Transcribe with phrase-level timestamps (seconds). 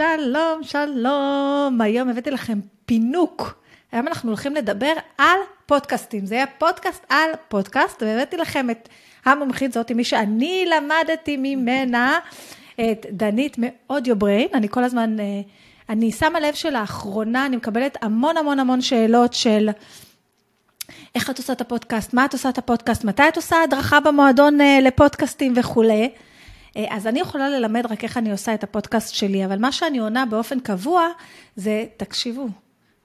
[0.00, 1.80] שלום, שלום.
[1.80, 3.62] היום הבאתי לכם פינוק.
[3.92, 6.26] היום אנחנו הולכים לדבר על פודקאסטים.
[6.26, 8.88] זה יהיה פודקאסט על פודקאסט, והבאתי לכם את
[9.24, 12.18] המומחית זאת, מי שאני למדתי ממנה,
[12.74, 14.48] את דנית מאודיו בריין.
[14.54, 15.24] אני כל הזמן, אה,
[15.88, 19.70] אני שמה לב שלאחרונה אני מקבלת המון המון המון שאלות של...
[21.14, 24.60] איך את עושה את הפודקאסט, מה את עושה את הפודקאסט, מתי את עושה הדרכה במועדון
[24.60, 26.10] אה, לפודקאסטים וכולי.
[26.76, 29.98] אה, אז אני יכולה ללמד רק איך אני עושה את הפודקאסט שלי, אבל מה שאני
[29.98, 31.08] עונה באופן קבוע
[31.56, 32.48] זה, תקשיבו,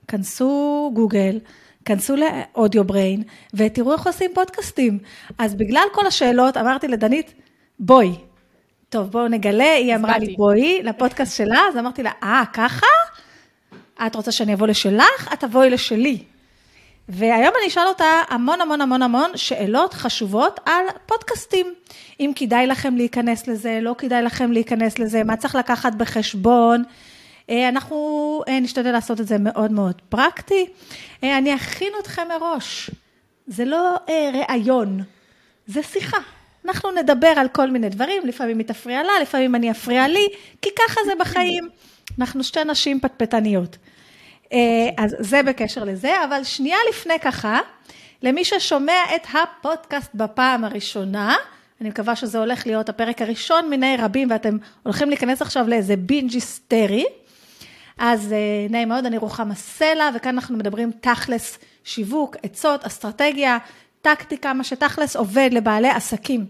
[0.08, 1.40] כנסו גוגל,
[1.86, 3.24] כנסו לאודיו בריין,
[3.54, 5.00] ותראו איך עושים פודקאסטים.
[5.38, 7.34] אז בגלל כל השאלות, אמרתי לדנית,
[7.80, 8.16] בואי.
[8.90, 12.88] טוב, בואו נגלה, היא אמרה לי, בואי, לפודקאסט שלה, אז אמרתי לה, אה, ככה?
[14.08, 15.30] את רוצה שאני אבוא לשלך?
[15.34, 16.24] את תבואי לשלי.
[17.10, 21.74] והיום אני אשאל אותה המון המון המון המון שאלות חשובות על פודקאסטים.
[22.20, 26.84] אם כדאי לכם להיכנס לזה, לא כדאי לכם להיכנס לזה, מה צריך לקחת בחשבון.
[27.50, 30.66] אה, אנחנו אה, נשתדל לעשות את זה מאוד מאוד פרקטי.
[31.24, 32.92] אה, אני אכין אתכם מראש.
[33.48, 33.96] זה לא
[34.34, 35.02] ראיון,
[35.68, 36.18] זה שיחה.
[36.66, 40.28] אנחנו נדבר על כל מיני דברים, לפעמים היא תפריע לה, לפעמים אני אפריע לי,
[40.62, 41.70] כי ככה זה בחיים.
[42.20, 43.78] אנחנו שתי נשים פטפטניות.
[44.98, 47.60] אז זה בקשר לזה, אבל שנייה לפני ככה,
[48.24, 51.36] למי ששומע את הפודקאסט בפעם הראשונה,
[51.82, 56.34] אני מקווה שזה הולך להיות הפרק הראשון מיני רבים, ואתם הולכים להיכנס עכשיו לאיזה בינג'
[56.34, 57.06] היסטרי.
[57.98, 63.58] אז אה, נעים מאוד, אני רוחמה סלע, וכאן אנחנו מדברים תכלס שיווק, עצות, אסטרטגיה,
[64.02, 66.46] טקטיקה, מה שתכלס עובד לבעלי עסקים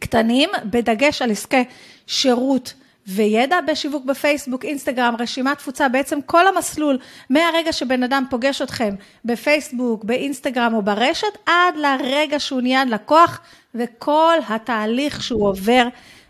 [0.00, 1.64] קטנים, בדגש על עסקי
[2.06, 2.74] שירות
[3.06, 6.98] וידע בשיווק בפייסבוק, אינסטגרם, רשימת תפוצה, בעצם כל המסלול,
[7.30, 13.40] מהרגע שבן אדם פוגש אתכם בפייסבוק, באינסטגרם או ברשת, עד לרגע שהוא נהיה לקוח,
[13.74, 15.88] וכל התהליך שהוא עובר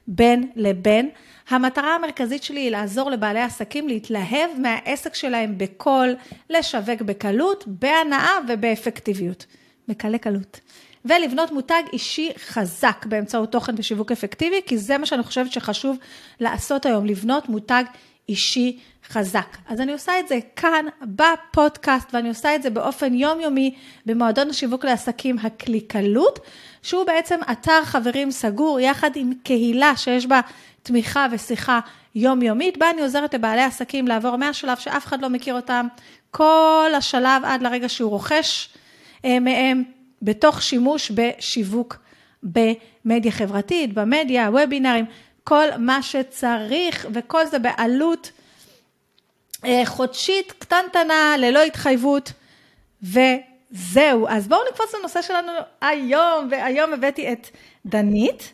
[0.08, 1.10] בין לבין.
[1.48, 6.14] המטרה המרכזית שלי היא לעזור לבעלי עסקים להתלהב מהעסק שלהם בקול,
[6.50, 9.46] לשווק בקלות, בהנאה ובאפקטיביות.
[9.88, 10.60] בקלי קלות.
[11.04, 15.96] ולבנות מותג אישי חזק באמצעות תוכן ושיווק אפקטיבי, כי זה מה שאני חושבת שחשוב
[16.40, 17.84] לעשות היום, לבנות מותג
[18.28, 18.78] אישי
[19.08, 19.56] חזק.
[19.68, 23.74] אז אני עושה את זה כאן בפודקאסט, ואני עושה את זה באופן יומיומי
[24.06, 26.38] במועדון השיווק לעסקים הקליקלות,
[26.82, 30.40] שהוא בעצם אתר חברים סגור יחד עם קהילה שיש בה
[30.82, 31.80] תמיכה ושיחה
[32.14, 35.86] יומיומית, בה אני עוזרת לבעלי עסקים לעבור מהשלב שאף אחד לא מכיר אותם,
[36.30, 38.68] כל השלב עד לרגע שהוא רוכש
[39.24, 39.84] אה, מהם,
[40.24, 41.98] בתוך שימוש בשיווק
[42.42, 45.04] במדיה חברתית, במדיה, וובינארים,
[45.44, 48.30] כל מה שצריך, וכל זה בעלות
[49.64, 52.32] אה, חודשית קטנטנה, ללא התחייבות,
[53.02, 54.28] וזהו.
[54.28, 57.46] אז בואו נקפוץ לנושא שלנו היום, והיום הבאתי את
[57.86, 58.52] דנית.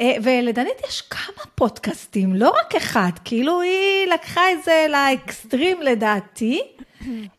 [0.00, 6.62] אה, ולדנית יש כמה פודקאסטים, לא רק אחד, כאילו היא לקחה את זה לאקסטרים לדעתי.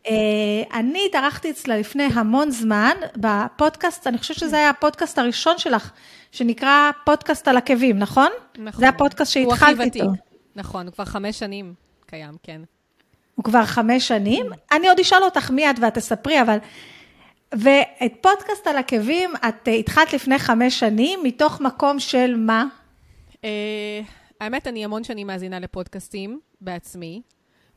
[0.06, 5.90] אה, אני התארחתי אצלה לפני המון זמן בפודקאסט, אני חושבת שזה היה הפודקאסט הראשון שלך,
[6.32, 8.30] שנקרא פודקאסט על עקבים, נכון?
[8.58, 8.80] נכון.
[8.80, 10.10] זה הפודקאסט שהתחלתי איתו.
[10.56, 11.74] נכון, הוא כבר חמש שנים
[12.06, 12.60] קיים, כן.
[13.34, 14.46] הוא כבר חמש שנים?
[14.72, 16.58] אני עוד אשאל אותך מי את ואת תספרי, אבל
[17.52, 22.64] ואת פודקאסט על עקבים, את אה, התחלת לפני חמש שנים, מתוך מקום של מה?
[23.32, 23.44] Uh,
[24.40, 27.22] האמת, אני המון שנים מאזינה לפודקאסטים בעצמי,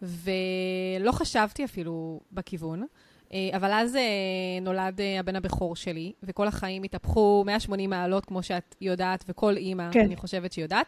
[0.02, 2.84] ולא חשבתי אפילו בכיוון.
[3.30, 8.44] Uh, אבל אז uh, נולד uh, הבן הבכור שלי, וכל החיים התהפכו 180 מעלות, כמו
[8.44, 10.00] שאת יודעת, וכל אימא, כן.
[10.00, 10.86] אני חושבת שיודעת.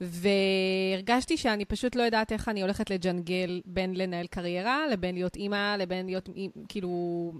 [0.00, 5.76] והרגשתי שאני פשוט לא יודעת איך אני הולכת לג'נגל בין לנהל קריירה, לבין להיות אימא,
[5.76, 6.28] לבין להיות,
[6.68, 7.32] כאילו,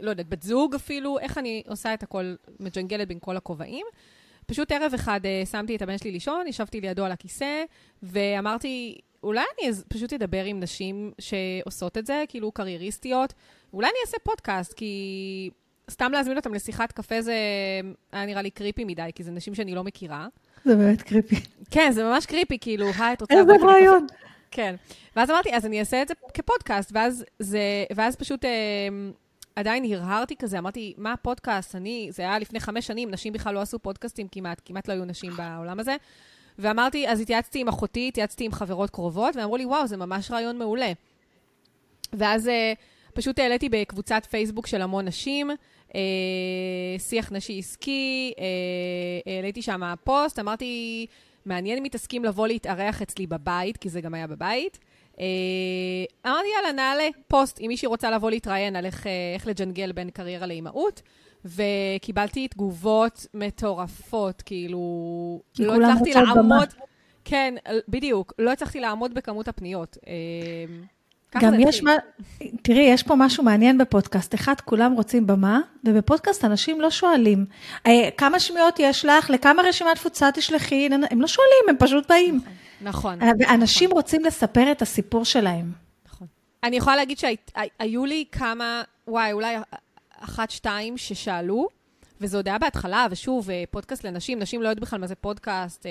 [0.00, 3.86] לא יודעת, בת זוג אפילו, איך אני עושה את הכל, מג'נגלת בין כל הכובעים.
[4.46, 5.20] פשוט ערב אחד
[5.50, 7.64] שמתי את הבן שלי לישון, ישבתי לידו על הכיסא,
[8.02, 13.32] ואמרתי, אולי אני פשוט אדבר עם נשים שעושות את זה, כאילו קרייריסטיות,
[13.72, 15.50] אולי אני אעשה פודקאסט, כי
[15.90, 17.34] סתם להזמין אותם לשיחת קפה זה
[18.12, 20.28] היה נראה לי קריפי מדי, כי זה נשים שאני לא מכירה.
[20.64, 21.36] זה באמת קריפי.
[21.70, 23.34] כן, זה ממש קריפי, כאילו, היי, את רוצה...
[23.34, 24.06] איזה רעיון.
[24.50, 24.74] כן.
[25.16, 27.60] ואז אמרתי, אז אני אעשה את זה כפודקאסט, ואז, זה,
[27.94, 28.44] ואז פשוט...
[28.44, 28.50] אה,
[29.56, 31.74] עדיין הרהרתי כזה, אמרתי, מה הפודקאסט?
[31.74, 35.04] אני, זה היה לפני חמש שנים, נשים בכלל לא עשו פודקאסטים כמעט, כמעט לא היו
[35.04, 35.96] נשים בעולם הזה.
[36.58, 40.58] ואמרתי, אז התייעצתי עם אחותי, התייעצתי עם חברות קרובות, ואמרו לי, וואו, זה ממש רעיון
[40.58, 40.92] מעולה.
[42.12, 42.50] ואז uh,
[43.14, 45.50] פשוט העליתי בקבוצת פייסבוק של המון נשים,
[45.88, 45.94] uh,
[46.98, 48.40] שיח נשי עסקי, uh,
[49.26, 51.06] העליתי שם פוסט, אמרתי,
[51.46, 54.78] מעניין אם תסכים לבוא להתארח אצלי בבית, כי זה גם היה בבית.
[55.20, 60.10] אה, אמרתי, יאללה, נעלה פוסט אם מישהי רוצה לבוא להתראיין על איך, איך לג'נגל בין
[60.10, 61.02] קריירה לאימהות,
[61.44, 66.68] וקיבלתי תגובות מטורפות, כאילו, לא הצלחתי לעמוד.
[67.24, 67.54] כן,
[67.88, 68.32] בדיוק.
[68.38, 69.96] לא הצלחתי לעמוד בכמות הפניות.
[70.06, 70.12] אה,
[71.40, 71.82] גם יש.
[71.82, 71.92] מה,
[72.62, 74.34] תראי, יש פה משהו מעניין בפודקאסט.
[74.34, 77.46] אחד, כולם רוצים במה, ובפודקאסט אנשים לא שואלים,
[77.86, 82.40] "אה, כמה שמיעות יש לך, לכמה רשימת תפוצה תשלחי, הם לא שואלים, הם פשוט באים.
[82.80, 83.22] נכון.
[83.22, 85.72] אה, ואנשים רוצים לספר את הסיפור שלהם.
[86.06, 86.26] נכון.
[86.64, 89.56] אני יכולה להגיד שהיו לי כמה, וואי, אולי
[90.24, 91.68] אחת, שתיים ששאלו,
[92.20, 95.86] וזה עוד היה בהתחלה, ושוב, אה, פודקאסט לנשים, נשים לא יודעות בכלל מה זה פודקאסט.
[95.86, 95.90] אה,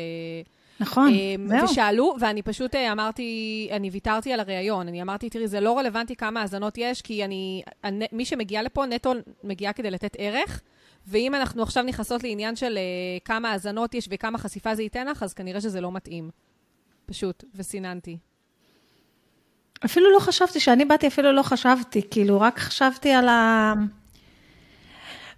[0.80, 1.64] נכון, אמ, זהו.
[1.70, 3.24] ושאלו, ואני פשוט אה, אמרתי,
[3.72, 4.88] אני ויתרתי על הראיון.
[4.88, 8.86] אני אמרתי, תראי, זה לא רלוונטי כמה האזנות יש, כי אני, הנ- מי שמגיע לפה,
[8.86, 9.14] נטו
[9.44, 10.62] מגיעה כדי לתת ערך.
[11.08, 12.82] ואם אנחנו עכשיו נכנסות לעניין של אה,
[13.26, 16.30] כמה האזנות יש וכמה חשיפה זה ייתן לך, אז כנראה שזה לא מתאים.
[17.06, 18.18] פשוט, וסיננתי.
[19.86, 23.74] אפילו לא חשבתי, כשאני באתי אפילו לא חשבתי, כאילו, רק חשבתי על ה...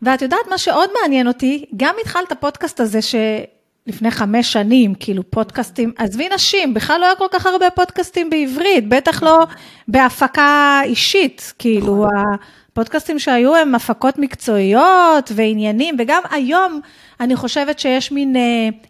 [0.04, 1.66] ואת יודעת מה שעוד מעניין אותי?
[1.78, 7.28] גם התחלת הפודקאסט הזה שלפני חמש שנים, כאילו פודקאסטים, עזבי נשים, בכלל לא היה כל
[7.32, 9.46] כך הרבה פודקאסטים בעברית, בטח לא
[9.88, 12.08] בהפקה אישית, כאילו,
[12.72, 16.82] הפודקאסטים שהיו הם הפקות מקצועיות ועניינים, וגם היום
[17.20, 18.42] אני חושבת שיש מין אה,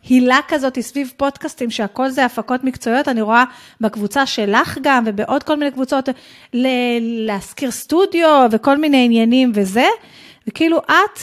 [0.10, 3.44] הילה כזאת סביב פודקאסטים, שהכל זה הפקות מקצועיות, אני רואה
[3.82, 6.10] בקבוצה שלך גם, ובעוד כל מיני קבוצות,
[6.54, 9.86] ל- להשכיר סטודיו וכל מיני עניינים וזה,
[10.48, 11.20] וכאילו את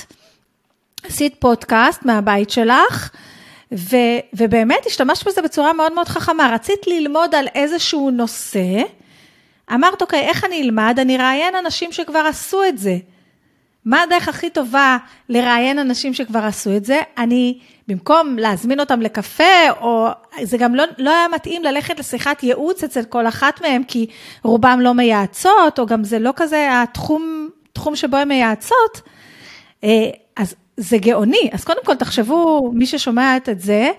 [1.05, 3.11] עשית פודקאסט מהבית שלך,
[3.73, 3.97] ו,
[4.33, 6.51] ובאמת השתמשת בזה בצורה מאוד מאוד חכמה.
[6.55, 8.83] רצית ללמוד על איזשהו נושא,
[9.75, 10.99] אמרת, אוקיי, איך אני אלמד?
[11.01, 12.97] אני אראיין אנשים שכבר עשו את זה.
[13.85, 17.01] מה הדרך הכי טובה לראיין אנשים שכבר עשו את זה?
[17.19, 17.59] אני,
[17.89, 20.09] במקום להזמין אותם לקפה, או
[20.43, 24.07] זה גם לא, לא היה מתאים ללכת לשיחת ייעוץ אצל כל אחת מהם, כי
[24.43, 27.40] רובם לא מייעצות, או גם זה לא כזה התחום,
[27.73, 29.01] תחום שבו הן מייעצות.
[29.85, 31.51] אה, אז זה גאוני.
[31.53, 33.91] אז קודם כל תחשבו, מי ששומעת את זה,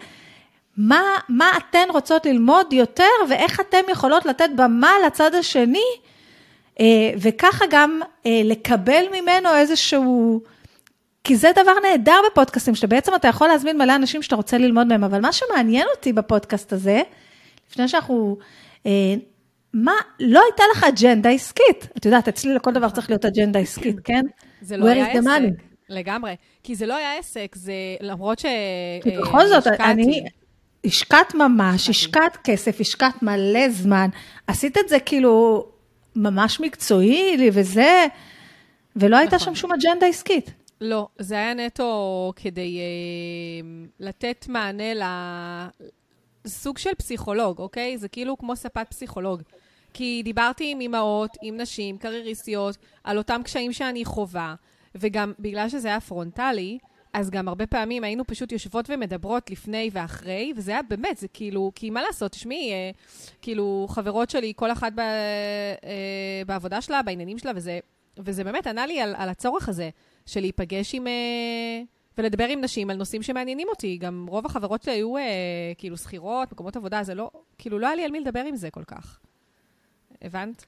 [0.78, 5.84] מה, מה אתן רוצות ללמוד יותר, ואיך אתן יכולות לתת במה לצד השני,
[6.80, 6.86] אה,
[7.18, 10.42] וככה גם אה, לקבל ממנו איזשהו...
[11.24, 15.04] כי זה דבר נהדר בפודקאסטים, שבעצם אתה יכול להזמין מלא אנשים שאתה רוצה ללמוד מהם,
[15.04, 17.02] אבל מה שמעניין אותי בפודקאסט הזה,
[17.72, 18.38] לפני שאנחנו...
[18.86, 19.16] אה,
[19.74, 21.88] מה, לא הייתה לך אג'נדה עסקית.
[21.98, 24.22] את יודעת, אצלי לכל דבר צריך להיות אג'נדה עסקית, כן?
[24.62, 25.12] זה לא היה?
[25.12, 25.30] עסק.
[25.90, 26.36] לגמרי.
[26.64, 28.46] כי זה לא היה עסק, זה למרות ש...
[29.04, 29.68] כי אה, בכל זאת.
[29.68, 30.24] אני
[30.86, 34.10] השקעת ממש, השקעת כסף, השקעת מלא זמן,
[34.48, 35.66] עשית את זה כאילו
[36.16, 38.06] ממש מקצועי וזה,
[38.96, 39.56] ולא הייתה נכון.
[39.56, 40.52] שם שום אג'נדה עסקית.
[40.82, 43.68] לא, זה היה נטו כדי אה,
[44.00, 45.08] לתת מענה
[46.46, 47.98] לסוג של פסיכולוג, אוקיי?
[47.98, 49.42] זה כאילו כמו ספת פסיכולוג.
[49.94, 54.56] כי דיברתי עם אימהות, עם נשים, קרייריסטיות, על אותם קשיים שאני חווה,
[54.96, 56.78] וגם בגלל שזה היה פרונטלי,
[57.14, 61.72] אז גם הרבה פעמים היינו פשוט יושבות ומדברות לפני ואחרי, וזה היה באמת, זה כאילו,
[61.76, 62.92] כי מה לעשות, תשמעי, אה,
[63.42, 67.80] כאילו, חברות שלי, כל אחת ב, אה, בעבודה שלה, בעניינים שלה, וזה,
[68.18, 69.90] וזה באמת ענה לי על, על הצורך הזה,
[70.26, 71.08] של להיפגש עם...
[71.08, 71.82] אה,
[72.18, 73.98] ולדבר עם נשים על נושאים שמעניינים אותי.
[73.98, 75.24] גם רוב החברות שלי היו אה,
[75.78, 78.70] כאילו שכירות, מקומות עבודה, זה לא, כאילו, לא היה לי על מי לדבר עם זה
[78.70, 79.20] כל כך.
[80.22, 80.66] הבנת?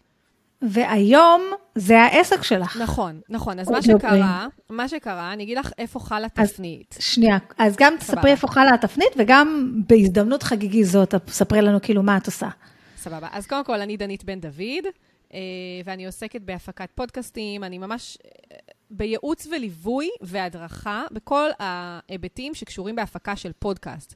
[0.62, 1.42] והיום
[1.76, 2.78] זה העסק שלך.
[2.78, 3.60] נכון, נכון.
[3.60, 6.96] אז עוד מה שקרה, מה שקרה, אני אגיד לך איפה חלה אז- תפנית.
[7.00, 7.94] שנייה, אז גם.
[8.00, 12.50] תספרי איפה חלה התפנית, וגם בהזדמנות חגיגית זאת, תספרי לנו כאילו מה את עושה.
[12.98, 13.28] סבבה.
[13.32, 14.86] אז קודם כל, אני דנית בן דוד,
[15.34, 15.39] אה,
[15.86, 18.58] ואני עוסקת בהפקת פודקאסטים, אני ממש אה,
[18.92, 24.16] בייעוץ וליווי והדרכה בכל ההיבטים שקשורים בהפקה של פודקאסט.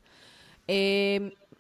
[0.69, 0.75] אה,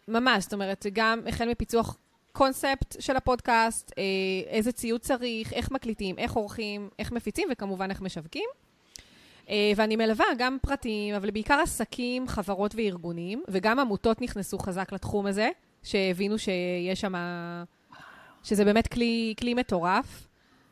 [0.07, 1.97] ממש, זאת אומרת, גם החל מפיצוח
[2.37, 4.03] קונספט של הפודקאסט, אה,
[4.47, 8.49] איזה ציוד צריך, איך מקליטים, איך עורכים, איך מפיצים, וכמובן איך משווקים.
[9.49, 15.25] אה, ואני מלווה גם פרטים, אבל בעיקר עסקים, חברות וארגונים, וגם עמותות נכנסו חזק לתחום
[15.25, 15.49] הזה,
[15.83, 17.13] שהבינו שיש שם,
[18.43, 20.27] שזה באמת כלי, כלי מטורף.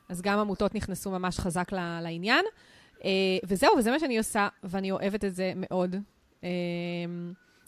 [0.09, 2.45] אז גם עמותות נכנסו ממש חזק לעניין.
[3.05, 3.09] אה,
[3.43, 5.95] וזהו, וזה מה שאני עושה, ואני אוהבת את זה מאוד.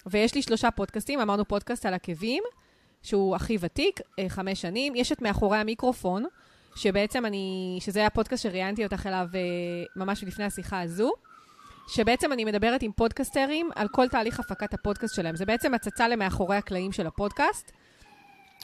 [0.06, 2.44] ויש לי שלושה פודקאסטים, אמרנו פודקאסט על עקבים,
[3.08, 4.96] שהוא הכי ותיק, אה, חמש שנים.
[4.96, 6.26] יש את מאחורי המיקרופון,
[6.76, 9.40] שבעצם אני, שזה הפודקאסט שראיינתי אותך אליו אה,
[9.96, 11.12] ממש לפני השיחה הזו,
[11.88, 15.36] שבעצם אני מדברת עם פודקסטרים על כל תהליך הפקת הפודקאסט שלהם.
[15.36, 17.72] זה בעצם הצצה למאחורי הקלעים של הפודקאסט.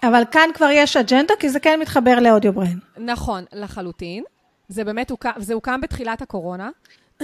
[0.04, 2.80] אבל כאן כבר יש אג'נדה, כי זה כן מתחבר ל Audio Brain.
[2.98, 4.24] נכון, לחלוטין.
[4.68, 6.70] זה באמת הוקם, זה הוקם בתחילת הקורונה.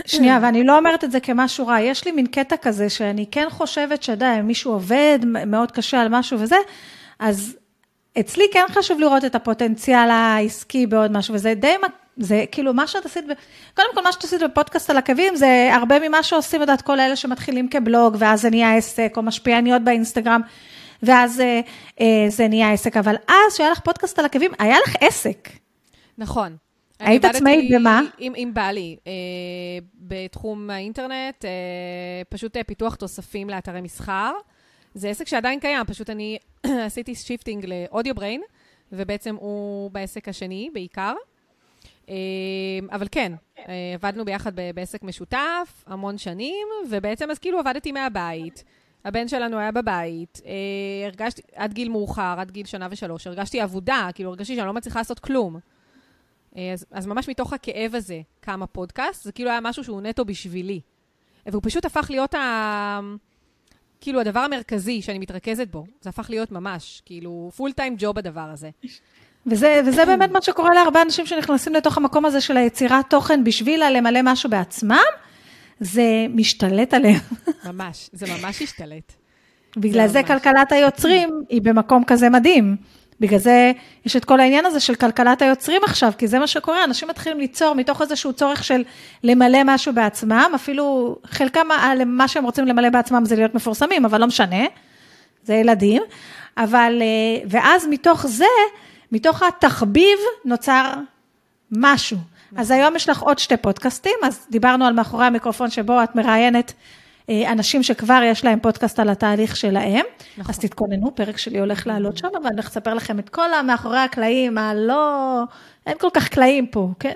[0.06, 3.48] שנייה, ואני לא אומרת את זה כמשהו רע, יש לי מין קטע כזה שאני כן
[3.50, 6.56] חושבת אם מישהו עובד מאוד קשה על משהו וזה,
[7.20, 7.58] אז
[8.20, 11.74] אצלי כן חשוב לראות את הפוטנציאל העסקי בעוד משהו, וזה די,
[12.18, 13.26] זה כאילו מה שאת עשית,
[13.76, 17.00] קודם כל מה שאת עשית בפודקאסט על עקבים, זה הרבה ממה שעושים, את יודעת, כל
[17.00, 20.42] אלה שמתחילים כבלוג, ואז זה נהיה עסק, או משפיעניות באינסטגרם.
[21.04, 21.62] ואז אה,
[22.02, 25.50] אה, זה נהיה עסק, אבל אז שהיה לך פודקאסט על עקבים, היה לך עסק.
[26.18, 26.56] נכון.
[27.00, 28.02] היית עצמאית במה?
[28.18, 29.12] עם, עם בעלי, אה,
[29.96, 31.50] בתחום האינטרנט, אה,
[32.30, 34.32] פשוט אה, פיתוח תוספים לאתרי מסחר.
[34.94, 36.38] זה עסק שעדיין קיים, פשוט אני
[36.86, 38.42] עשיתי shifting ל Audio Brain,
[38.92, 41.14] ובעצם הוא בעסק השני בעיקר.
[42.10, 42.16] אה,
[42.92, 48.64] אבל כן, אה, עבדנו ביחד בעסק משותף המון שנים, ובעצם אז כאילו עבדתי מהבית.
[49.06, 50.52] הבן שלנו היה בבית, אה,
[51.06, 55.00] הרגשתי, עד גיל מאוחר, עד גיל שנה ושלוש, הרגשתי אבודה, כאילו הרגשתי שאני לא מצליחה
[55.00, 55.60] לעשות כלום.
[56.56, 60.82] אז, אז ממש מתוך הכאב הזה קם הפודקאסט, זה כאילו היה משהו שהוא נטו בשבילי.
[61.46, 63.00] והוא פשוט הפך להיות ה...
[64.02, 65.86] כאילו הדבר המרכזי שאני מתרכזת בו.
[66.02, 68.70] זה הפך להיות ממש, כאילו, פול טיים ג'וב הדבר הזה.
[69.46, 73.84] וזה, וזה באמת מה שקורה להרבה אנשים שנכנסים לתוך המקום הזה של היצירת תוכן בשביל
[73.90, 74.98] למלא משהו בעצמם,
[75.80, 77.20] זה משתלט עליהם.
[77.66, 79.14] ממש, זה ממש השתלט.
[79.78, 80.28] בגלל זה ממש.
[80.28, 82.78] כלכלת היוצרים היא במקום כזה מדהים.
[83.20, 83.72] בגלל זה
[84.06, 87.40] יש את כל העניין הזה של כלכלת היוצרים עכשיו, כי זה מה שקורה, אנשים מתחילים
[87.40, 88.84] ליצור מתוך איזשהו צורך של
[89.24, 94.22] למלא משהו בעצמם, אפילו חלקם, ה- מה שהם רוצים למלא בעצמם זה להיות מפורסמים, אבל
[94.22, 94.66] לא משנה,
[95.44, 96.02] זה ילדים.
[96.58, 98.46] אבל, אה, ואז מתוך זה,
[99.12, 100.94] מתוך התחביב נוצר
[101.72, 102.18] משהו.
[102.56, 106.72] אז היום יש לך עוד שתי פודקאסטים, אז דיברנו על מאחורי המיקרופון שבו את מראיינת
[106.72, 106.99] אה,
[107.48, 110.06] אנשים שכבר יש להם פודקאסט על התהליך שלהם.
[110.38, 110.54] נכון.
[110.54, 114.58] אז תתכוננו, פרק שלי הולך לעלות שם, ואני הולך לספר לכם את כל המאחורי הקלעים,
[114.58, 115.44] הלא...
[115.86, 117.14] אין כל כך קלעים פה, כן?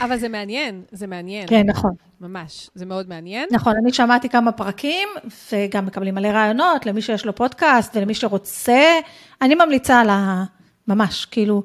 [0.00, 1.46] אבל זה מעניין, זה מעניין.
[1.46, 1.90] כן, נכון.
[2.20, 3.48] ממש, זה מאוד מעניין.
[3.52, 5.08] נכון, אני שמעתי כמה פרקים,
[5.52, 8.98] וגם מקבלים מלא רעיונות למי שיש לו פודקאסט ולמי שרוצה.
[9.42, 10.44] אני ממליצה על ה...
[10.88, 11.62] ממש, כאילו,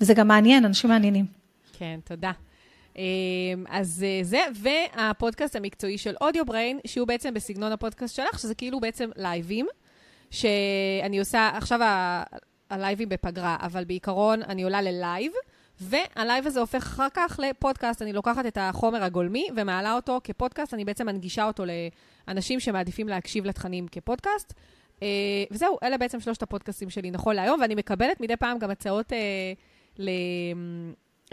[0.00, 1.26] וזה גם מעניין, אנשים מעניינים.
[1.78, 2.30] כן, תודה.
[2.96, 8.54] אמ, אז אה, זה, והפודקאסט המקצועי של Audio Brain, שהוא בעצם בסגנון הפודקאסט שלך, שזה
[8.54, 9.66] כאילו בעצם לייבים,
[10.30, 12.22] שאני עושה, עכשיו ה-
[12.70, 15.32] הלייבים בפגרה, אבל בעיקרון אני עולה ללייב,
[15.80, 18.02] והלייב הזה הופך אחר כך לפודקאסט.
[18.02, 21.64] אני לוקחת את החומר הגולמי ומעלה אותו כפודקאסט, אני בעצם מנגישה אותו
[22.28, 24.54] לאנשים שמעדיפים להקשיב לתכנים כפודקאסט.
[25.02, 25.08] אה,
[25.50, 29.18] וזהו, אלה בעצם שלושת הפודקאסטים שלי נכון להיום, ואני מקבלת מדי פעם גם הצעות אה,
[29.98, 30.10] ל...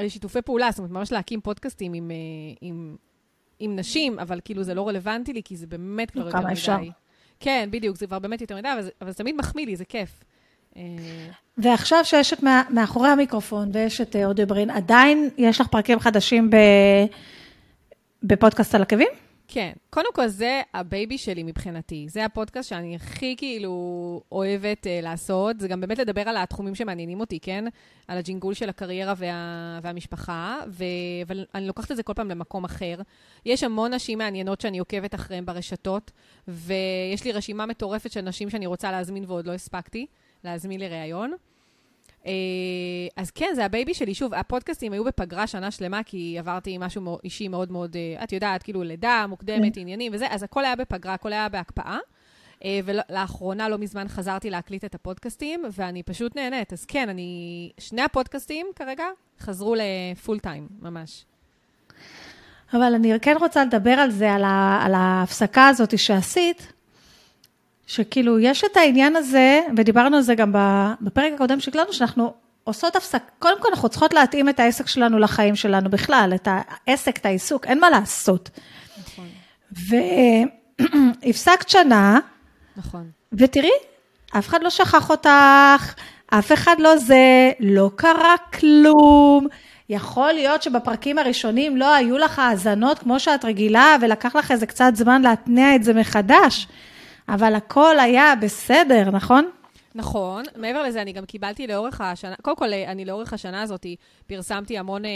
[0.06, 2.16] לשיתופי פעולה, זאת אומרת, ממש להקים פודקאסטים עם, אה,
[2.62, 2.96] עם,
[3.60, 6.48] עם נשים, אבל כאילו זה לא רלוונטי לי, כי זה באמת כבר נו, יותר כמה
[6.48, 6.54] מדי.
[6.54, 6.78] אפשר.
[7.40, 10.24] כן, בדיוק, זה כבר באמת יותר מדי, אבל אבל זה תמיד מחמיא לי, זה כיף.
[10.78, 10.82] אה,
[11.58, 16.50] ועכשיו שיש את מאחורי המיקרופון ויש את אה, אודיו ברין, עדיין יש לך פרקים חדשים
[16.50, 16.56] ב...
[18.24, 19.08] בפודקאסט על עקבים?
[19.52, 22.06] כן, קודם כל זה הבייבי שלי מבחינתי.
[22.10, 25.60] זה הפודקאסט שאני הכי כאילו אוהבת אה, לעשות.
[25.60, 27.66] זה גם באמת לדבר על התחומים שמעניינים אותי, כן?
[28.08, 29.80] על הג'ינגול של הקריירה וה...
[29.82, 30.84] והמשפחה, ו...
[31.28, 32.96] אבל אני לוקחת את זה כל פעם למקום אחר.
[33.46, 36.12] יש המון נשים מעניינות שאני עוקבת אחריהן ברשתות,
[36.48, 40.06] ויש לי רשימה מטורפת של נשים שאני רוצה להזמין ועוד לא הספקתי
[40.44, 41.34] להזמין לראיון.
[42.30, 44.14] אה, אז כן, זה הבייבי שלי.
[44.14, 48.64] שוב, הפודקאסטים היו בפגרה שנה שלמה, כי עברתי משהו אישי מאוד מאוד, אה, את יודעת,
[48.64, 51.98] כאילו לידה מוקדמת, עניינים וזה, אז הכל היה בפגרה, הכל היה בהקפאה.
[52.66, 56.74] אה, ולאחרונה, לא מזמן, חזרתי להקליט את הפודקאסטים, ואני פשוט נהנית.
[56.74, 57.72] אז כן, אני...
[57.78, 59.06] שני הפודקאסטים כרגע
[59.40, 61.26] חזרו לפול טיים, ממש.
[62.74, 66.74] אבל אני כן רוצה לדבר על זה, על, ה, על ההפסקה הזאת שעשית,
[67.90, 70.54] שכאילו, יש את העניין הזה, ודיברנו על זה גם
[71.02, 75.56] בפרק הקודם שהקלטנו, שאנחנו עושות הפסקה, קודם כל אנחנו צריכות להתאים את העסק שלנו לחיים
[75.56, 78.50] שלנו בכלל, את העסק, את העיסוק, אין מה לעשות.
[79.02, 79.28] נכון.
[81.22, 82.20] והפסקת שנה,
[82.78, 83.10] נכון.
[83.34, 83.70] ותראי,
[84.38, 85.94] אף אחד לא שכח אותך,
[86.28, 89.48] אף אחד לא זה, לא קרה כלום.
[89.90, 94.92] יכול להיות שבפרקים הראשונים לא היו לך האזנות כמו שאת רגילה, ולקח לך איזה קצת
[94.96, 96.68] זמן להתניע את זה מחדש,
[97.34, 99.50] אבל הכל היה בסדר, נכון?
[99.96, 103.86] נכון, מעבר לזה, אני גם קיבלתי לאורך השנה, קודם כל, אני לאורך השנה הזאת
[104.28, 105.10] פרסמתי המון אה,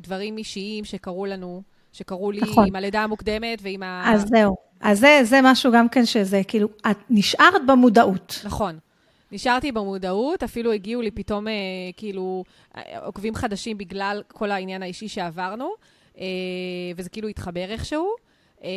[0.00, 2.66] דברים אישיים שקרו לנו, שקרו לי נכון.
[2.68, 4.14] עם הלידה המוקדמת ועם ה...
[4.14, 4.56] אז זהו.
[4.80, 8.40] אז זה, זה משהו גם כן שזה, כאילו, את נשארת במודעות.
[8.44, 8.78] נכון.
[9.32, 11.52] נשארתי במודעות, אפילו הגיעו לי פתאום, אה,
[11.96, 12.44] כאילו,
[12.76, 15.70] אה, עוקבים חדשים בגלל כל העניין האישי שעברנו,
[16.18, 16.24] אה,
[16.96, 18.29] וזה כאילו התחבר איכשהו.
[18.64, 18.68] אה,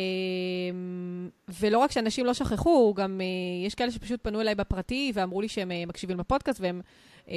[1.60, 5.48] ולא רק שאנשים לא שכחו, גם אה, יש כאלה שפשוט פנו אליי בפרטי ואמרו לי
[5.48, 6.80] שהם אה, מקשיבים לפודקאסט, והם,
[7.28, 7.34] אה,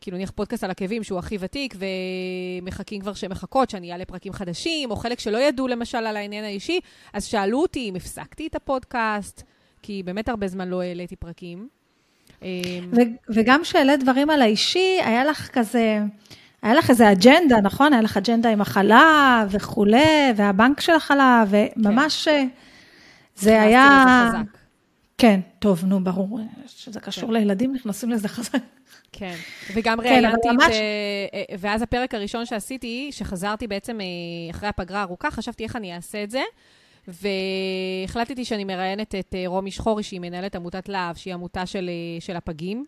[0.00, 1.74] כאילו, נניח פודקאסט על עקבים, שהוא הכי ותיק,
[2.62, 6.80] ומחכים כבר שמחכות שאני אעלה פרקים חדשים, או חלק שלא ידעו למשל על העניין האישי,
[7.12, 9.42] אז שאלו אותי אם הפסקתי את הפודקאסט,
[9.82, 11.68] כי באמת הרבה זמן לא העליתי פרקים.
[12.92, 15.98] ו- וגם כשהעלית דברים על האישי, היה לך כזה,
[16.62, 17.92] היה לך איזה אג'נדה, נכון?
[17.92, 22.44] היה לך אג'נדה עם החלב וכולי, והבנק של החלב, וממש, אה,
[23.36, 24.24] זה נכנסתי היה...
[24.28, 24.58] לזה חזק.
[25.18, 28.58] כן, טוב, נו, ברור, שזה קשור לילדים, נכנסים לזה חזק.
[29.12, 29.34] כן,
[29.74, 30.54] וגם כן, ראיינתי את...
[30.54, 34.06] ממש- אה, אה, ואז הפרק הראשון שעשיתי, שחזרתי בעצם אה,
[34.50, 36.42] אחרי הפגרה הארוכה, חשבתי איך אני אעשה את זה,
[37.08, 42.84] והחלטתי שאני מראיינת את רומי שחורי, שהיא מנהלת עמותת להב, שהיא עמותה של, של הפגים.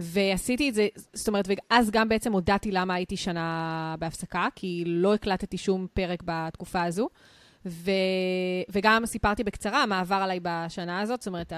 [0.00, 5.14] ועשיתי את זה, זאת אומרת, ואז גם בעצם הודעתי למה הייתי שנה בהפסקה, כי לא
[5.14, 7.08] הקלטתי שום פרק בתקופה הזו.
[7.66, 7.90] ו...
[8.68, 11.52] וגם סיפרתי בקצרה מה עבר עליי בשנה הזאת, זאת אומרת,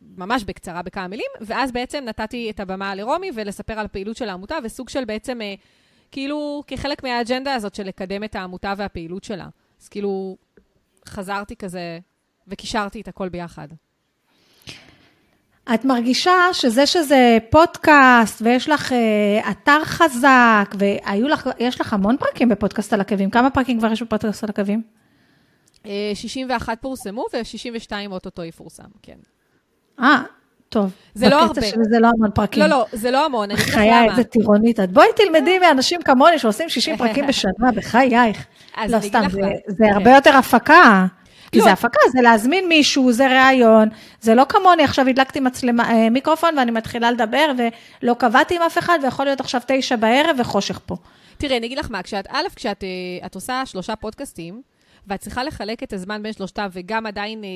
[0.00, 4.56] ממש בקצרה, בכמה מילים, ואז בעצם נתתי את הבמה לרומי ולספר על הפעילות של העמותה,
[4.64, 5.54] וסוג של בעצם, אה,
[6.10, 9.48] כאילו, כחלק מהאג'נדה הזאת של לקדם את העמותה והפעילות שלה.
[9.82, 10.36] אז כאילו,
[11.08, 11.98] חזרתי כזה
[12.48, 13.68] וקישרתי את הכל ביחד.
[15.74, 22.16] את מרגישה שזה שזה פודקאסט, ויש לך אה, אתר חזק, והיו לך, יש לך המון
[22.16, 23.30] פרקים בפודקאסט על עקבים.
[23.30, 24.82] כמה פרקים כבר יש בפודקאסט על עקבים?
[25.86, 29.16] אה, 61 פורסמו ו-62 אוטוטו יפורסם, כן.
[30.00, 30.22] אה,
[30.68, 30.90] טוב.
[31.14, 31.60] זה לא הרבה.
[31.90, 32.62] זה לא המון פרקים.
[32.62, 34.10] לא, לא, זה לא המון, אני אגיד לך בחיי, למה.
[34.10, 34.90] איזה טירונית את.
[34.90, 38.46] בואי תלמדי מאנשים כמוני שעושים 60 פרקים בשנה, בחייך.
[38.88, 39.40] לא, סתם, זה-.
[39.66, 39.94] זה כן.
[39.94, 41.06] הרבה יותר הפקה.
[41.56, 41.64] כי לא.
[41.64, 43.88] זה הפקה, זה להזמין מישהו, זה ראיון,
[44.20, 47.52] זה לא כמוני, עכשיו הדלקתי מצלמה, אה, מיקרופון ואני מתחילה לדבר
[48.02, 50.96] ולא קבעתי עם אף אחד, ויכול להיות עכשיו תשע בערב וחושך פה.
[51.38, 54.62] תראי, אני אגיד לך מה, כשאת, א', כשאת אה, עושה שלושה פודקאסטים,
[55.06, 57.48] ואת צריכה לחלק את הזמן בין שלושתם, וגם עדיין אה,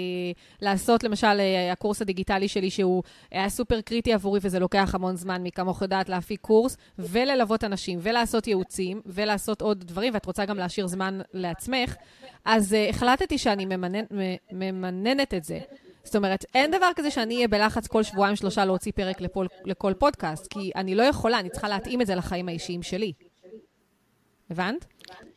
[0.61, 5.43] לעשות, למשל, אה, הקורס הדיגיטלי שלי, שהוא היה סופר קריטי עבורי, וזה לוקח המון זמן,
[5.43, 10.57] מי כמוך יודעת להפיק קורס, וללוות אנשים, ולעשות ייעוצים, ולעשות עוד דברים, ואת רוצה גם
[10.57, 11.95] להשאיר זמן לעצמך,
[12.45, 14.05] אז אה, החלטתי שאני ממנן,
[14.53, 15.59] ממננת את זה.
[16.05, 19.93] זאת אומרת, אין דבר כזה שאני אהיה בלחץ כל שבועיים שלושה להוציא פרק לפול, לכל
[19.99, 23.13] פודקאסט, כי אני לא יכולה, אני צריכה להתאים את זה לחיים האישיים שלי.
[24.51, 24.87] הבנת?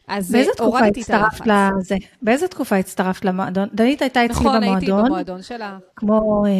[0.07, 1.47] אז באיזה אה, תקופה הצטרפת.
[1.47, 1.95] לזה?
[2.21, 3.69] באיזה תקופה הצטרפת למועדון?
[3.73, 5.77] דנית הייתה אצלי נכון, הייתי במועדון, במועדון שלה.
[5.95, 6.51] כמו אה,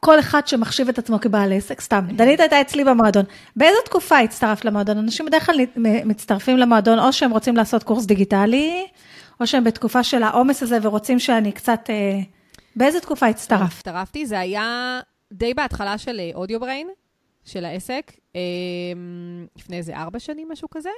[0.00, 2.06] כל אחד שמחשיב את עצמו כבעל עסק, סתם.
[2.16, 3.24] דנית הייתה אצלי במועדון.
[3.56, 4.98] באיזה תקופה הצטרפת למועדון?
[4.98, 5.56] אנשים בדרך כלל
[6.04, 8.86] מצטרפים למועדון, או שהם רוצים לעשות קורס דיגיטלי,
[9.40, 11.90] או שהם בתקופה של העומס הזה ורוצים שאני קצת...
[11.90, 12.20] אה,
[12.76, 13.72] באיזה תקופה הצטרפת?
[13.72, 15.00] הצטרפתי, זה היה
[15.32, 16.88] די בהתחלה של אודיו בריין,
[17.44, 18.40] של העסק, אה,
[19.56, 20.90] לפני איזה ארבע שנים, משהו כזה,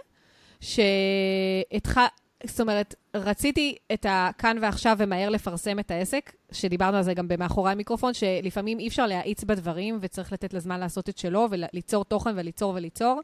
[0.61, 1.99] שהתח...
[2.44, 7.73] זאת אומרת, רציתי את הכאן ועכשיו ומהר לפרסם את העסק, שדיברנו על זה גם במאחורי
[7.73, 12.73] המיקרופון, שלפעמים אי אפשר להאיץ בדברים וצריך לתת לזמן לעשות את שלו וליצור תוכן וליצור
[12.75, 13.20] וליצור.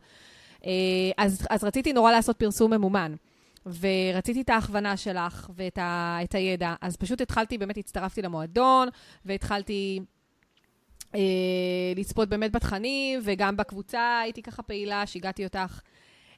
[0.67, 0.71] אה,
[1.19, 3.15] אז, אז רציתי נורא לעשות פרסום ממומן.
[3.67, 8.89] ורציתי את ההכוונה שלך ואת ה, את הידע, אז פשוט התחלתי, באמת הצטרפתי למועדון,
[9.25, 10.01] והתחלתי
[11.15, 11.21] אה,
[11.97, 15.81] לצפות באמת בתכנים, וגם בקבוצה הייתי ככה פעילה, שיגעתי אותך.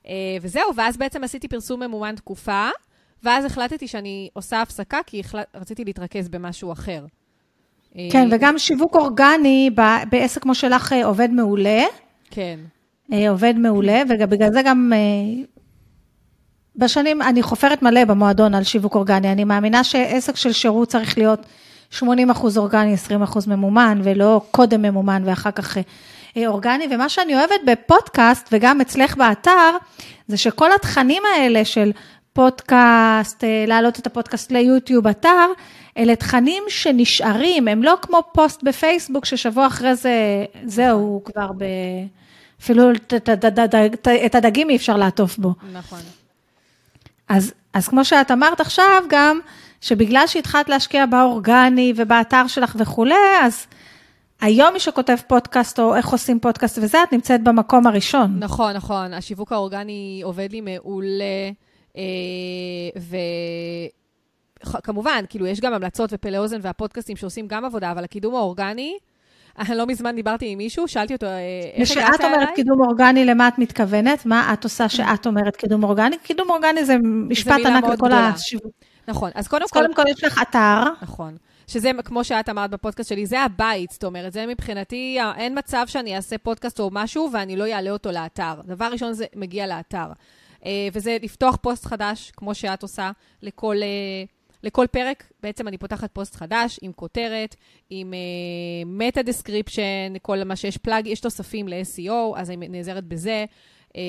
[0.08, 2.68] אה, וזהו, ואז בעצם עשיתי פרסום ממומן תקופה,
[3.22, 7.04] ואז החלטתי שאני עושה הפסקה, כי החלט, רציתי להתרכז במשהו אחר.
[7.96, 11.82] אה, כן, וגם שיווק אורגני ב- בעסק כמו שלך אה, עובד מעולה.
[12.30, 12.58] כן.
[13.28, 14.92] עובד מעולה, ובגלל זה גם
[16.76, 19.32] בשנים, אני חופרת מלא במועדון על שיווק אורגני.
[19.32, 21.46] אני מאמינה שעסק של שירות צריך להיות
[21.90, 25.76] 80 אחוז אורגני, 20 אחוז ממומן, ולא קודם ממומן ואחר כך
[26.46, 26.86] אורגני.
[26.90, 29.70] ומה שאני אוהבת בפודקאסט, וגם אצלך באתר,
[30.28, 31.92] זה שכל התכנים האלה של
[32.32, 35.46] פודקאסט, אה, להעלות את הפודקאסט ליוטיוב, אתר,
[35.98, 41.64] אלה תכנים שנשארים, הם לא כמו פוסט בפייסבוק, ששבוע אחרי זה, זהו, כבר ב...
[42.62, 42.90] אפילו
[44.26, 45.54] את הדגים אי אפשר לעטוף בו.
[45.72, 45.98] נכון.
[47.28, 49.40] אז, אז כמו שאת אמרת עכשיו גם,
[49.80, 53.66] שבגלל שהתחלת להשקיע באורגני ובאתר שלך וכולי, אז
[54.40, 58.36] היום מי שכותב פודקאסט או איך עושים פודקאסט וזה, את נמצאת במקום הראשון.
[58.38, 59.14] נכון, נכון.
[59.14, 61.50] השיווק האורגני עובד לי מעולה,
[61.96, 62.02] אה,
[64.64, 68.98] וכמובן, כאילו, יש גם המלצות ופלא אוזן והפודקאסטים שעושים גם עבודה, אבל הקידום האורגני,
[69.58, 71.40] אני לא מזמן דיברתי עם מישהו, שאלתי אותו, אה,
[71.74, 72.54] איך הגעת כשאת אומרת אליי?
[72.54, 74.26] קידום אורגני, למה את מתכוונת?
[74.26, 76.16] מה את עושה שאת אומרת קידום אורגני?
[76.22, 78.12] קידום אורגני זה משפט מילה ענק לכל.
[78.12, 78.72] השיווק.
[79.08, 79.80] נכון, אז קודם אז כל...
[79.80, 81.36] קודם כל יש לך אתר, נכון.
[81.68, 86.16] שזה, כמו שאת אמרת בפודקאסט שלי, זה הבית, זאת אומרת, זה מבחינתי, אין מצב שאני
[86.16, 88.54] אעשה פודקאסט או משהו ואני לא אעלה אותו לאתר.
[88.64, 90.06] דבר ראשון, זה מגיע לאתר.
[90.64, 93.10] אה, וזה לפתוח פוסט חדש, כמו שאת עושה,
[93.42, 94.24] לכל, אה,
[94.62, 95.32] לכל פרק.
[95.42, 97.56] בעצם אני פותחת פוסט חדש עם כותרת,
[97.90, 98.14] עם
[98.86, 103.44] meta description, כל מה שיש plug, יש תוספים ל-SEO, אז אני נעזרת בזה.
[103.96, 104.02] אה,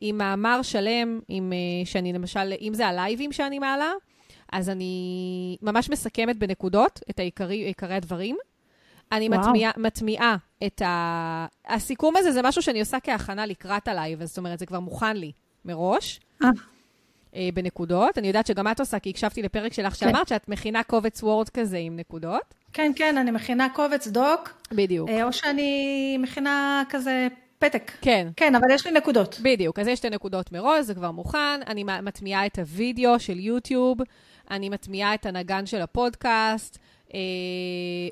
[0.00, 3.92] עם מאמר שלם, עם, אה, שאני למשל, אם זה הלייבים שאני מעלה,
[4.52, 8.36] אז אני ממש מסכמת בנקודות את העיקרי, עיקרי הדברים.
[9.12, 9.28] אני.
[9.28, 10.36] מטמיעה, מטמיעה
[10.66, 11.46] את ה...
[11.66, 15.32] הסיכום הזה זה משהו שאני עושה כהכנה לקראת הלייב, זאת אומרת, זה כבר מוכן לי
[15.64, 16.48] מראש, אה.
[17.34, 18.18] אה, בנקודות.
[18.18, 19.98] אני יודעת שגם את עושה, כי הקשבתי לפרק שלך כן.
[19.98, 22.54] שאמרת שאת מכינה קובץ Word כזה עם נקודות.
[22.72, 25.08] כן, כן, אני מכינה קובץ doc, בדיוק.
[25.08, 27.92] אה, או שאני מכינה כזה פתק.
[28.00, 28.28] כן.
[28.36, 29.40] כן, אבל יש לי נקודות.
[29.42, 31.60] בדיוק, אז יש שתי נקודות מראש, זה כבר מוכן.
[31.66, 33.98] אני מטמיעה את הוידאו של יוטיוב,
[34.50, 36.78] אני מטמיעה את הנגן של הפודקאסט,
[37.14, 37.20] אה,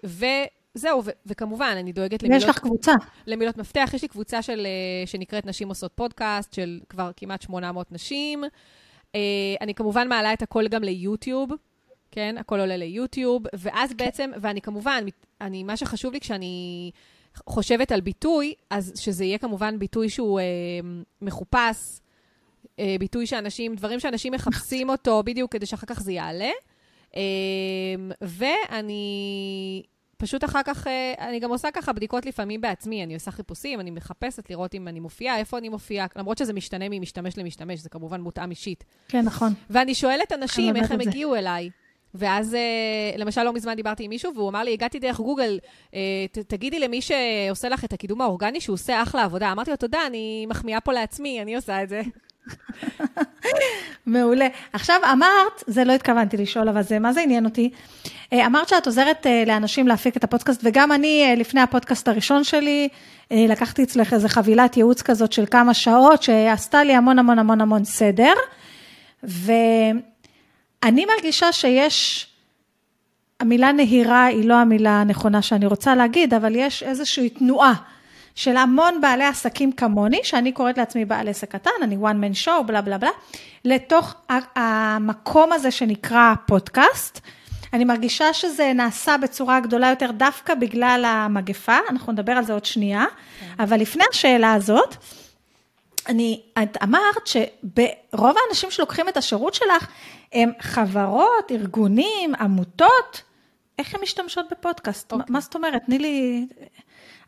[0.04, 2.92] וזהו, ו- וכמובן, אני דואגת ויש לך קבוצה.
[3.26, 3.90] למילות מפתח.
[3.94, 8.44] יש לי קבוצה של, אה, שנקראת נשים עושות פודקאסט, של כבר כמעט 800 נשים.
[9.14, 9.20] אה,
[9.60, 11.50] אני כמובן מעלה את הכל גם ליוטיוב,
[12.10, 12.34] כן?
[12.38, 15.04] הכל עולה ליוטיוב, ואז בעצם, ואני כמובן,
[15.40, 16.90] אני, מה שחשוב לי כשאני
[17.46, 20.44] חושבת על ביטוי, אז שזה יהיה כמובן ביטוי שהוא אה,
[21.22, 22.00] מחופש,
[22.98, 26.50] ביטוי שאנשים, דברים שאנשים מחפשים אותו בדיוק כדי שאחר כך זה יעלה.
[27.16, 27.22] אה,
[28.22, 29.82] ואני
[30.16, 33.90] פשוט אחר כך, אה, אני גם עושה ככה בדיקות לפעמים בעצמי, אני עושה חיפושים, אני
[33.90, 38.20] מחפשת לראות אם אני מופיעה, איפה אני מופיעה, למרות שזה משתנה ממשתמש למשתמש, זה כמובן
[38.20, 38.84] מותאם אישית.
[39.08, 39.52] כן, נכון.
[39.70, 41.00] ואני שואלת אנשים איך הם.
[41.00, 41.70] הגיעו אליי.
[42.14, 42.60] ואז, אה,
[43.16, 45.58] למשל, לא מזמן דיברתי עם מישהו, והוא אמר לי, הגעתי דרך גוגל,
[45.94, 49.52] אה, תגידי למי שעושה לך את הקידום האורגני, שהוא עושה אחלה עבודה.
[49.52, 52.00] אמרתי לו, תודה, אני מחמיאה פה לעצמי, אני עושה את זה.
[54.06, 54.48] מעולה.
[54.72, 57.70] עכשיו, אמרת, זה לא התכוונתי לשאול, אבל זה, מה זה עניין אותי?
[58.32, 62.44] אה, אמרת שאת עוזרת אה, לאנשים להפיק את הפודקאסט, וגם אני, אה, לפני הפודקאסט הראשון
[62.44, 62.88] שלי,
[63.30, 67.84] לקחתי אצלך איזה חבילת ייעוץ כזאת של כמה שעות, שעשתה לי המון המון המון המון
[67.84, 68.32] סדר,
[69.22, 72.26] ואני מרגישה שיש,
[73.40, 77.74] המילה נהירה היא לא המילה הנכונה שאני רוצה להגיד, אבל יש איזושהי תנועה.
[78.38, 82.62] של המון בעלי עסקים כמוני, שאני קוראת לעצמי בעל עסק קטן, אני one man show,
[82.66, 83.10] בלה בלה בלה,
[83.64, 84.14] לתוך
[84.56, 87.20] המקום הזה שנקרא פודקאסט.
[87.72, 92.64] אני מרגישה שזה נעשה בצורה גדולה יותר דווקא בגלל המגפה, אנחנו נדבר על זה עוד
[92.64, 93.04] שנייה,
[93.40, 93.62] כן.
[93.62, 94.96] אבל לפני השאלה הזאת,
[96.08, 99.86] אני, את אמרת שברוב האנשים שלוקחים את השירות שלך,
[100.32, 103.22] הם חברות, ארגונים, עמותות,
[103.78, 105.12] איך הן משתמשות בפודקאסט?
[105.12, 105.16] Okay.
[105.16, 105.32] מה, אוקיי.
[105.32, 105.82] מה זאת אומרת?
[105.86, 106.46] תני לי...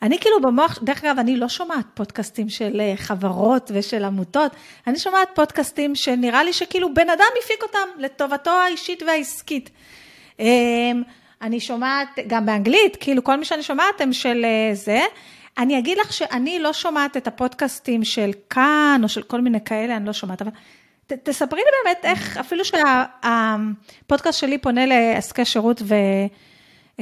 [0.03, 4.53] אני כאילו במוח, דרך אגב, אני לא שומעת פודקאסטים של אה, חברות ושל עמותות,
[4.87, 9.71] אני שומעת פודקאסטים שנראה לי שכאילו בן אדם הפיק אותם לטובתו האישית והעסקית.
[10.39, 11.03] אמ,
[11.43, 15.01] אני שומעת גם באנגלית, כאילו כל מי שאני שומעת הם של אה, זה.
[15.59, 19.97] אני אגיד לך שאני לא שומעת את הפודקאסטים של כאן, או של כל מיני כאלה,
[19.97, 20.51] אני לא שומעת, אבל
[21.07, 25.95] ת, תספרי לי באמת איך, אפילו שהפודקאסט שלי פונה לעסקי שירות ו...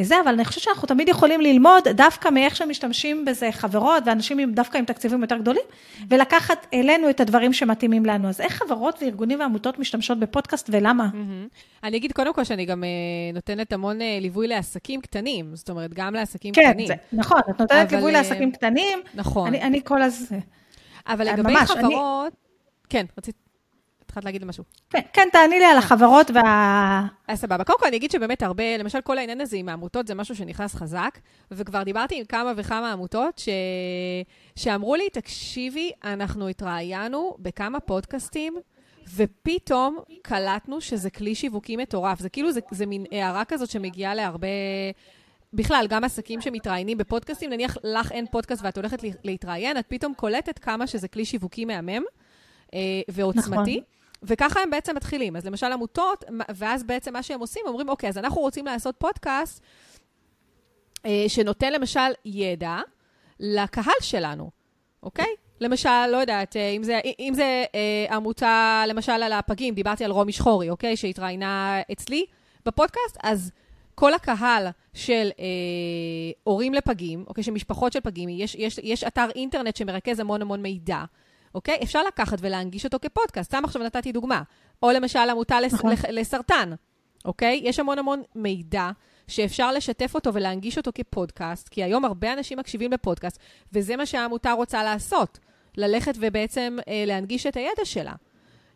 [0.05, 4.53] זה, אבל אני חושבת שאנחנו תמיד יכולים ללמוד דווקא מאיך שמשתמשים בזה חברות ואנשים עם,
[4.53, 5.63] דווקא עם תקציבים יותר גדולים,
[6.09, 8.29] ולקחת אלינו את הדברים שמתאימים לנו.
[8.29, 11.09] אז איך חברות וארגונים ועמותות משתמשות בפודקאסט ולמה?
[11.85, 15.95] אני אגיד קודם כל שאני גם uh, נותנת המון uh, ליווי לעסקים קטנים, זאת אומרת,
[15.95, 16.89] גם לעסקים כן, קטנים.
[16.89, 18.99] כן, נכון, את נותנת אבל, ליווי לעסקים קטנים.
[19.15, 19.49] נכון.
[19.49, 20.39] אני, אני כל הזה.
[21.07, 22.89] אבל לגבי ממש, חברות, אני...
[22.89, 23.48] כן, רצית...
[24.09, 24.65] התחלת להגיד משהו.
[24.91, 27.07] כן, כן, תעני לי על החברות וה...
[27.29, 27.65] אז סבבה.
[27.65, 30.75] קודם כל, אני אגיד שבאמת הרבה, למשל, כל העניין הזה עם העמותות זה משהו שנכנס
[30.75, 31.19] חזק,
[31.51, 33.49] וכבר דיברתי עם כמה וכמה עמותות ש...
[34.57, 38.57] שאמרו לי, תקשיבי, אנחנו התראיינו בכמה פודקאסטים,
[39.15, 42.21] ופתאום קלטנו שזה כלי שיווקי מטורף.
[42.21, 44.49] זה כאילו, זה, זה מין הערה כזאת שמגיעה להרבה...
[45.53, 50.59] בכלל, גם עסקים שמתראיינים בפודקאסטים, נניח לך אין פודקאסט ואת הולכת להתראיין, את פתאום קולטת
[50.59, 52.03] כמה שזה כלי שיווקי מהמם
[52.75, 53.77] אה, ועוצמתי.
[53.77, 53.98] נכון.
[54.23, 55.37] וככה הם בעצם מתחילים.
[55.37, 59.63] אז למשל עמותות, ואז בעצם מה שהם עושים, אומרים, אוקיי, אז אנחנו רוצים לעשות פודקאסט
[61.07, 62.79] אה, שנותן למשל ידע
[63.41, 64.51] לקהל שלנו,
[65.03, 65.35] אוקיי?
[65.61, 70.11] למשל, לא יודעת, אה, אם זה, אם זה אה, עמותה, למשל על הפגים, דיברתי על
[70.11, 70.97] רומי שחורי, אוקיי?
[70.97, 72.27] שהתראיינה אצלי
[72.67, 73.51] בפודקאסט, אז
[73.95, 75.45] כל הקהל של אה,
[76.45, 77.45] הורים לפגים, אוקיי?
[77.45, 81.05] של משפחות של פגים, יש, יש, יש אתר אינטרנט שמרכז המון המון מידע.
[81.59, 81.79] אוקיי?
[81.83, 83.51] אפשר לקחת ולהנגיש אותו כפודקאסט.
[83.51, 84.43] סתם עכשיו נתתי דוגמה.
[84.83, 85.75] או למשל עמותה לס...
[85.75, 85.93] נכון.
[86.11, 86.73] לסרטן,
[87.25, 87.61] אוקיי?
[87.65, 88.91] יש המון המון מידע
[89.29, 93.39] שאפשר לשתף אותו ולהנגיש אותו כפודקאסט, כי היום הרבה אנשים מקשיבים לפודקאסט,
[93.73, 95.39] וזה מה שהעמותה רוצה לעשות,
[95.77, 98.13] ללכת ובעצם אה, להנגיש את הידע שלה.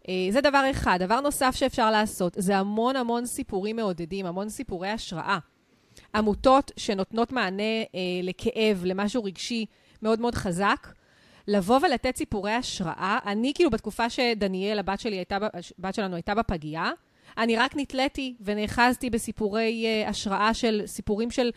[0.08, 0.98] אה, זה דבר אחד.
[1.00, 5.38] דבר נוסף שאפשר לעשות, זה המון המון סיפורים מעודדים, המון סיפורי השראה.
[6.14, 9.66] עמותות שנותנות מענה אה, לכאב, למשהו רגשי
[10.02, 10.88] מאוד מאוד חזק,
[11.48, 13.18] לבוא ולתת סיפורי השראה.
[13.26, 15.38] אני, כאילו, בתקופה שדניאל, הבת שלי הייתה,
[15.78, 16.90] הבת שלנו הייתה בפגייה,
[17.38, 21.50] אני רק נתליתי ונאחזתי בסיפורי uh, השראה של, סיפורים של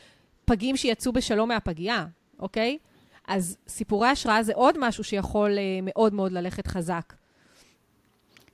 [0.45, 2.05] פגים שיצאו בשלום מהפגייה,
[2.39, 2.77] אוקיי?
[3.27, 7.13] אז סיפורי השראה זה עוד משהו שיכול uh, מאוד מאוד ללכת חזק.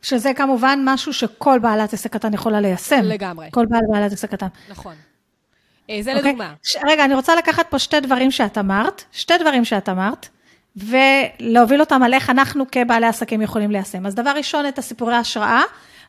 [0.02, 3.02] שזה כמובן משהו שכל בעלת עסק קטן יכולה ליישם.
[3.04, 3.48] לגמרי.
[3.52, 4.48] כל בעל בעלת עסק קטן.
[4.70, 4.96] נכון.
[4.96, 6.16] Uh, זה okay.
[6.16, 6.30] אוקיי?
[6.30, 6.54] לדוגמה.
[6.64, 10.30] ש- רגע, אני רוצה לקחת פה שתי דברים שאת אמרת, שתי דברים שאת אמרת.
[10.76, 14.06] ולהוביל אותם על איך אנחנו כבעלי עסקים יכולים ליישם.
[14.06, 15.62] אז דבר ראשון, את הסיפורי השראה.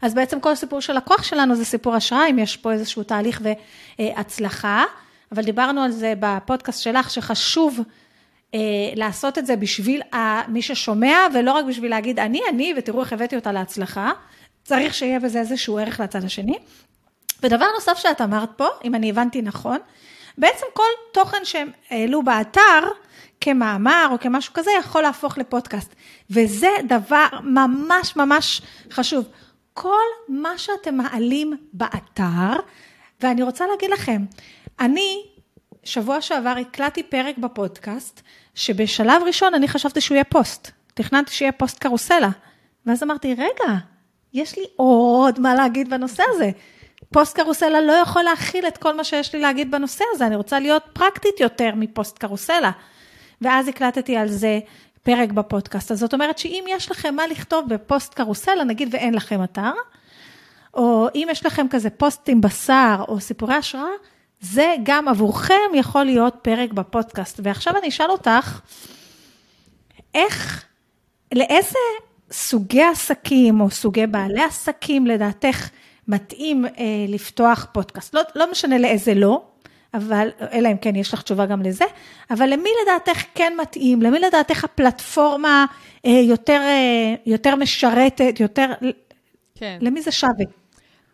[0.02, 3.42] אז בעצם כל סיפור של לקוח שלנו זה סיפור השראה, אם יש פה איזשהו תהליך
[3.98, 4.84] והצלחה.
[5.32, 7.80] אבל דיברנו על זה בפודקאסט שלך, שחשוב
[8.54, 8.60] אה,
[8.96, 10.02] לעשות את זה בשביל
[10.48, 14.10] מי ששומע, ולא רק בשביל להגיד אני, אני, ותראו איך הבאתי אותה להצלחה.
[14.64, 16.58] צריך שיהיה בזה איזשהו ערך לצד השני.
[17.42, 19.78] ודבר נוסף שאת אמרת פה, אם אני הבנתי נכון,
[20.38, 22.80] בעצם כל תוכן שהם העלו באתר,
[23.44, 25.94] כמאמר או כמשהו כזה, יכול להפוך לפודקאסט.
[26.30, 29.24] וזה דבר ממש ממש חשוב.
[29.74, 32.60] כל מה שאתם מעלים באתר,
[33.20, 34.24] ואני רוצה להגיד לכם,
[34.80, 35.22] אני
[35.84, 38.20] שבוע שעבר הקלטתי פרק בפודקאסט,
[38.54, 40.70] שבשלב ראשון אני חשבתי שהוא יהיה פוסט.
[40.94, 42.28] תכננתי שיהיה פוסט קרוסלה.
[42.86, 43.74] ואז אמרתי, רגע,
[44.32, 46.50] יש לי עוד מה להגיד בנושא הזה.
[47.12, 50.60] פוסט קרוסלה לא יכול להכיל את כל מה שיש לי להגיד בנושא הזה, אני רוצה
[50.60, 52.70] להיות פרקטית יותר מפוסט קרוסלה.
[53.42, 54.60] ואז הקלטתי על זה
[55.02, 55.92] פרק בפודקאסט.
[55.92, 59.72] אז זאת אומרת שאם יש לכם מה לכתוב בפוסט קרוסלה, נגיד ואין לכם אתר,
[60.74, 63.84] או אם יש לכם כזה פוסטים בשר או סיפורי השראה,
[64.40, 67.40] זה גם עבורכם יכול להיות פרק בפודקאסט.
[67.42, 68.60] ועכשיו אני אשאל אותך,
[70.14, 70.64] איך,
[71.34, 71.78] לאיזה
[72.30, 75.68] סוגי עסקים או סוגי בעלי עסקים לדעתך
[76.08, 76.70] מתאים אה,
[77.08, 78.14] לפתוח פודקאסט?
[78.14, 79.42] לא, לא משנה לאיזה לא,
[79.94, 81.84] אבל, אלא אם כן יש לך תשובה גם לזה,
[82.30, 84.02] אבל למי לדעתך כן מתאים?
[84.02, 85.66] למי לדעתך הפלטפורמה
[86.06, 88.72] אה, יותר, אה, יותר משרתת, יותר,
[89.54, 89.78] כן.
[89.80, 90.44] למי זה שווה?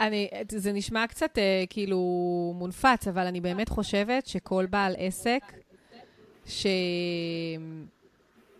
[0.00, 1.98] אני, זה נשמע קצת אה, כאילו
[2.54, 5.42] מונפץ, אבל אני באמת חושבת שכל בעל עסק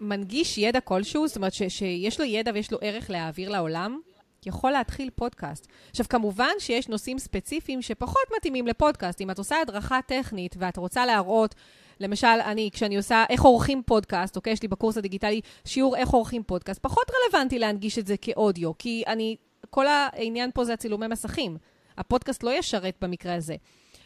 [0.01, 4.01] שמנגיש ידע כלשהו, זאת אומרת ש, שיש לו ידע ויש לו ערך להעביר לעולם,
[4.47, 5.67] יכול להתחיל פודקאסט.
[5.91, 9.21] עכשיו, כמובן שיש נושאים ספציפיים שפחות מתאימים לפודקאסט.
[9.21, 11.55] אם את עושה הדרכה טכנית ואת רוצה להראות,
[12.01, 14.53] למשל, אני, כשאני עושה איך עורכים פודקאסט, אוקיי?
[14.53, 19.03] יש לי בקורס הדיגיטלי שיעור איך עורכים פודקאסט, פחות רלוונטי להנגיש את זה כאודיו, כי
[19.07, 19.37] אני,
[19.71, 21.57] כל העניין פה זה הצילומי מסכים.
[21.99, 23.57] הפודקאסט לא ישרת במקרה הזה.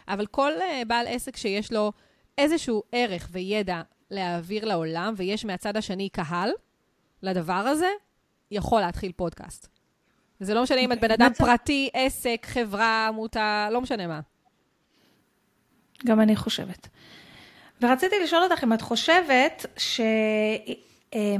[0.08, 1.92] אבל כל uh, בעל עסק שיש לו
[2.38, 6.50] איזשהו ערך וידע להעביר לעולם, ויש מהצד השני קהל
[7.22, 7.88] לדבר הזה,
[8.50, 9.71] יכול להתחיל פודקאסט.
[10.42, 14.20] זה לא משנה אם את בן אדם פרטי, עסק, חברה, עמותה, לא משנה מה.
[16.06, 16.88] גם אני חושבת.
[17.82, 20.00] ורציתי לשאול אותך אם את חושבת ש...
[21.14, 21.36] אה,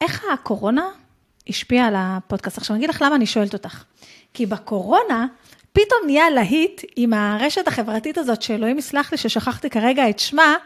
[0.00, 0.88] איך הקורונה
[1.48, 2.58] השפיעה על הפודקאסט?
[2.58, 3.84] עכשיו, אני אגיד לך למה אני שואלת אותך.
[4.34, 5.26] כי בקורונה,
[5.72, 10.56] פתאום נהיה להיט עם הרשת החברתית הזאת, שאלוהים יסלח לי ששכחתי כרגע את שמה,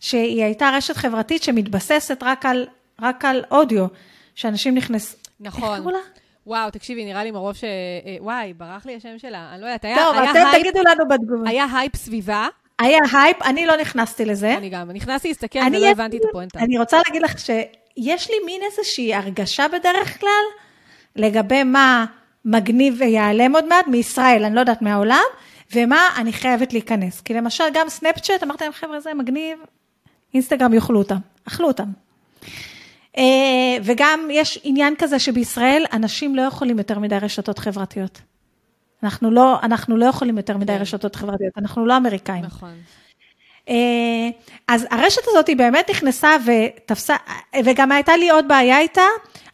[0.00, 2.66] שהיא הייתה רשת חברתית שמתבססת רק על,
[3.00, 3.86] רק על אודיו,
[4.34, 5.16] שאנשים נכנסו...
[5.40, 5.62] נכון.
[5.62, 5.98] איך קראו לה?
[6.46, 7.64] וואו, תקשיבי, נראה לי מרוב ש...
[7.64, 10.62] אה, וואי, ברח לי השם שלה, אני לא יודעת, היה, טוב, היה אתם הייפ...
[10.62, 11.50] תגידו לנו בתגובה.
[11.50, 12.48] היה הייפ סביבה.
[12.78, 14.56] היה הייפ, אני לא נכנסתי לזה.
[14.56, 16.58] אני גם, נכנסתי להסתכל ולא הבנתי את הפואנטה.
[16.58, 20.44] אני רוצה להגיד לך שיש לי מין איזושהי הרגשה בדרך כלל,
[21.16, 22.04] לגבי מה
[22.44, 25.24] מגניב ויעלם עוד מעט מישראל, אני לא יודעת מהעולם,
[25.74, 27.20] ומה אני חייבת להיכנס.
[27.20, 29.58] כי למשל, גם סנאפצ'אט, אמרתי להם, חבר'ה, זה מגניב,
[30.34, 31.88] אינסטגרם יאכלו אותם, אכלו אותם.
[33.18, 38.20] אה, וגם יש עניין כזה שבישראל אנשים לא יכולים יותר מדי רשתות חברתיות.
[39.02, 40.80] אנחנו לא, אנחנו לא יכולים יותר מדי כן.
[40.80, 42.44] רשתות חברתיות, אנחנו לא אמריקאים.
[42.44, 42.72] נכון.
[43.68, 44.28] אה,
[44.68, 47.16] אז הרשת הזאת היא באמת נכנסה ותפסה,
[47.64, 49.02] וגם הייתה לי עוד בעיה איתה,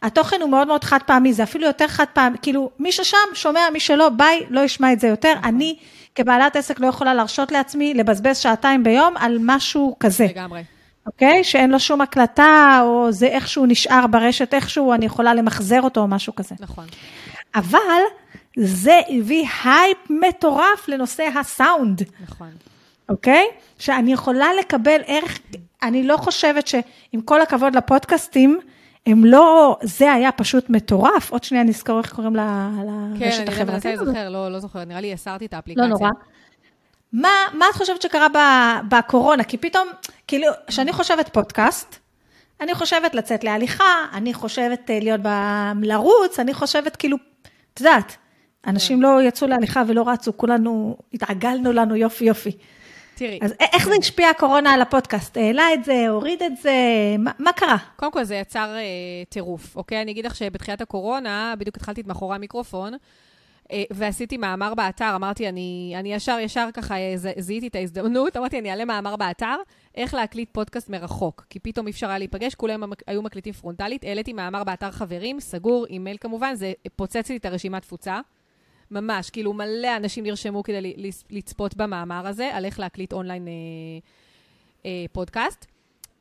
[0.01, 3.61] התוכן הוא מאוד מאוד חד פעמי, זה אפילו יותר חד פעמי, כאילו מי ששם שומע,
[3.73, 5.33] מי שלא, ביי, לא ישמע את זה יותר.
[5.33, 5.45] נכון.
[5.45, 5.75] אני
[6.15, 10.27] כבעלת עסק לא יכולה להרשות לעצמי לבזבז שעתיים ביום על משהו כזה.
[10.29, 10.61] לגמרי.
[11.05, 11.43] אוקיי?
[11.43, 16.07] שאין לו שום הקלטה, או זה איכשהו נשאר ברשת, איכשהו אני יכולה למחזר אותו או
[16.07, 16.55] משהו כזה.
[16.59, 16.85] נכון.
[17.55, 18.01] אבל
[18.57, 22.01] זה הביא הייפ מטורף לנושא הסאונד.
[22.23, 22.49] נכון.
[23.09, 23.45] אוקיי?
[23.79, 25.39] שאני יכולה לקבל ערך,
[25.83, 28.59] אני לא חושבת שעם כל הכבוד לפודקאסטים,
[29.05, 31.31] הם לא, זה היה פשוט מטורף.
[31.31, 33.55] עוד שנייה נזכור איך קוראים לרשת החברתית.
[33.55, 35.87] כן, אני מנסה להיזכר, לא, לא זוכרת, נראה לי הסרתי את האפליקציה.
[35.87, 36.09] לא נורא.
[37.13, 38.27] מה, מה את חושבת שקרה
[38.89, 39.43] בקורונה?
[39.43, 39.87] כי פתאום,
[40.29, 41.95] כאילו, כשאני חושבת פודקאסט,
[42.61, 45.21] אני חושבת לצאת להליכה, אני חושבת אה, להיות
[45.81, 47.17] לרוץ, אני חושבת כאילו,
[47.73, 48.17] את יודעת,
[48.67, 49.03] אנשים כן.
[49.03, 52.51] לא יצאו להליכה ולא רצו, כולנו התעגלנו לנו יופי יופי.
[53.15, 53.39] תראי.
[53.41, 55.37] אז איך זה השפיע הקורונה על הפודקאסט?
[55.37, 56.73] העלה את זה, הוריד את זה,
[57.19, 57.77] מה, מה קרה?
[57.95, 60.01] קודם כל זה יצר אה, טירוף, אוקיי?
[60.01, 62.93] אני אגיד לך שבתחילת הקורונה, בדיוק התחלתי את מאחורי המיקרופון,
[63.71, 68.59] אה, ועשיתי מאמר באתר, אמרתי, אני, אני ישר, ישר ככה אה, זיהיתי את ההזדמנות, אמרתי,
[68.59, 69.55] אני אעלה מאמר באתר,
[69.99, 74.33] איך להקליט פודקאסט מרחוק, כי פתאום אי אפשר היה להיפגש, כולם היו מקליטים פרונטלית, העליתי
[74.33, 78.19] מאמר באתר חברים, סגור, אימייל כמובן, זה פוצץ לי את הרשימת תפוצה.
[78.91, 80.93] ממש, כאילו מלא אנשים נרשמו כדי
[81.29, 83.53] לצפות במאמר הזה, על איך להקליט אונליין אה,
[84.85, 85.65] אה, פודקאסט.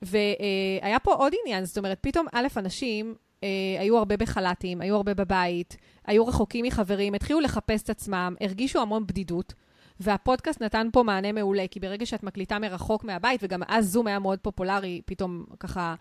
[0.02, 3.14] והיה אה, פה עוד עניין, זאת אומרת, פתאום א', אנשים
[3.44, 8.80] אה, היו הרבה בחל"תים, היו הרבה בבית, היו רחוקים מחברים, התחילו לחפש את עצמם, הרגישו
[8.80, 9.54] המון בדידות.
[10.00, 14.18] והפודקאסט נתן פה מענה מעולה, כי ברגע שאת מקליטה מרחוק מהבית, וגם אז זום היה
[14.18, 15.94] מאוד פופולרי, פתאום ככה...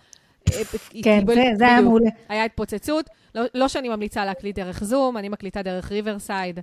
[0.54, 0.64] אה,
[1.04, 2.10] כן, קיבל, זה, זה היה מעולה.
[2.30, 3.10] היה התפוצצות.
[3.36, 6.60] לא, לא שאני ממליצה להקליט דרך זום, אני מקליטה דרך ריברסייד,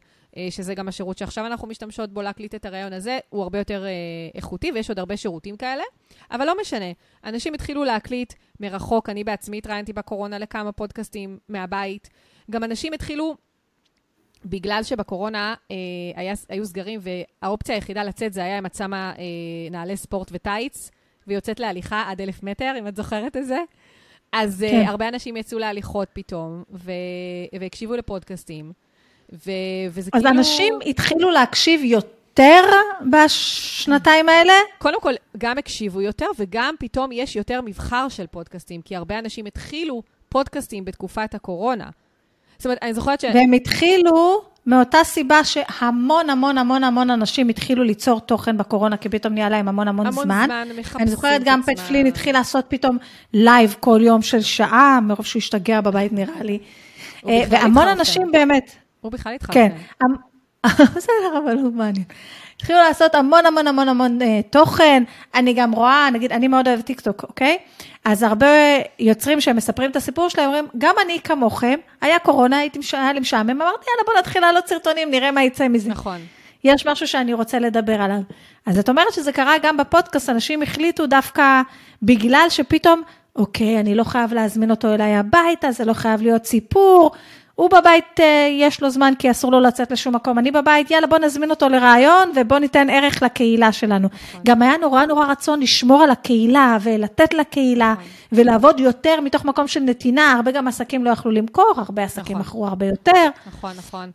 [0.51, 3.91] שזה גם השירות שעכשיו אנחנו משתמשות בו להקליט את הרעיון הזה, הוא הרבה יותר אה,
[4.35, 5.83] איכותי, ויש עוד הרבה שירותים כאלה.
[6.31, 6.93] אבל לא משנה,
[7.25, 12.11] אנשים התחילו להקליט מרחוק, אני בעצמי התראיינתי בקורונה לכמה פודקאסטים מהבית.
[12.51, 13.37] גם אנשים התחילו
[14.45, 15.77] בגלל שבקורונה אה,
[16.15, 19.25] היה, היו סגרים, והאופציה היחידה לצאת זה היה אם את שמה אה,
[19.71, 20.91] נעלי ספורט וטייץ,
[21.27, 23.59] ויוצאת להליכה עד אלף מטר, אם את זוכרת את זה.
[24.33, 24.77] אז אה, כן.
[24.77, 26.93] אה, הרבה אנשים יצאו להליכות פתאום, ו...
[27.61, 28.73] והקשיבו לפודקאסטים.
[29.33, 29.51] ו...
[29.91, 30.31] וזה אז כאילו...
[30.31, 32.65] אז אנשים התחילו להקשיב יותר
[33.11, 34.53] בשנתיים האלה?
[34.79, 39.47] קודם כל, גם הקשיבו יותר, וגם פתאום יש יותר מבחר של פודקאסטים, כי הרבה אנשים
[39.47, 41.91] התחילו פודקאסטים בתקופת הקורונה.
[42.59, 43.25] זאת אומרת, אני זוכרת ש...
[43.25, 49.35] והם התחילו מאותה סיבה שהמון המון המון המון אנשים התחילו ליצור תוכן בקורונה, כי פתאום
[49.35, 50.51] נהיה להם המון המון, המון זמן.
[50.51, 52.99] המון זמן, מחפשים אני זוכרת גם Pat Flynn התחיל לעשות פתאום
[53.33, 56.59] לייב כל יום של שעה, מרוב שהוא השתגע בבית נראה לי.
[57.29, 58.71] אה, והמון אנשים באמת...
[59.01, 59.53] הוא בכלל התחלתם.
[59.53, 60.09] כן.
[60.97, 62.05] בסדר, אבל הוא מעניין.
[62.57, 65.03] התחילו לעשות המון המון המון המון אה, תוכן.
[65.35, 67.59] אני גם רואה, נגיד, אני מאוד אוהבת טיקטוק, אוקיי?
[68.05, 68.47] אז הרבה
[68.99, 73.21] יוצרים שהם מספרים את הסיפור שלהם, אומרים, גם אני כמוכם, היה קורונה, הייתי, היה לי
[73.21, 75.91] משעמם, אמרתי, יאללה, בוא נתחיל לעלות סרטונים, נראה מה יצא מזה.
[75.91, 76.19] נכון.
[76.65, 78.21] יש משהו שאני רוצה לדבר עליו.
[78.67, 81.63] אז את אומרת שזה קרה גם בפודקאסט, אנשים החליטו דווקא
[82.03, 83.03] בגלל שפתאום,
[83.37, 87.11] אוקיי, אני לא חייב להזמין אותו אליי הביתה, זה לא חייב להיות סיפור.
[87.55, 90.39] הוא בבית, אה, יש לו זמן כי אסור לו לצאת לשום מקום.
[90.39, 94.09] אני בבית, יאללה, בוא נזמין אותו לריאיון ובוא ניתן ערך לקהילה שלנו.
[94.13, 94.41] נכון.
[94.47, 98.05] גם היה נורא נורא רצון לשמור על הקהילה ולתת לקהילה נכון.
[98.33, 100.33] ולעבוד יותר מתוך מקום של נתינה.
[100.33, 102.41] הרבה גם עסקים לא יכלו למכור, הרבה עסקים נכון.
[102.41, 103.29] מכרו הרבה יותר.
[103.47, 104.11] נכון, נכון.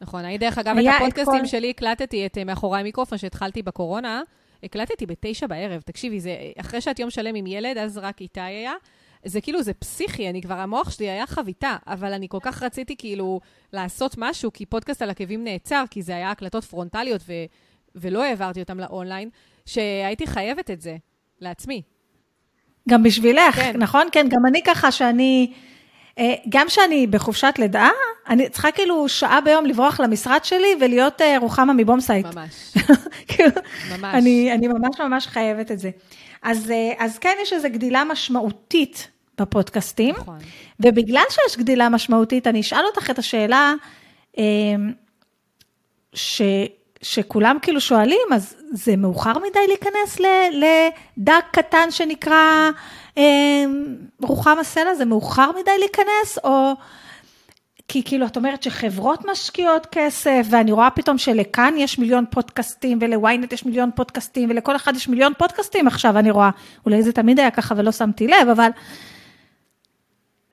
[0.00, 0.24] נכון.
[0.24, 1.46] אני, דרך אגב, את הפודקאסטים כל...
[1.46, 4.22] שלי הקלטתי את אה, מאחורי המיקרופון שהתחלתי בקורונה.
[4.62, 5.80] הקלטתי בתשע בערב.
[5.80, 8.72] תקשיבי, זה אחרי שאת יום שלם עם ילד, אז רק איתי היה.
[9.26, 12.96] זה כאילו, זה פסיכי, אני כבר, המוח שלי היה חביתה, אבל אני כל כך רציתי
[12.96, 13.40] כאילו
[13.72, 17.32] לעשות משהו, כי פודקאסט על עקבים נעצר, כי זה היה הקלטות פרונטליות, ו,
[17.94, 19.28] ולא העברתי אותם לאונליין,
[19.66, 20.96] שהייתי חייבת את זה
[21.40, 21.82] לעצמי.
[22.88, 23.76] גם בשבילך, כן.
[23.78, 24.08] נכון?
[24.12, 25.52] כן, גם אני ככה שאני...
[26.18, 27.88] אה, גם כשאני בחופשת לידה,
[28.28, 32.26] אני צריכה כאילו שעה ביום לברוח למשרד שלי ולהיות אה, רוחמה מבומסייט.
[32.26, 32.74] ממש.
[33.28, 33.50] כאילו,
[33.90, 34.14] ממש.
[34.14, 35.90] אני, אני ממש ממש חייבת את זה.
[36.42, 39.10] אז, אה, אז כן, יש איזו גדילה משמעותית
[39.40, 40.38] בפודקאסטים, נכון.
[40.80, 43.74] ובגלל שיש גדילה משמעותית, אני אשאל אותך את השאלה,
[46.14, 46.42] ש,
[47.02, 50.18] שכולם כאילו שואלים, אז זה מאוחר מדי להיכנס
[50.52, 52.70] לדג קטן שנקרא
[54.22, 56.72] רוחמה סלע, זה מאוחר מדי להיכנס, או...
[57.88, 63.52] כי כאילו, את אומרת שחברות משקיעות כסף, ואני רואה פתאום שלכאן יש מיליון פודקאסטים, ולוויינט
[63.52, 66.50] יש מיליון פודקאסטים, ולכל אחד יש מיליון פודקאסטים עכשיו, אני רואה.
[66.86, 68.68] אולי זה תמיד היה ככה ולא שמתי לב, אבל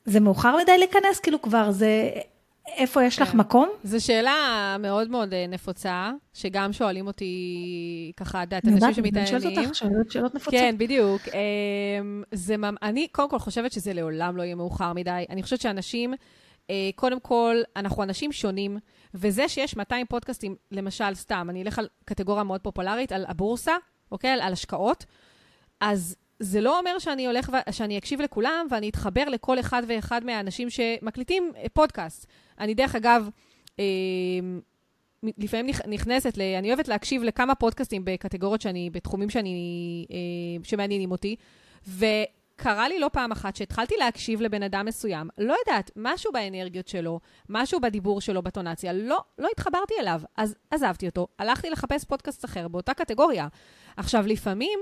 [0.06, 2.10] זה מאוחר מדי להיכנס, כאילו כבר זה...
[2.68, 3.38] איפה יש לך כן.
[3.38, 3.70] מקום?
[3.84, 9.36] זו שאלה מאוד מאוד אה, נפוצה, שגם שואלים אותי, ככה, את יודעת, אנשים שמתעניינים.
[9.36, 10.54] אני שואלת אותך שאלות, שאלות נפוצות.
[10.54, 11.22] כן, בדיוק.
[11.28, 15.26] אמ, זה, אני קודם כל חושבת שזה לעולם לא יהיה מאוחר מדי.
[15.30, 16.14] אני חושבת שאנשים...
[16.70, 18.78] אה, קודם כל, אנחנו אנשים שונים,
[19.14, 23.76] וזה שיש 200 פודקאסטים, למשל, סתם, אני אלך על קטגוריה מאוד פופולרית, על הבורסה,
[24.12, 24.32] אוקיי?
[24.32, 25.06] על השקעות,
[25.82, 27.72] אז זה לא אומר שאני הולך, ו...
[27.72, 32.26] שאני אקשיב לכולם ואני אתחבר לכל אחד ואחד מהאנשים שמקליטים אה, פודקאסט.
[32.60, 33.30] אני, דרך אגב,
[33.80, 33.86] אה,
[35.38, 36.42] לפעמים נכנסת, ל...
[36.42, 41.36] אני אוהבת להקשיב לכמה פודקאסטים בקטגוריות שאני, בתחומים שאני, אה, שמעניינים אותי,
[41.88, 42.06] ו...
[42.56, 47.20] קרה לי לא פעם אחת שהתחלתי להקשיב לבן אדם מסוים, לא יודעת, משהו באנרגיות שלו,
[47.50, 52.68] משהו בדיבור שלו, בטונציה, לא, לא התחברתי אליו, אז עזבתי אותו, הלכתי לחפש פודקאסט אחר
[52.68, 53.48] באותה קטגוריה.
[53.98, 54.80] עכשיו, לפעמים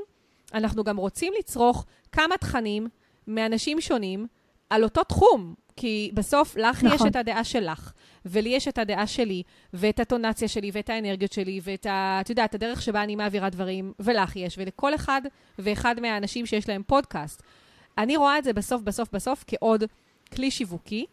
[0.54, 2.88] אנחנו גם רוצים לצרוך כמה תכנים
[3.28, 4.28] מאנשים שונים
[4.70, 6.96] על אותו תחום, כי בסוף לך נכון.
[6.96, 7.92] יש את הדעה שלך,
[8.26, 12.18] ולי יש את הדעה שלי, ואת הטונציה שלי, ואת האנרגיות שלי, ואת ה...
[12.22, 15.22] את יודעת, הדרך שבה אני מעבירה דברים, ולך יש, ולכל אחד
[15.60, 17.44] ואחד מהאנשים שיש להם פודקאסט.
[17.98, 19.84] אני רואה את זה בסוף, בסוף, בסוף כעוד
[20.36, 21.06] כלי שיווקי,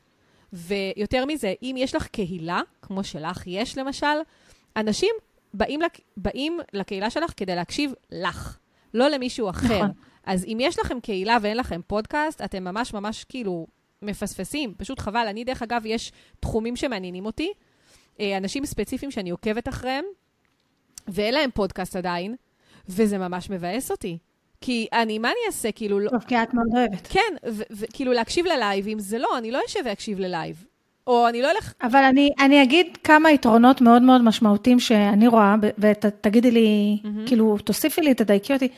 [0.53, 4.07] ויותר מזה, אם יש לך קהילה, כמו שלך יש למשל,
[4.77, 5.11] אנשים
[5.55, 6.01] באים, לק...
[6.17, 8.59] באים לקהילה שלך כדי להקשיב לך,
[8.95, 9.79] לא למישהו אחר.
[9.79, 9.91] נכון.
[10.27, 13.67] אז אם יש לכם קהילה ואין לכם פודקאסט, אתם ממש ממש כאילו
[14.03, 15.27] מפספסים, פשוט חבל.
[15.29, 17.53] אני, דרך אגב, יש תחומים שמעניינים אותי,
[18.21, 20.05] אה, אנשים ספציפיים שאני עוקבת אחריהם,
[21.09, 22.37] ואין להם פודקאסט עדיין,
[22.89, 24.19] וזה ממש מבאס אותי.
[24.61, 25.73] כי אני, מה אני אעשה?
[25.73, 26.01] כאילו...
[26.01, 26.11] לא...
[26.11, 27.07] טוב, כי את מאוד אוהבת.
[27.11, 27.35] כן,
[27.71, 30.65] וכאילו להקשיב ללייבים, זה לא, אני לא אשב ואקשיב ללייב.
[31.09, 31.73] או אני לא אלך...
[31.83, 37.09] אבל אני, אני אגיד כמה יתרונות מאוד מאוד משמעותיים שאני רואה, ותגידי לי, mm-hmm.
[37.27, 38.69] כאילו, תוסיפי לי, תדייקי אותי.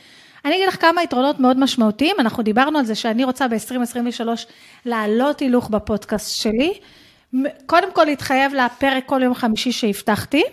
[0.45, 2.15] אני אגיד לך כמה יתרונות מאוד משמעותיים.
[2.19, 4.27] אנחנו דיברנו על זה שאני רוצה ב-2023
[4.85, 6.73] להעלות הילוך בפודקאסט שלי.
[7.65, 10.43] קודם כל להתחייב לפרק כל יום חמישי שהבטחתי.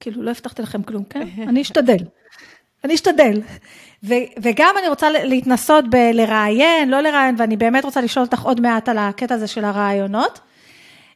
[0.00, 1.28] כאילו, לא הבטחתי לכם כלום, כן?
[1.48, 2.04] אני אשתדל.
[2.84, 3.40] אני אשתדל.
[4.04, 8.88] ו- וגם אני רוצה להתנסות בלראיין, לא לראיין, ואני באמת רוצה לשאול אותך עוד מעט
[8.88, 10.40] על הקטע הזה של הרעיונות.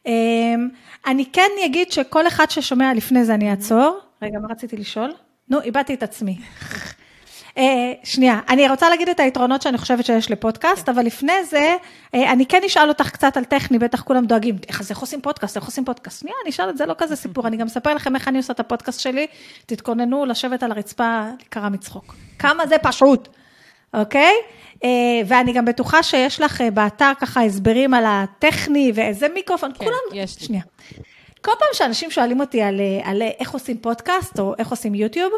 [0.05, 0.69] אמ,
[1.07, 3.99] אני כן אגיד שכל אחד ששומע לפני זה אני אעצור.
[4.21, 5.13] רגע, מה רציתי לשאול?
[5.49, 6.37] נו, איבדתי את עצמי.
[7.57, 11.75] אה, שנייה, אני רוצה להגיד את היתרונות שאני חושבת שיש לפודקאסט, אבל לפני זה,
[12.15, 15.55] אה, אני כן אשאל אותך קצת על טכני, בטח כולם דואגים, איך, איך עושים פודקאסט,
[15.55, 16.19] איך עושים פודקאסט?
[16.19, 18.53] שנייה, אני אשאל את זה, לא כזה סיפור, אני גם אספר לכם איך אני עושה
[18.53, 19.27] את הפודקאסט שלי,
[19.65, 22.15] תתכוננו לשבת על הרצפה, להיקרע מצחוק.
[22.39, 23.27] כמה זה פשוט,
[23.93, 24.33] אוקיי?
[24.83, 24.89] אה,
[25.27, 30.39] ואני גם בטוחה שיש לך באתר ככה הסברים על הטכני ואיזה מיקרופון, כן, כולם, יש
[30.39, 30.45] לי.
[30.45, 30.63] שנייה.
[31.41, 35.31] כל פעם שאנשים שואלים אותי על, על איך עושים פודקאסט או איך עושים יוטיוב,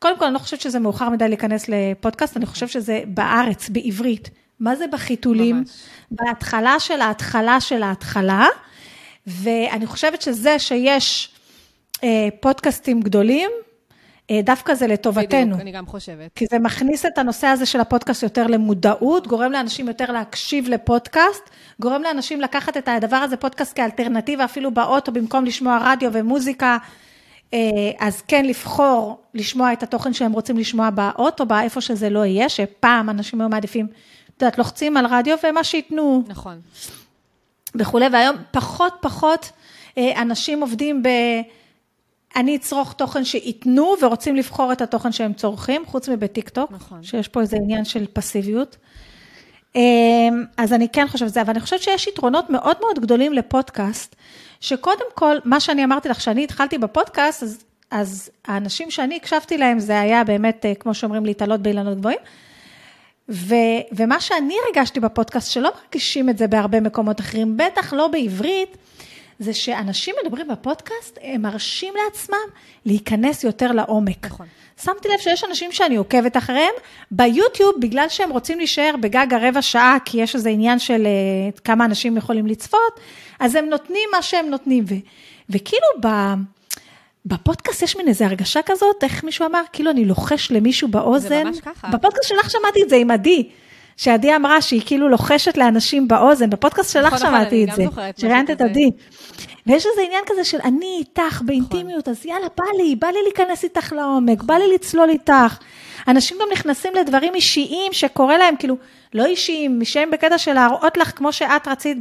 [0.00, 4.30] קודם כל, אני לא חושבת שזה מאוחר מדי להיכנס לפודקאסט, אני חושבת שזה בארץ, בעברית.
[4.60, 5.56] מה זה בחיתולים?
[5.56, 5.68] ממש.
[6.10, 8.46] בהתחלה של ההתחלה של ההתחלה,
[9.26, 11.34] ואני חושבת שזה שיש
[12.04, 13.50] אה, פודקאסטים גדולים,
[14.30, 15.46] אה, דווקא זה לטובתנו.
[15.46, 16.30] בדיוק, אני גם חושבת.
[16.34, 21.50] כי זה מכניס את הנושא הזה של הפודקאסט יותר למודעות, גורם לאנשים יותר להקשיב לפודקאסט,
[21.80, 26.78] גורם לאנשים לקחת את הדבר הזה, פודקאסט כאלטרנטיבה, אפילו באוטו, במקום לשמוע רדיו ומוזיקה.
[27.54, 27.58] אה,
[27.98, 33.10] אז כן לבחור לשמוע את התוכן שהם רוצים לשמוע באוטו, באיפה שזה לא יהיה, שפעם
[33.10, 33.86] אנשים היו מעדיפים,
[34.36, 36.22] את יודעת, לוחצים על רדיו ומה שייתנו.
[36.28, 36.60] נכון.
[37.74, 39.50] וכולי, והיום פחות פחות
[39.98, 41.08] אה, אנשים עובדים ב...
[42.36, 47.02] אני אצרוך תוכן שייתנו ורוצים לבחור את התוכן שהם צורכים, חוץ מבטיקטוק, נכון.
[47.02, 48.76] שיש פה איזה עניין של פסיביות.
[49.76, 49.80] אה,
[50.56, 54.16] אז אני כן חושבת זה, אבל אני חושבת שיש יתרונות מאוד מאוד גדולים לפודקאסט,
[54.60, 59.78] שקודם כל, מה שאני אמרתי לך, כשאני התחלתי בפודקאסט, אז, אז האנשים שאני הקשבתי להם,
[59.78, 62.18] זה היה באמת, אה, כמו שאומרים, להתעלות באילנות גבוהים.
[63.28, 63.54] ו,
[63.92, 68.76] ומה שאני הרגשתי בפודקאסט, שלא מרגישים את זה בהרבה מקומות אחרים, בטח לא בעברית,
[69.38, 72.36] זה שאנשים מדברים בפודקאסט, הם מרשים לעצמם
[72.86, 74.26] להיכנס יותר לעומק.
[74.26, 74.46] נכון.
[74.84, 76.74] שמתי לב שיש אנשים שאני עוקבת אחריהם,
[77.10, 81.84] ביוטיוב, בגלל שהם רוצים להישאר בגג הרבע שעה, כי יש איזה עניין של uh, כמה
[81.84, 83.00] אנשים יכולים לצפות,
[83.40, 84.84] אז הם נותנים מה שהם נותנים.
[84.88, 84.94] ו,
[85.50, 86.08] וכאילו ב...
[87.26, 91.28] בפודקאסט יש מין איזו הרגשה כזאת, איך מישהו אמר, כאילו אני לוחש למישהו באוזן.
[91.28, 91.88] זה ממש ככה.
[91.88, 93.48] בפודקאסט שלך שמעתי את זה עם עדי.
[94.00, 97.84] שעדי אמרה שהיא כאילו לוחשת לאנשים באוזן, בפודקאסט שלך נכון, נכון שמעתי את זה,
[98.16, 98.90] שראיינת את עדי.
[99.66, 102.12] ויש איזה עניין כזה של אני איתך באינטימיות, נכון.
[102.12, 105.58] אז יאללה, בא לי, בא לי להיכנס איתך לעומק, בא לי לצלול איתך.
[106.08, 108.76] אנשים גם נכנסים לדברים אישיים שקורה להם, כאילו,
[109.14, 111.98] לא אישיים, שהם בקטע של להראות לך, כמו שאת רצית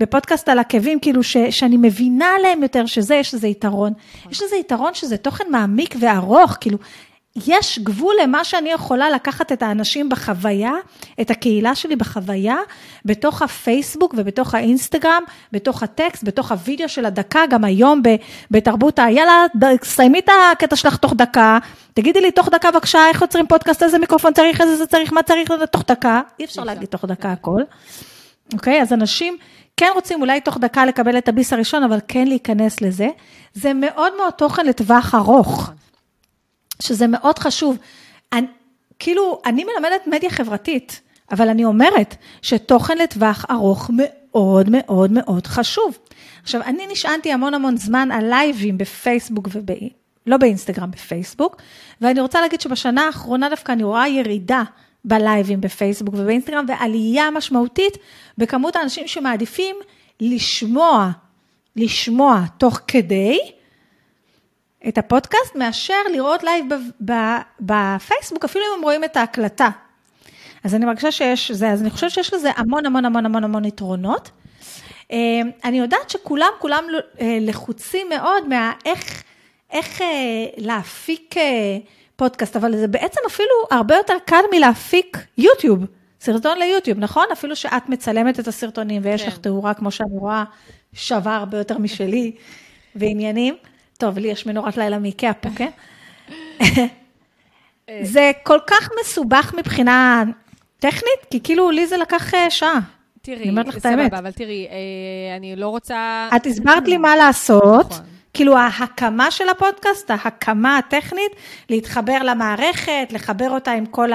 [0.00, 3.92] בפודקאסט על עקבים, כאילו, ש, שאני מבינה עליהם יותר, שזה, יש לזה יתרון.
[4.18, 4.32] נכון.
[4.32, 6.78] יש לזה יתרון שזה תוכן מעמיק וארוך, כאילו,
[7.46, 10.72] יש גבול למה שאני יכולה לקחת את האנשים בחוויה,
[11.20, 12.56] את הקהילה שלי בחוויה,
[13.04, 15.22] בתוך הפייסבוק ובתוך האינסטגרם,
[15.52, 18.02] בתוך הטקסט, בתוך הוידאו של הדקה, גם היום
[18.50, 19.10] בתרבות ה...
[19.10, 19.46] יאללה,
[19.84, 21.58] סיימי את הקטע שלך תוך דקה,
[21.94, 25.22] תגידי לי תוך דקה בבקשה, איך יוצרים פודקאסט, איזה מיקרופון צריך, איזה זה צריך, מה
[25.22, 27.62] צריך, תוך דקה, אי אפשר להגיד תוך דקה הכל.
[28.52, 29.36] אוקיי, אז אנשים
[29.76, 33.08] כן רוצים אולי תוך דקה לקבל את הביס הראשון, אבל כן להיכנס לזה.
[33.54, 35.70] זה מאוד מאוד תוכן לטווח ארוך.
[36.82, 37.76] שזה מאוד חשוב.
[38.32, 38.46] אני,
[38.98, 41.00] כאילו, אני מלמדת מדיה חברתית,
[41.30, 45.98] אבל אני אומרת שתוכן לטווח ארוך מאוד מאוד מאוד חשוב.
[46.42, 49.66] עכשיו, אני נשענתי המון המון זמן על לייבים בפייסבוק וב...
[50.26, 51.56] לא באינסטגרם, בפייסבוק,
[52.00, 54.62] ואני רוצה להגיד שבשנה האחרונה דווקא אני רואה ירידה
[55.04, 57.96] בלייבים בפייסבוק ובאינסטגרם, ועלייה משמעותית
[58.38, 59.76] בכמות האנשים שמעדיפים
[60.20, 61.10] לשמוע,
[61.76, 63.38] לשמוע תוך כדי,
[64.88, 66.66] את הפודקאסט, מאשר לראות לייב
[67.60, 69.68] בפייסבוק, אפילו אם הם רואים את ההקלטה.
[70.64, 73.64] אז אני מרגישה שיש זה, אז אני חושבת שיש לזה המון המון המון המון המון
[73.64, 74.30] יתרונות.
[75.12, 76.84] אה, אני יודעת שכולם, כולם
[77.20, 79.22] אה, לחוצים מאוד מהאיך
[79.70, 80.06] איך אה,
[80.56, 81.34] להפיק
[82.16, 85.84] פודקאסט, אבל זה בעצם אפילו הרבה יותר קל מלהפיק יוטיוב,
[86.20, 87.24] סרטון ליוטיוב, נכון?
[87.32, 89.28] אפילו שאת מצלמת את הסרטונים ויש כן.
[89.28, 90.44] לך תאורה, כמו שאני רואה,
[90.92, 92.32] שווה הרבה יותר משלי
[92.96, 93.54] ועניינים.
[93.98, 95.70] טוב, לי יש מנורת לילה מאיקאה פה, כן?
[98.02, 100.24] זה כל כך מסובך מבחינה
[100.78, 102.80] טכנית, כי כאילו לי זה לקח אה, שעה.
[103.22, 104.14] תראי, אני אומרת לך את האמת.
[104.14, 106.28] אבל תראי, אה, אני לא רוצה...
[106.36, 107.86] את הסברת לי מה לעשות.
[107.90, 108.04] נכון.
[108.34, 111.32] כאילו ההקמה של הפודקאסט, ההקמה הטכנית,
[111.70, 114.10] להתחבר למערכת, לחבר אותה עם כל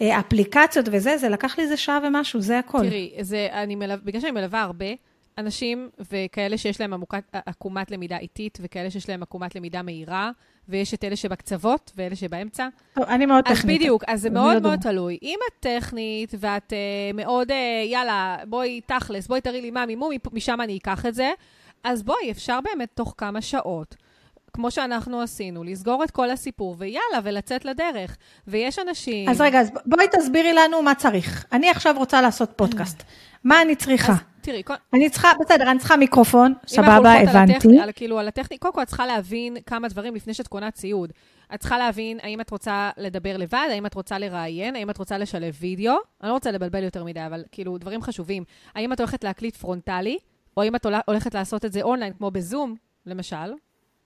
[0.00, 2.78] האפליקציות וזה, זה לקח לי איזה שעה ומשהו, זה הכל.
[2.78, 3.94] תראי, זה, אני מלו...
[4.04, 4.86] בגלל שאני מלווה הרבה,
[5.38, 10.30] אנשים וכאלה שיש להם עמוקת, עקומת למידה איטית, וכאלה שיש להם עקומת למידה מהירה,
[10.68, 12.68] ויש את אלה שבקצוות ואלה שבאמצע.
[12.94, 13.80] טוב, אני מאוד אז טכנית.
[13.80, 14.94] בדיוק, אז זה מאוד לא מאוד דומה.
[14.94, 15.18] תלוי.
[15.22, 17.54] אם את טכנית ואת uh, מאוד, uh,
[17.86, 21.30] יאללה, בואי תכלס, בואי תראי לי מה מימו, משם אני אקח את זה,
[21.84, 23.96] אז בואי, אפשר באמת תוך כמה שעות,
[24.54, 28.16] כמו שאנחנו עשינו, לסגור את כל הסיפור, ויאללה, ולצאת לדרך.
[28.46, 29.28] ויש אנשים...
[29.28, 31.44] אז רגע, אז בואי תסבירי לנו מה צריך.
[31.52, 33.02] אני עכשיו רוצה לעשות פודקאסט.
[33.44, 34.12] מה אני צריכה?
[34.12, 34.74] אז תראי, כל...
[34.92, 37.52] אני צריכה, בסדר, אני צריכה מיקרופון, אם אנחנו סבבה, הולכות על הבנתי.
[37.56, 40.70] הטכני, על, כאילו, על הטכני, קודם כל את צריכה להבין כמה דברים לפני שאת קונה
[40.70, 41.12] ציוד.
[41.54, 45.18] את צריכה להבין האם את רוצה לדבר לבד, האם את רוצה לראיין, האם את רוצה
[45.18, 45.94] לשלב וידאו.
[46.22, 48.44] אני לא רוצה לבלבל יותר מדי, אבל כאילו, דברים חשובים.
[48.74, 50.18] האם את הולכת להקליט פרונטלי,
[50.56, 52.74] או האם את הולכ- הולכת לעשות את זה אונליין, כמו בזום,
[53.06, 53.52] למשל,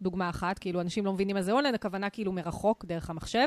[0.02, 3.46] דוגמה אחת, כאילו, אנשים לא מבינים מה זה אונליין, הכוונה כאילו מרחוק, דרך המחשב.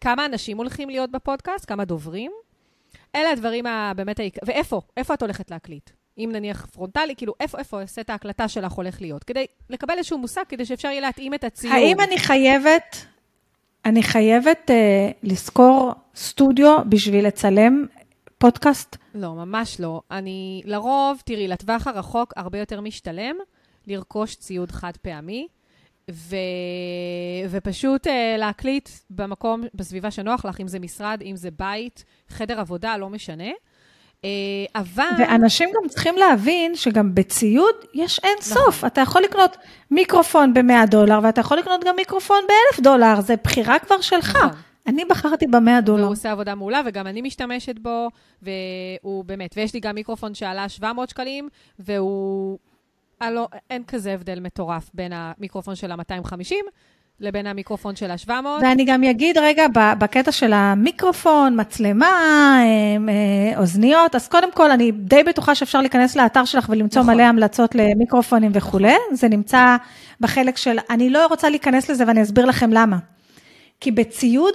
[0.00, 2.32] כמה אנשים הולכים להיות בפודקאסט, כמה דוברים.
[3.14, 4.36] אלה הדברים הבאמת העיק...
[4.46, 4.80] ואיפה?
[4.96, 5.90] איפה את הולכת להקליט?
[6.18, 9.24] אם נניח פרונטלי, כאילו, איפה, איפה סט ההקלטה שלך הולך להיות?
[9.24, 11.74] כדי לקבל איזשהו מושג, כדי שאפשר יהיה להתאים את הציוד.
[11.74, 13.06] האם אני חייבת,
[13.84, 17.86] אני חייבת אה, לשכור סטודיו בשביל לצלם
[18.38, 18.96] פודקאסט?
[19.14, 20.02] לא, ממש לא.
[20.10, 23.36] אני, לרוב, תראי, לטווח הרחוק הרבה יותר משתלם
[23.86, 25.48] לרכוש ציוד חד פעמי,
[26.10, 26.36] ו...
[27.50, 32.96] ופשוט uh, להקליט במקום, בסביבה שנוח לך, אם זה משרד, אם זה בית, חדר עבודה,
[32.96, 33.48] לא משנה.
[34.20, 34.24] Uh,
[34.74, 35.04] אבל...
[35.18, 38.52] ואנשים גם צריכים להבין שגם בציוד יש אין נכון.
[38.54, 38.84] סוף.
[38.84, 39.56] אתה יכול לקנות
[39.90, 44.36] מיקרופון ב-100 דולר, ואתה יכול לקנות גם מיקרופון ב-1,000 דולר, זה בחירה כבר שלך.
[44.36, 44.48] נכון.
[44.86, 46.02] אני בחרתי ב-100 דולר.
[46.02, 48.08] והוא עושה עבודה מעולה, וגם אני משתמשת בו,
[48.42, 51.48] והוא באמת, ויש לי גם מיקרופון שעלה 700 שקלים,
[51.78, 52.58] והוא...
[53.20, 56.54] הלו, אין כזה הבדל מטורף בין המיקרופון של ה-250
[57.20, 58.30] לבין המיקרופון של ה-700.
[58.62, 59.66] ואני גם אגיד רגע,
[59.98, 66.16] בקטע של המיקרופון, מצלמה, אה, אה, אוזניות, אז קודם כל, אני די בטוחה שאפשר להיכנס
[66.16, 67.14] לאתר שלך ולמצוא נכון.
[67.14, 68.96] מלא המלצות למיקרופונים וכולי.
[69.12, 69.76] זה נמצא
[70.20, 72.96] בחלק של, אני לא רוצה להיכנס לזה ואני אסביר לכם למה.
[73.80, 74.54] כי בציוד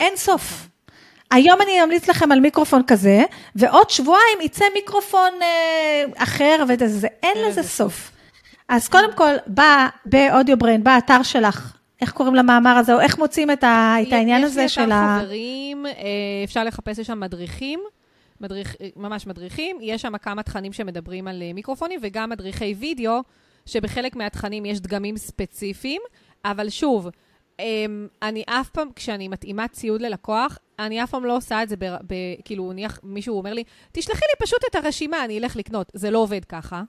[0.00, 0.68] אין סוף.
[1.34, 3.22] היום אני אמליץ לכם על מיקרופון כזה,
[3.56, 8.10] ועוד שבועיים יצא מיקרופון אה, אחר, וזה, אין אין לזה סוף.
[8.68, 13.50] אז קודם כל, בא באודיו בריין, באתר שלך, איך קוראים למאמר הזה, או איך מוצאים
[13.50, 15.16] את, ה, את העניין הזה יש של לי ה...
[15.16, 15.92] אתר חברים, אה,
[16.44, 17.80] אפשר לחפש, יש שם מדריכים,
[18.40, 19.78] מדריך, אה, ממש מדריכים.
[19.80, 23.20] יש שם כמה תכנים שמדברים על אה, מיקרופונים, וגם מדריכי וידאו,
[23.66, 26.02] שבחלק מהתכנים יש דגמים ספציפיים,
[26.44, 27.08] אבל שוב,
[28.22, 31.84] אני אף פעם, כשאני מתאימה ציוד ללקוח, אני אף פעם לא עושה את זה, ב,
[31.84, 35.92] ב, כאילו, נניח מישהו אומר לי, תשלחי לי פשוט את הרשימה, אני אלך לקנות.
[35.94, 36.82] זה לא עובד ככה.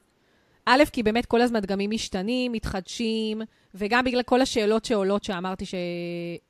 [0.66, 3.42] א', כי באמת כל הזמן דגמים משתנים, מתחדשים,
[3.76, 5.76] וגם בגלל כל השאלות שעולות שאמרתי ש...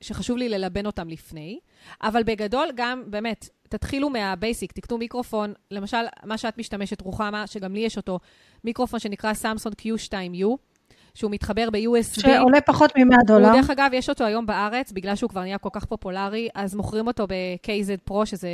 [0.02, 1.60] שחשוב לי ללבן אותם לפני.
[2.04, 7.80] אבל בגדול, גם באמת, תתחילו מהבייסיק, תקנו מיקרופון, למשל, מה שאת משתמשת, רוחמה, שגם לי
[7.80, 8.20] יש אותו,
[8.64, 10.48] מיקרופון שנקרא סמסונג Q2U,
[11.16, 12.22] שהוא מתחבר ב-USB.
[12.22, 13.54] שעולה פחות מ-100 דולר.
[13.54, 17.08] דרך אגב, יש אותו היום בארץ, בגלל שהוא כבר נהיה כל כך פופולרי, אז מוכרים
[17.08, 18.50] אותו ב-KZ Pro, שזה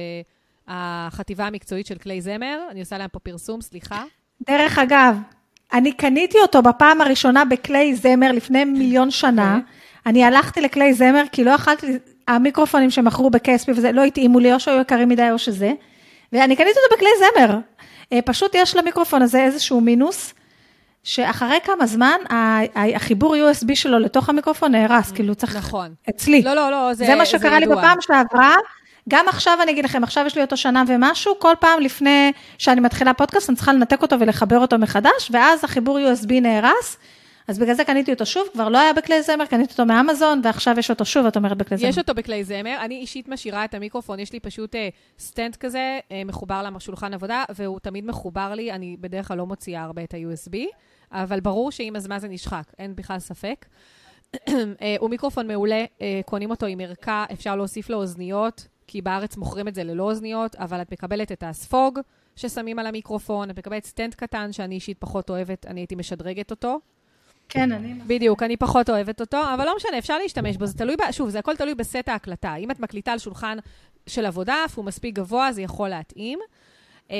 [0.67, 2.59] החטיבה המקצועית של כלי זמר.
[2.71, 4.03] אני עושה להם פה פרסום, סליחה.
[4.47, 5.17] דרך אגב,
[5.73, 9.59] אני קניתי אותו בפעם הראשונה בכלי זמר לפני מיליון שנה.
[10.05, 11.87] אני הלכתי לכלי זמר כי לא יכלתי,
[12.27, 15.73] המיקרופונים שמכרו ב-KSP וזה לא התאימו לי, או שהיו יקרים מדי או שזה.
[16.33, 17.59] ואני קניתי אותו בכלי זמר.
[18.13, 20.33] אה, פשוט יש למיקרופון הזה איזשהו מינוס,
[21.03, 22.17] שאחרי כמה זמן
[22.75, 25.55] החיבור USB שלו לתוך המיקרופון נהרס, כאילו צריך...
[25.55, 25.93] נכון.
[26.09, 26.41] אצלי.
[26.41, 27.75] לא, לא, לא, זה זה מה שקרה לי ידוע.
[27.75, 28.55] בפעם שעברה.
[29.09, 32.81] גם עכשיו אני אגיד לכם, עכשיו יש לי אותו שנה ומשהו, כל פעם לפני שאני
[32.81, 36.97] מתחילה פודקאסט, אני צריכה לנתק אותו ולחבר אותו מחדש, ואז החיבור USB נהרס,
[37.47, 40.79] אז בגלל זה קניתי אותו שוב, כבר לא היה בכלי זמר, קניתי אותו מאמזון, ועכשיו
[40.79, 41.89] יש אותו שוב, את אומרת בכלי זמר.
[41.89, 42.77] יש אותו בכלי זמר.
[42.81, 47.43] אני אישית משאירה את המיקרופון, יש לי פשוט אה, stand כזה, אה, מחובר לשולחן עבודה,
[47.55, 50.55] והוא תמיד מחובר לי, אני בדרך כלל לא מוציאה הרבה את ה-USB,
[51.11, 53.65] אבל ברור שעם הזמן זה נשחק, אין בכלל ספק.
[54.49, 59.37] אה, הוא מיקרופון מעולה, אה, קונים אותו עם ערכה, אפשר להוסיף לו אוזניות, כי בארץ
[59.37, 61.99] מוכרים את זה ללא אוזניות, אבל את מקבלת את הספוג
[62.35, 66.79] ששמים על המיקרופון, את מקבלת stand קטן, שאני אישית פחות אוהבת, אני הייתי משדרגת אותו.
[67.49, 67.93] כן, אני...
[68.07, 71.11] בדיוק, אני פחות אוהבת אותו, אבל לא משנה, אפשר להשתמש בו, זה תלוי, ב...
[71.11, 72.55] שוב, זה הכל תלוי בסט ההקלטה.
[72.55, 73.57] אם את מקליטה על שולחן
[74.07, 76.39] של עבודה, והוא מספיק גבוה, זה יכול להתאים.
[77.11, 77.17] אה,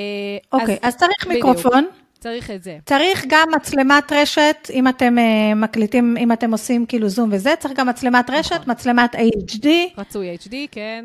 [0.52, 1.46] אוקיי, אז צריך בדיוק.
[1.46, 1.86] מיקרופון,
[2.22, 2.78] צריך את זה.
[2.86, 7.74] צריך גם מצלמת רשת, אם אתם אה, מקליטים, אם אתם עושים כאילו זום וזה, צריך
[7.76, 8.70] גם מצלמת רשת, נכון.
[8.72, 9.66] מצלמת HD,
[9.98, 11.04] רצוי HD, כן.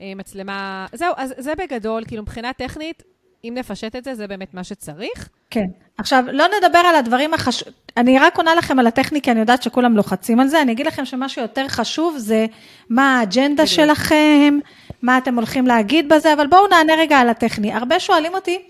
[0.00, 0.86] אה, מצלמה...
[0.92, 3.02] זהו, אז זה בגדול, כאילו מבחינה טכנית,
[3.44, 5.28] אם נפשט את זה, זה באמת מה שצריך.
[5.50, 5.66] כן.
[5.98, 9.96] עכשיו, לא נדבר על הדברים החשובים, אני רק עונה לכם על הטכניקה, אני יודעת שכולם
[9.96, 12.46] לוחצים על זה, אני אגיד לכם שמה שיותר חשוב זה
[12.90, 14.58] מה האג'נדה שלכם,
[15.02, 17.72] מה אתם הולכים להגיד בזה, אבל בואו נענה רגע על הטכני.
[17.72, 18.62] הרבה שואלים אותי,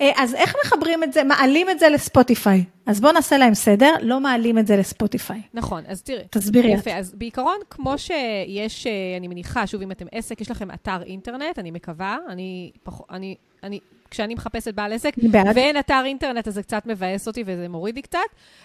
[0.00, 2.64] אה, אז איך מחברים את זה, מעלים את זה לספוטיפיי?
[2.86, 5.42] אז בואו נעשה להם סדר, לא מעלים את זה לספוטיפיי.
[5.54, 6.24] נכון, אז תראי.
[6.30, 6.96] תסבירי יפה, את.
[6.96, 11.58] אז בעיקרון, כמו שיש, אה, אני מניחה, שוב, אם אתם עסק, יש לכם אתר אינטרנט,
[11.58, 13.80] אני מקווה, אני, פח, אני, אני
[14.14, 15.14] כשאני מחפשת בעל עסק,
[15.54, 18.18] ואין אתר אינטרנט, אז זה קצת מבאס אותי וזה מוריד לי קצת.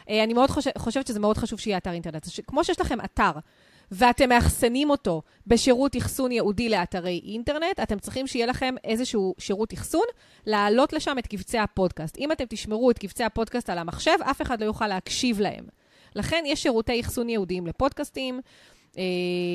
[0.09, 2.27] אה, אני מאוד חושב, חושבת שזה מאוד חשוב שיהיה אתר אינטרנט.
[2.47, 3.31] כמו שיש לכם אתר,
[3.91, 10.05] ואתם מאחסנים אותו בשירות אחסון ייעודי לאתרי אינטרנט, אתם צריכים שיהיה לכם איזשהו שירות אחסון,
[10.45, 12.17] להעלות לשם את קבצי הפודקאסט.
[12.17, 15.65] אם אתם תשמרו את קבצי הפודקאסט על המחשב, אף אחד לא יוכל להקשיב להם.
[16.15, 18.41] לכן יש שירותי אחסון ייעודיים לפודקאסטים.
[18.97, 19.03] אה,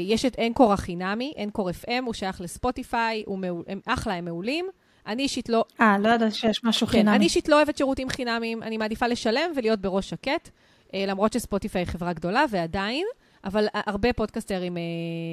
[0.06, 4.66] יש את אנקור החינמי, אנקור FM, הוא שייך לספוטיפיי, הוא מעול, הם אחלה, הם מעולים.
[5.06, 5.64] אני אישית לא...
[5.80, 7.16] אה, לא יודעת שיש משהו כן, חינמי.
[7.16, 10.48] אני אישית לא אוהבת שירותים חינמיים, אני מעדיפה לשלם ולהיות בראש שקט,
[10.94, 13.06] אה, למרות שספוטיפיי היא חברה גדולה, ועדיין,
[13.44, 14.82] אבל הרבה פודקסטרים אה,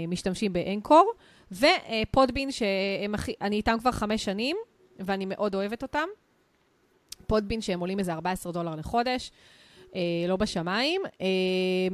[0.07, 1.11] משתמשים באנקור,
[1.51, 4.57] ופודבין, שאני איתם כבר חמש שנים,
[4.99, 6.07] ואני מאוד אוהבת אותם.
[7.27, 9.31] פודבין שהם עולים איזה 14 דולר לחודש,
[9.95, 11.27] אה, לא בשמיים, אה,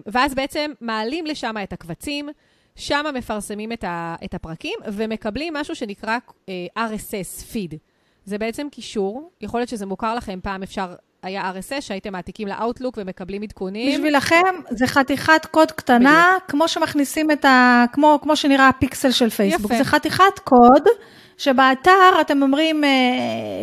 [0.05, 2.29] ואז בעצם מעלים לשם את הקבצים,
[2.77, 7.73] שם מפרסמים את, ה, את הפרקים ומקבלים משהו שנקרא uh, RSS פיד.
[8.25, 12.97] זה בעצם קישור, יכול להיות שזה מוכר לכם, פעם אפשר, היה RSS שהייתם מעתיקים לאוטלוק
[12.97, 13.91] ומקבלים עדכונים.
[13.91, 16.51] בשבילכם זה חתיכת קוד קטנה, בדיוק.
[16.51, 17.83] כמו שמכניסים את ה...
[17.91, 19.71] כמו, כמו שנראה הפיקסל של פייסבוק.
[19.71, 19.83] יפה.
[19.83, 20.83] זה חתיכת קוד.
[21.37, 22.89] שבאתר אתם אומרים אה,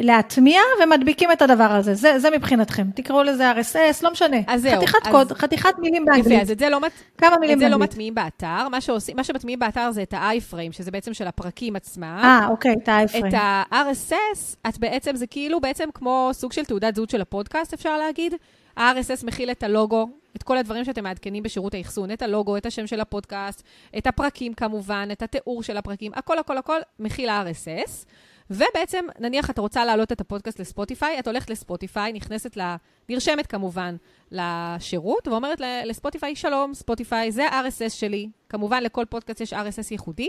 [0.03, 1.95] להטמיע ומדביקים את הדבר הזה.
[1.95, 2.87] זה, זה מבחינתכם.
[2.95, 4.37] תקראו לזה RSS, לא משנה.
[4.47, 4.77] אז זהו.
[4.77, 5.13] חתיכת אז...
[5.13, 6.27] קוד, חתיכת מילים באנגלית.
[6.27, 6.79] יפה, אז את זה לא,
[7.19, 8.69] כמה מילים את זה לא מטמיעים באתר.
[8.69, 12.21] מה, שעושים, מה שמטמיעים באתר זה את ה-iFrame, שזה בעצם של הפרקים עצמם.
[12.23, 13.29] אה, אוקיי, את ה-iFrame.
[13.29, 17.99] את ה-RSS, את בעצם, זה כאילו בעצם כמו סוג של תעודת זהות של הפודקאסט, אפשר
[17.99, 18.35] להגיד.
[18.77, 22.87] ה-RSS מכיל את הלוגו, את כל הדברים שאתם מעדכנים בשירות האחסון, את הלוגו, את השם
[22.87, 23.63] של הפודקאסט,
[23.99, 28.07] את הפרקים כמובן, את התיאור של הפרקים, הכל, הכל, הכל מכיל ה-RSS.
[28.51, 32.75] ובעצם, נניח את רוצה להעלות את הפודקאסט לספוטיפיי, את הולכת לספוטיפיי, נכנסת ל...
[33.09, 33.97] נרשמת כמובן
[34.31, 38.29] לשירות, ואומרת לספוטיפיי, שלום, ספוטיפיי, זה ה-RSS שלי.
[38.49, 40.29] כמובן, לכל פודקאסט יש RSS ייחודי.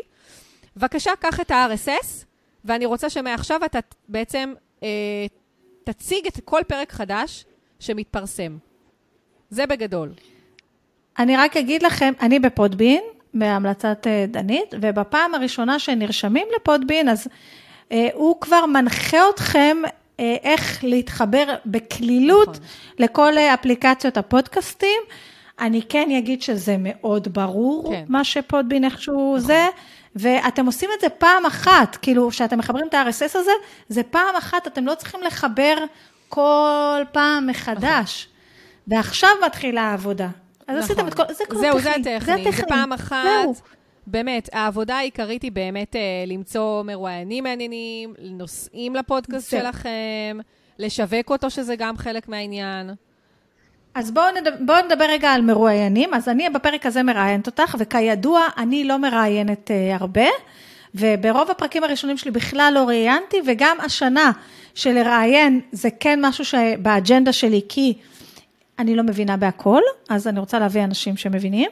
[0.76, 2.26] בבקשה, קח את ה-RSS,
[2.66, 3.80] ואני רוצה שמעכשיו אתה
[4.10, 5.26] בעצם אה,
[5.84, 7.46] תציג את כל פרק חדש
[7.80, 8.58] שמתפרסם.
[9.50, 10.10] זה בגדול.
[11.20, 13.04] אני רק אגיד לכם, אני בפודבין,
[13.34, 17.28] בהמלצת אה, דנית, ובפעם הראשונה שנרשמים לפודבין, אז
[17.92, 19.78] אה, הוא כבר מנחה אתכם
[20.20, 22.62] אה, איך להתחבר בקלילות נכון.
[23.00, 25.02] לכל אה, אפליקציות הפודקאסטים.
[25.60, 28.04] אני כן אגיד שזה מאוד ברור, כן.
[28.08, 29.48] מה שפודבין איכשהו נכון.
[29.48, 29.68] זה,
[30.16, 33.52] ואתם עושים את זה פעם אחת, כאילו, כשאתם מחברים את ה-RSS הזה,
[33.90, 35.76] זה פעם אחת, אתם לא צריכים לחבר
[36.36, 38.28] כל פעם מחדש.
[38.88, 40.28] ועכשיו מתחילה העבודה.
[40.68, 40.78] אז נכון.
[40.78, 42.04] עשיתם את כל, זה כל זהו, הטכני.
[42.04, 43.24] זה הטכני, זה פעם אחת.
[43.24, 43.56] זהו.
[44.08, 49.60] באמת, העבודה העיקרית היא באמת אה, למצוא מרואיינים מעניינים, נושאים לפודקאסט זה.
[49.60, 50.38] שלכם,
[50.80, 52.90] לשווק אותו, שזה גם חלק מהעניין.
[53.94, 56.14] אז בואו נדבר, בוא נדבר רגע על מרואיינים.
[56.14, 60.28] אז אני בפרק הזה מראיינת אותך, וכידוע, אני לא מראיינת אה, הרבה,
[60.96, 64.32] וברוב הפרקים הראשונים שלי בכלל לא ראיינתי, וגם השנה
[64.76, 67.94] שלראיין זה כן משהו שבאג'נדה שלי, כי
[68.80, 71.70] אני לא מבינה בהכל, אז אני רוצה להביא אנשים שמבינים.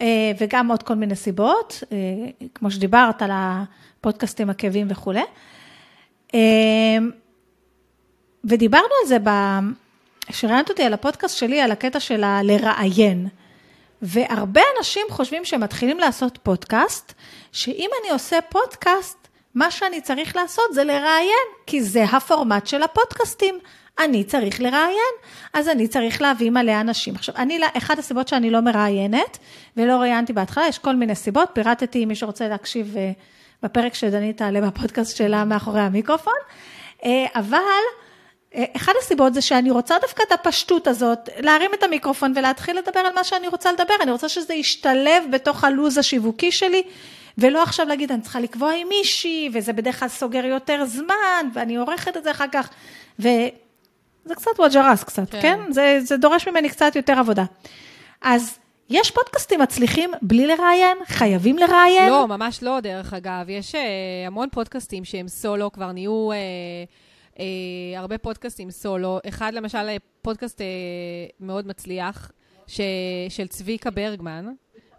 [0.00, 1.96] אה, וגם עוד כל מיני סיבות, אה,
[2.54, 5.22] כמו שדיברת על הפודקאסטים עקבים וכולי.
[6.34, 6.40] אה,
[8.44, 9.18] ודיברנו על זה,
[10.26, 13.28] כשראיינת אותי על הפודקאסט שלי, על הקטע של הלראיין.
[14.02, 17.12] והרבה אנשים חושבים שהם מתחילים לעשות פודקאסט,
[17.52, 19.23] שאם אני עושה פודקאסט,
[19.54, 23.58] מה שאני צריך לעשות זה לראיין, כי זה הפורמט של הפודקאסטים.
[23.98, 25.14] אני צריך לראיין,
[25.52, 27.14] אז אני צריך להביא מלא אנשים.
[27.14, 29.38] עכשיו, אני, אחת הסיבות שאני לא מראיינת,
[29.76, 33.12] ולא ראיינתי בהתחלה, יש כל מיני סיבות, פירטתי, מי שרוצה להקשיב אה,
[33.62, 36.34] בפרק שדנית תעלה בפודקאסט שלה מאחורי המיקרופון,
[37.04, 37.58] אה, אבל...
[38.54, 43.00] אה, אחד הסיבות זה שאני רוצה דווקא את הפשטות הזאת, להרים את המיקרופון ולהתחיל לדבר
[43.00, 46.82] על מה שאני רוצה לדבר, אני רוצה שזה ישתלב בתוך הלו"ז השיווקי שלי,
[47.38, 51.76] ולא עכשיו להגיד, אני צריכה לקבוע עם מישהי, וזה בדרך כלל סוגר יותר זמן, ואני
[51.76, 52.68] עורכת את זה אחר כך,
[53.20, 53.28] ו...
[54.24, 55.40] זה קצת ווג'רס קצת, כן?
[55.40, 55.72] כן?
[55.72, 57.44] זה, זה דורש ממני קצת יותר עבודה.
[58.20, 58.58] אז
[58.90, 60.98] יש פודקאסטים מצליחים בלי לראיין?
[61.06, 62.08] חייבים לראיין?
[62.10, 63.48] לא, ממש לא, דרך אגב.
[63.48, 63.78] יש uh,
[64.26, 67.40] המון פודקאסטים שהם סולו, כבר נהיו uh, uh,
[67.96, 69.18] הרבה פודקאסטים סולו.
[69.28, 69.88] אחד, למשל,
[70.22, 70.64] פודקאסט uh,
[71.40, 72.30] מאוד מצליח,
[72.66, 72.80] ש,
[73.28, 74.46] של צביקה ברגמן.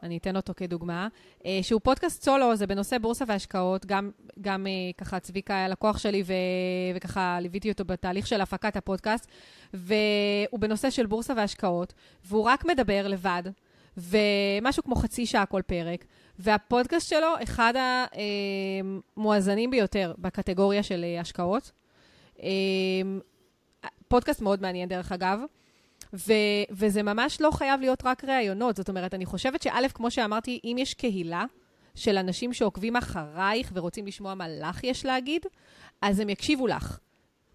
[0.06, 1.08] אני אתן אותו כדוגמה,
[1.46, 5.98] אה, שהוא פודקאסט סולו, זה בנושא בורסה והשקעות, גם, גם אה, ככה צביקה היה לקוח
[5.98, 6.34] שלי ו,
[6.96, 9.28] וככה ליוויתי אותו בתהליך של הפקת הפודקאסט,
[9.74, 11.94] והוא בנושא של בורסה והשקעות,
[12.26, 13.44] והוא רק מדבר לבד,
[13.98, 16.06] ומשהו כמו חצי שעה כל פרק,
[16.40, 17.74] והפודקאסט שלו אחד
[19.16, 21.72] המואזנים ביותר בקטגוריה של השקעות.
[24.08, 25.40] פודקאסט מאוד מעניין, דרך אגב.
[26.28, 28.76] ו- וזה ממש לא חייב להיות רק ראיונות.
[28.76, 31.46] זאת אומרת, אני חושבת שא', כמו שאמרתי, אם יש קהילה
[31.96, 35.46] של אנשים שעוקבים אחרייך ורוצים לשמוע מה לך יש להגיד,
[36.02, 37.00] אז הם יקשיבו לך,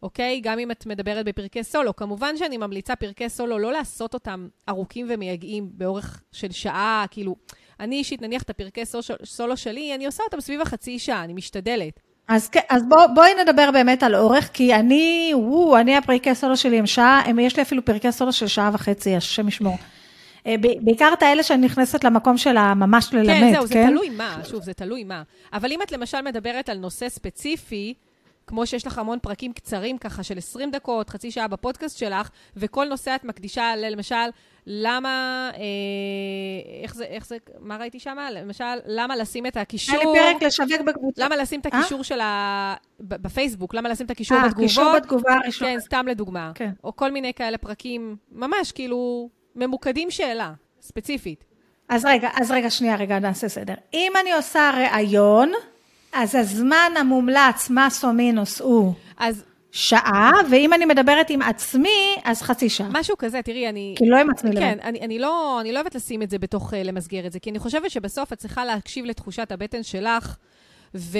[0.02, 0.40] אוקיי?
[0.40, 1.96] גם אם את מדברת בפרקי סולו.
[1.96, 7.36] כמובן שאני ממליצה פרקי סולו לא לעשות אותם ארוכים ומייגעים באורך של שעה, כאילו...
[7.80, 8.82] אני אישית, נניח את הפרקי
[9.24, 12.00] סולו שלי, אני עושה אותם סביב החצי שעה, אני משתדלת.
[12.30, 16.78] אז, אז בוא, בואי נדבר באמת על אורך, כי אני, וואו, אני הפרקי סולו שלי
[16.78, 19.76] הם שעה, הם, יש לי אפילו פרקי סולו של שעה וחצי, השם ישמור.
[20.46, 23.40] אה, בעיקר את האלה שאני נכנסת למקום שלה ממש ללמד, כן?
[23.40, 25.22] כן, זהו, זה תלוי מה, שוב, זה תלוי מה.
[25.52, 27.94] אבל אם את למשל מדברת על נושא ספציפי,
[28.46, 32.84] כמו שיש לך המון פרקים קצרים ככה של 20 דקות, חצי שעה בפודקאסט שלך, וכל
[32.88, 34.16] נושא את מקדישה, למשל,
[34.66, 35.60] למה, אה,
[36.82, 38.16] איך זה, איך זה, מה ראיתי שם?
[38.32, 39.96] למשל, למה לשים את הקישור...
[39.96, 41.24] היה לי פרק לשווק בקבוצה.
[41.24, 41.78] למה לשים את אה?
[41.78, 42.04] הקישור אה?
[42.04, 42.74] של ה...
[43.00, 44.68] בפייסבוק, למה לשים את הקישור 아, בתגובות?
[44.68, 45.70] קישור בתגובה הראשונה.
[45.70, 46.52] כן, סתם לדוגמה.
[46.54, 46.70] כן.
[46.84, 50.52] או כל מיני כאלה פרקים, ממש כאילו, ממוקדים שאלה,
[50.82, 51.44] ספציפית.
[51.88, 53.74] אז רגע, אז רגע, שנייה, רגע, נעשה סדר.
[53.94, 55.52] אם אני עושה ראיון,
[56.12, 58.92] אז הזמן המומלץ, מסו מינוס, הוא...
[59.18, 62.88] אז שעה, ואם אני מדברת עם עצמי, אז חצי שעה.
[62.92, 63.94] משהו כזה, תראי, אני...
[63.98, 64.60] כי לא עם עצמי לבד.
[64.60, 67.40] כן, אני, אני, לא, אני לא אוהבת לשים את זה בתוך, uh, למסגר את זה,
[67.40, 70.36] כי אני חושבת שבסוף את צריכה להקשיב לתחושת הבטן שלך,
[70.94, 71.18] ו,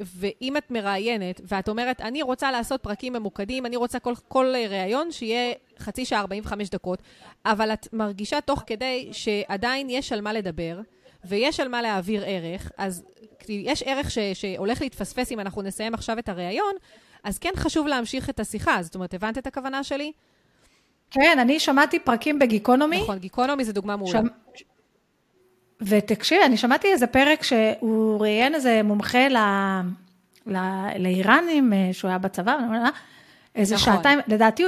[0.00, 5.12] ואם את מראיינת, ואת אומרת, אני רוצה לעשות פרקים ממוקדים, אני רוצה כל, כל ראיון
[5.12, 7.02] שיהיה חצי שעה, 45 דקות,
[7.44, 10.80] אבל את מרגישה תוך כדי שעדיין יש על מה לדבר,
[11.24, 13.04] ויש על מה להעביר ערך, אז
[13.48, 16.74] יש ערך ש, שהולך להתפספס אם אנחנו נסיים עכשיו את הראיון,
[17.24, 18.82] אז כן חשוב להמשיך את השיחה.
[18.82, 20.12] זאת אומרת, הבנת את הכוונה שלי?
[21.10, 23.02] כן, אני שמעתי פרקים בגיקונומי.
[23.02, 24.12] נכון, גיקונומי זה דוגמה מעולה.
[24.12, 24.26] שם...
[25.80, 29.36] ותקשיבי, אני שמעתי איזה פרק שהוא ראיין איזה מומחה ל...
[30.46, 30.56] ל...
[30.98, 32.56] לאיראנים, אה, שהוא היה בצבא,
[33.54, 33.94] איזה נכון.
[33.94, 34.64] שעתיים, לדעתי,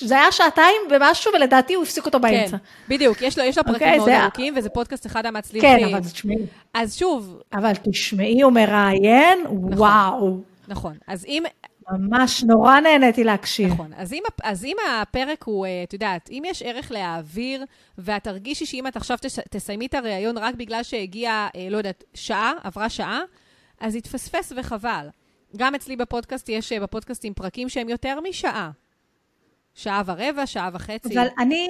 [0.00, 2.56] זה היה שעתיים ומשהו, ולדעתי הוא הפסיק אותו באמצע.
[2.56, 5.78] כן, בדיוק, יש לו, יש לו פרקים okay, אוקיי, מאוד ארוכים, וזה פודקאסט אחד המצליחים.
[5.78, 6.36] כן, אבל תשמעי.
[6.74, 7.42] אז שוב...
[7.52, 10.40] אבל תשמעי, הוא מראיין, נכון, וואו.
[10.68, 11.42] נכון, אז אם,
[11.90, 13.72] ממש נורא נהניתי להקשיב.
[13.72, 13.92] נכון.
[13.96, 17.64] אז אם, אז אם הפרק הוא, אה, את יודעת, אם יש ערך להעביר,
[17.98, 22.04] ואת תרגישי שאם את עכשיו תס, תסיימי את הריאיון רק בגלל שהגיעה, אה, לא יודעת,
[22.14, 23.20] שעה, עברה שעה,
[23.80, 25.08] אז יתפספס וחבל.
[25.56, 28.70] גם אצלי בפודקאסט יש אה, בפודקאסטים פרקים שהם יותר משעה.
[29.74, 31.18] שעה ורבע, שעה וחצי.
[31.18, 31.68] אבל אני,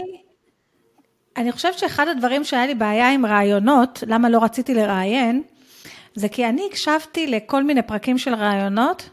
[1.36, 5.42] אני חושבת שאחד הדברים שהיה לי בעיה עם רעיונות, למה לא רציתי לראיין,
[6.14, 9.10] זה כי אני הקשבתי לכל מיני פרקים של רעיונות,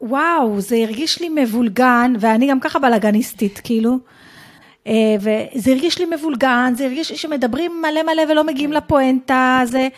[0.00, 3.98] וואו, זה הרגיש לי מבולגן, ואני גם ככה בלאגניסטית, כאילו.
[4.86, 9.88] אה, וזה הרגיש לי מבולגן, זה הרגיש לי שמדברים מלא מלא ולא מגיעים לפואנטה, זה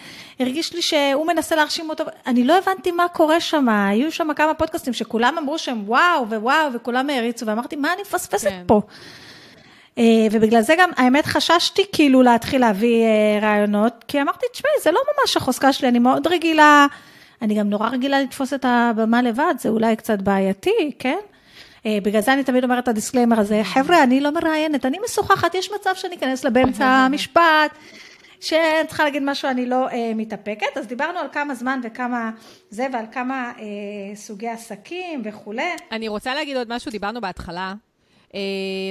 [0.40, 4.54] הרגיש לי שהוא מנסה להרשים אותו, אני לא הבנתי מה קורה שם, היו שם כמה
[4.54, 8.62] פודקאסטים שכולם אמרו שהם וואו ווואו, וכולם העריצו, ואמרתי, מה אני מפספסת כן.
[8.66, 8.80] פה?
[9.98, 14.90] אה, ובגלל זה גם, האמת, חששתי כאילו להתחיל להביא אה, רעיונות, כי אמרתי, תשמעי, זה
[14.90, 16.86] לא ממש החוזקה שלי, אני מאוד רגילה,
[17.42, 21.18] אני גם נורא רגילה לתפוס את הבמה לבד, זה אולי קצת בעייתי, כן?
[21.86, 24.98] אה, בגלל זה אני תמיד אומרת את ה disclaimer הזה, חבר'ה, אני לא מראיינת, אני
[25.04, 27.70] משוחחת, יש מצב שאני אכנס לבאמצע המשפט,
[28.40, 30.76] שאני צריכה להגיד משהו, אני לא אה, מתאפקת.
[30.76, 32.30] אז דיברנו על כמה זמן וכמה
[32.70, 35.70] זה, ועל כמה אה, סוגי עסקים וכולי.
[35.92, 37.74] אני רוצה להגיד עוד משהו, דיברנו בהתחלה,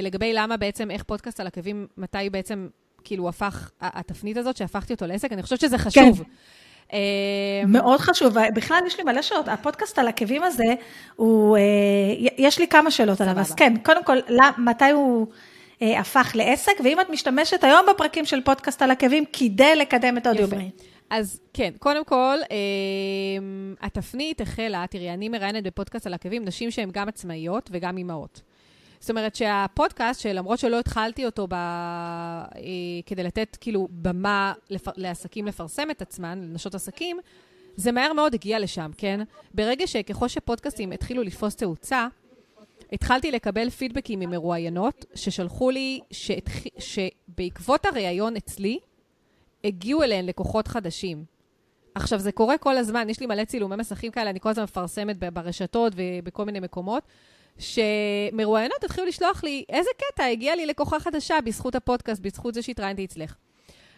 [0.02, 2.68] לגבי למה בעצם, איך פודקאסט על עקבים, מתי בעצם,
[3.04, 6.18] כאילו, הפך, התפנית הזאת שהפכתי אותו לעסק, אני חושבת שזה חשוב.
[6.18, 6.30] כן.
[6.92, 10.74] אה, מאוד חשוב, בכלל יש לי מלא שאלות, הפודקאסט על עקבים הזה,
[11.16, 11.62] הוא, אה,
[12.38, 14.16] יש לי כמה שאלות עליו, אז כן, קודם כל,
[14.58, 15.26] מתי הוא
[15.80, 20.48] הפך לעסק, ואם את משתמשת היום בפרקים של פודקאסט על עקבים כדי לקדם את אודיו
[20.48, 20.70] בריין.
[21.10, 22.56] אז כן, קודם כל, אה,
[23.80, 28.40] התפנית החלה, תראי, אני מראיינת בפודקאסט על עקבים נשים שהן גם עצמאיות וגם אימהות.
[29.00, 31.54] זאת אומרת שהפודקאסט, שלמרות שלא התחלתי אותו ב...
[31.54, 32.50] אה,
[33.06, 34.88] כדי לתת כאילו במה לפ...
[34.96, 37.18] לעסקים לפרסם את עצמן, לנשות עסקים,
[37.76, 39.20] זה מהר מאוד הגיע לשם, כן?
[39.54, 42.06] ברגע שככל שפודקאסטים התחילו לתפוס תאוצה,
[42.92, 46.52] התחלתי לקבל פידבקים ממרואיינות ששלחו לי שהתח...
[46.78, 48.78] שבעקבות הראיון אצלי,
[49.64, 51.24] הגיעו אליהן לקוחות חדשים.
[51.94, 55.18] עכשיו, זה קורה כל הזמן, יש לי מלא צילומי מסכים כאלה, אני כל הזמן מפרסמת
[55.18, 57.02] ברשתות ובכל מיני מקומות.
[57.58, 63.04] שמרואיינות התחילו לשלוח לי, איזה קטע, הגיעה לי לקוחה חדשה בזכות הפודקאסט, בזכות זה שהתראיינתי
[63.04, 63.34] אצלך.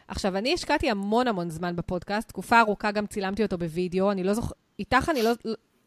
[0.08, 4.34] עכשיו, אני השקעתי המון המון זמן בפודקאסט, תקופה ארוכה גם צילמתי אותו בווידאו, אני לא
[4.34, 5.30] זוכרת, איתך אני לא...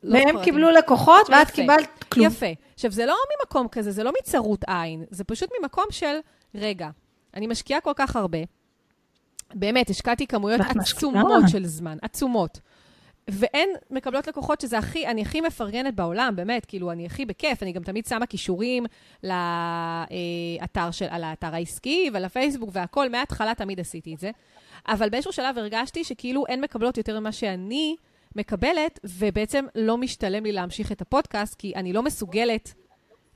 [0.04, 0.44] לא והם זוכרת.
[0.44, 1.56] קיבלו לקוחות, ואת יפה.
[1.56, 2.28] קיבלת כלום.
[2.28, 2.46] יפה.
[2.74, 6.16] עכשיו, זה לא ממקום כזה, זה לא מצרות עין, זה פשוט ממקום של,
[6.56, 6.90] רגע,
[7.34, 8.38] אני משקיעה כל כך הרבה,
[9.54, 11.12] באמת, השקעתי כמויות ואת משקיעה.
[11.12, 12.60] עצומות של זמן, עצומות.
[13.32, 17.72] ואין מקבלות לקוחות שזה הכי, אני הכי מפרגנת בעולם, באמת, כאילו, אני הכי בכיף, אני
[17.72, 18.86] גם תמיד שמה כישורים
[19.24, 24.32] לאתר של, על האתר העסקי ולפייסבוק והכל, מההתחלה תמיד עשיתי את זה.
[24.88, 27.96] אבל באיזשהו שלב הרגשתי שכאילו אין מקבלות יותר ממה שאני
[28.36, 32.74] מקבלת, ובעצם לא משתלם לי להמשיך את הפודקאסט, כי אני לא מסוגלת,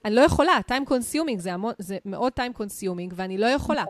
[0.05, 3.83] אני לא יכולה, time consuming, זה, המון, זה מאוד time consuming, ואני לא יכולה.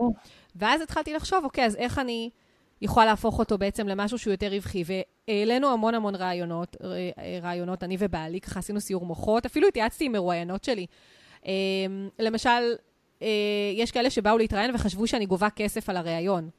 [0.55, 2.29] ואז התחלתי לחשוב, אוקיי, אז איך אני
[2.81, 4.83] יכולה להפוך אותו בעצם למשהו שהוא יותר רווחי?
[5.27, 10.11] והעלינו המון המון רעיונות, ר- רעיונות, אני ובעלי, ככה עשינו סיור מוחות, אפילו התייעצתי עם
[10.11, 10.85] מרואיינות שלי.
[11.45, 11.51] אה,
[12.19, 12.49] למשל,
[13.21, 13.27] אה,
[13.75, 16.49] יש כאלה שבאו להתראיין וחשבו שאני גובה כסף על הראיון.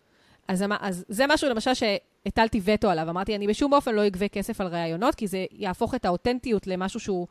[0.48, 3.10] אז, אמ- אז זה משהו, למשל, שהטלתי וטו עליו.
[3.10, 7.00] אמרתי, אני בשום אופן לא אגבה כסף על ראיונות, כי זה יהפוך את האותנטיות למשהו
[7.00, 7.26] שהוא,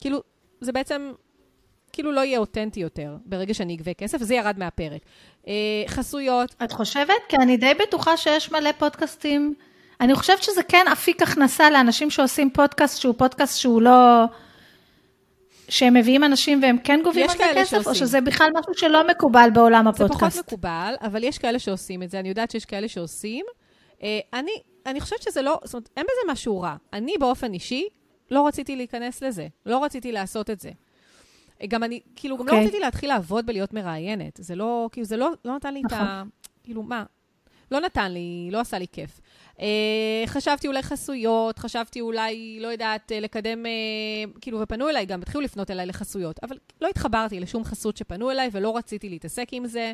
[0.00, 0.18] כאילו,
[0.60, 1.12] זה בעצם
[1.92, 5.00] כאילו לא יהיה אותנטי יותר ברגע שאני אגבה כסף, וזה ירד מהפרק.
[5.48, 5.52] אה,
[5.86, 7.14] חסויות, את חושבת?
[7.28, 9.54] כי אני די בטוחה שיש מלא פודקאסטים.
[10.00, 14.24] אני חושבת שזה כן אפיק הכנסה לאנשים שעושים פודקאסט שהוא פודקאסט שהוא לא...
[15.68, 18.06] שהם מביאים אנשים והם כן גובים על זה כסף, או שעושים.
[18.06, 20.38] שזה בכלל משהו שלא מקובל בעולם זה פחות הפודקאסט?
[20.38, 23.44] מקובל, אבל יש כאלה שעושים את זה, אני יודעת שיש כאלה שעושים.
[24.02, 24.52] אה, אני,
[24.86, 26.76] אני חושבת שזה לא, זאת אומרת, אין בזה משהו רע.
[26.92, 27.88] אני באופן אישי
[28.30, 30.70] לא רציתי להיכנס לזה, לא רציתי לעשות את זה.
[31.62, 32.66] אה, גם אני, כאילו, גם לא אוקיי.
[32.66, 34.38] רציתי להתחיל לעבוד בלהיות מראיינת.
[34.42, 36.06] זה לא, כאילו, זה לא, לא נתן לי את נכון.
[36.06, 36.22] ה...
[36.62, 37.04] כאילו, מה?
[37.70, 39.20] לא נתן לי, לא עשה לי כיף.
[39.56, 39.62] Uh,
[40.26, 45.40] חשבתי אולי חסויות, חשבתי אולי, לא יודעת, אה, לקדם, uh, כאילו, ופנו אליי גם, התחילו
[45.40, 49.92] לפנות אליי לחסויות, אבל לא התחברתי לשום חסות שפנו אליי ולא רציתי להתעסק עם זה.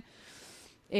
[0.88, 0.92] Uh,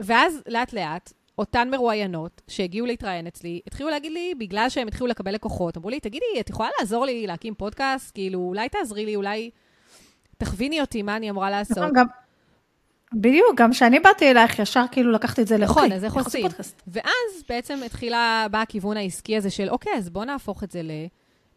[0.00, 5.76] ואז, לאט-לאט, אותן מרואיינות שהגיעו להתראיין אצלי, התחילו להגיד לי, בגלל שהם התחילו לקבל לקוחות,
[5.76, 8.14] אמרו לי, תגידי, את יכולה לעזור לי להקים פודקאסט?
[8.14, 9.50] כאילו, אולי תעזרי לי, אולי
[10.38, 11.78] תכוויני אותי מה אני אמורה לעשות.
[11.78, 12.06] נכון, גם...
[13.12, 16.46] בדיוק, גם כשאני באתי אלייך, ישר כאילו לקחתי את זה נכון, לאוקיי, אז איך עושים?
[16.86, 20.80] ואז בעצם התחילה, בא הכיוון העסקי הזה של, אוקיי, אז בואו נהפוך את זה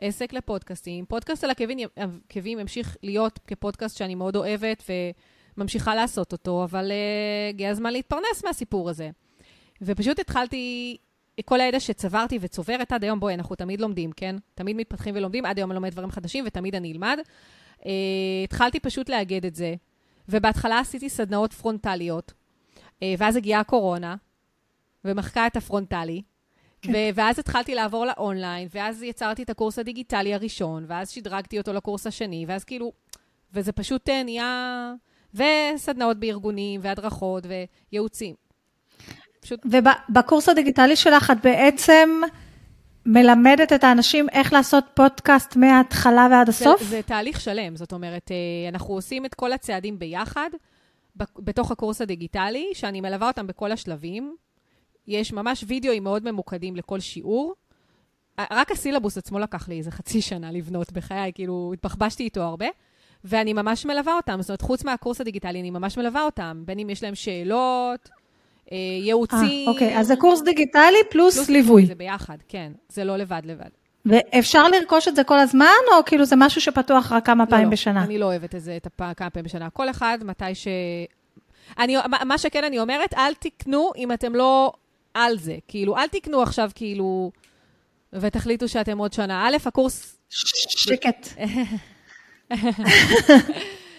[0.01, 1.05] לעסק לפודקאסטים.
[1.05, 4.84] פודקאסט על עקבים, המשיך להיות כפודקאסט שאני מאוד אוהבת
[5.57, 9.09] וממשיכה לעשות אותו, אבל uh, הגיע הזמן להתפרנס מהסיפור הזה.
[9.82, 10.97] ופשוט התחלתי,
[11.45, 14.36] כל הידע שצברתי וצוברת עד היום, בואי, אנחנו תמיד לומדים, כן?
[14.55, 17.19] תמיד מתפתחים ולומדים, עד היום אני לומד דברים חדשים ותמיד אני אלמד.
[17.80, 17.86] Uh,
[18.43, 19.75] התחלתי פשוט לאגד את זה,
[20.30, 22.34] ובהתחלה עשיתי סדנאות פרונטליות,
[22.78, 24.15] uh, ואז הגיעה הקורונה,
[25.05, 26.21] ומחקה את הפרונטלי,
[26.82, 26.91] כן.
[26.91, 32.07] ו- ואז התחלתי לעבור לאונליין, ואז יצרתי את הקורס הדיגיטלי הראשון, ואז שדרגתי אותו לקורס
[32.07, 32.91] השני, ואז כאילו,
[33.53, 34.93] וזה פשוט אה, נהיה...
[35.34, 37.43] וסדנאות בארגונים, והדרכות,
[37.91, 38.36] וייעוצים.
[39.39, 42.21] פשוט, ובקורס הדיגיטלי שלך את בעצם
[43.07, 46.83] מלמדת את האנשים איך לעשות פודקאסט מההתחלה ועד הסוף?
[46.83, 50.49] זה, זה תהליך שלם, זאת אומרת, אה, אנחנו עושים את כל הצעדים ביחד,
[51.39, 54.35] בתוך הקורס הדיגיטלי, שאני מלווה אותם בכל השלבים.
[55.07, 57.53] יש ממש וידאוים מאוד ממוקדים לכל שיעור.
[58.51, 62.65] רק הסילבוס עצמו לקח לי איזה חצי שנה לבנות בחיי, כאילו, התבחבשתי איתו הרבה,
[63.23, 64.41] ואני ממש מלווה אותם.
[64.41, 68.09] זאת אומרת, חוץ מהקורס הדיגיטלי, אני ממש מלווה אותם, בין אם יש להם שאלות,
[68.72, 69.68] אה, אה, ייעוצים.
[69.68, 71.86] אוקיי, אז זה קורס דיגיטלי פלוס פלוס ליווי.
[71.86, 72.72] זה ביחד, כן.
[72.89, 73.70] זה לא לבד לבד.
[74.05, 77.72] ואפשר לרכוש את זה כל הזמן, או כאילו זה משהו שפתוח רק כמה פעמים לא,
[77.72, 77.99] בשנה?
[77.99, 79.70] לא, אני לא אוהבת את זה, את הפעם, כמה פעמים בשנה.
[79.70, 80.68] כל אחד, מתי ש...
[81.80, 81.95] אני,
[82.26, 84.72] מה שכן אני אומרת, אל תקנו אם אתם לא
[85.13, 85.55] על זה.
[85.68, 87.32] כאילו, אל תקנו עכשיו, כאילו,
[88.13, 89.47] ותחליטו שאתם עוד שנה.
[89.47, 90.18] א', הקורס...
[90.30, 91.28] שקט.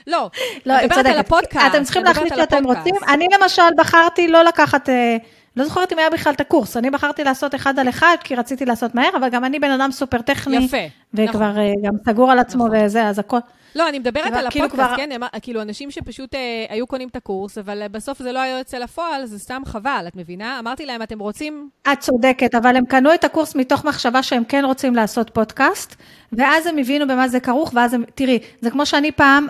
[0.08, 0.30] לא,
[0.66, 1.06] לא, אני מדברת.
[1.06, 1.66] על הפודקאסט.
[1.74, 2.64] אתם צריכים להחליט שאתם.
[2.64, 2.94] רוצים.
[3.08, 5.16] אני למשל בחרתי לא לקחת, אה,
[5.56, 8.64] לא זוכרת אם היה בכלל את הקורס, אני בחרתי לעשות אחד על אחד, כי רציתי
[8.64, 10.56] לעשות מהר, אבל גם אני בן אדם סופר טכני.
[10.56, 10.76] יפה,
[11.14, 12.78] וכבר אה, גם סגור על עצמו נכון.
[12.84, 13.38] וזה, אז הכל.
[13.74, 15.10] לא, אני מדברת על כאילו הפודקאסט, כבר- כן?
[15.42, 18.78] כאילו, אנשים שפשוט אה, היו קונים את הקורס, אבל אה, בסוף זה לא היה יוצא
[18.78, 20.58] לפועל, זה סתם חבל, את מבינה?
[20.58, 21.68] אמרתי להם, אתם רוצים...
[21.92, 25.94] את צודקת, אבל הם קנו את הקורס מתוך מחשבה שהם כן רוצים לעשות פודקאסט,
[26.32, 29.46] ואז הם הבינו במה זה כרוך, ואז הם, תראי, זה כמו שאני פעם,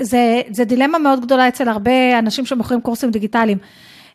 [0.00, 3.58] זה, זה דילמה מאוד גדולה אצל הרבה אנשים שמוכרים קורסים דיגיטליים.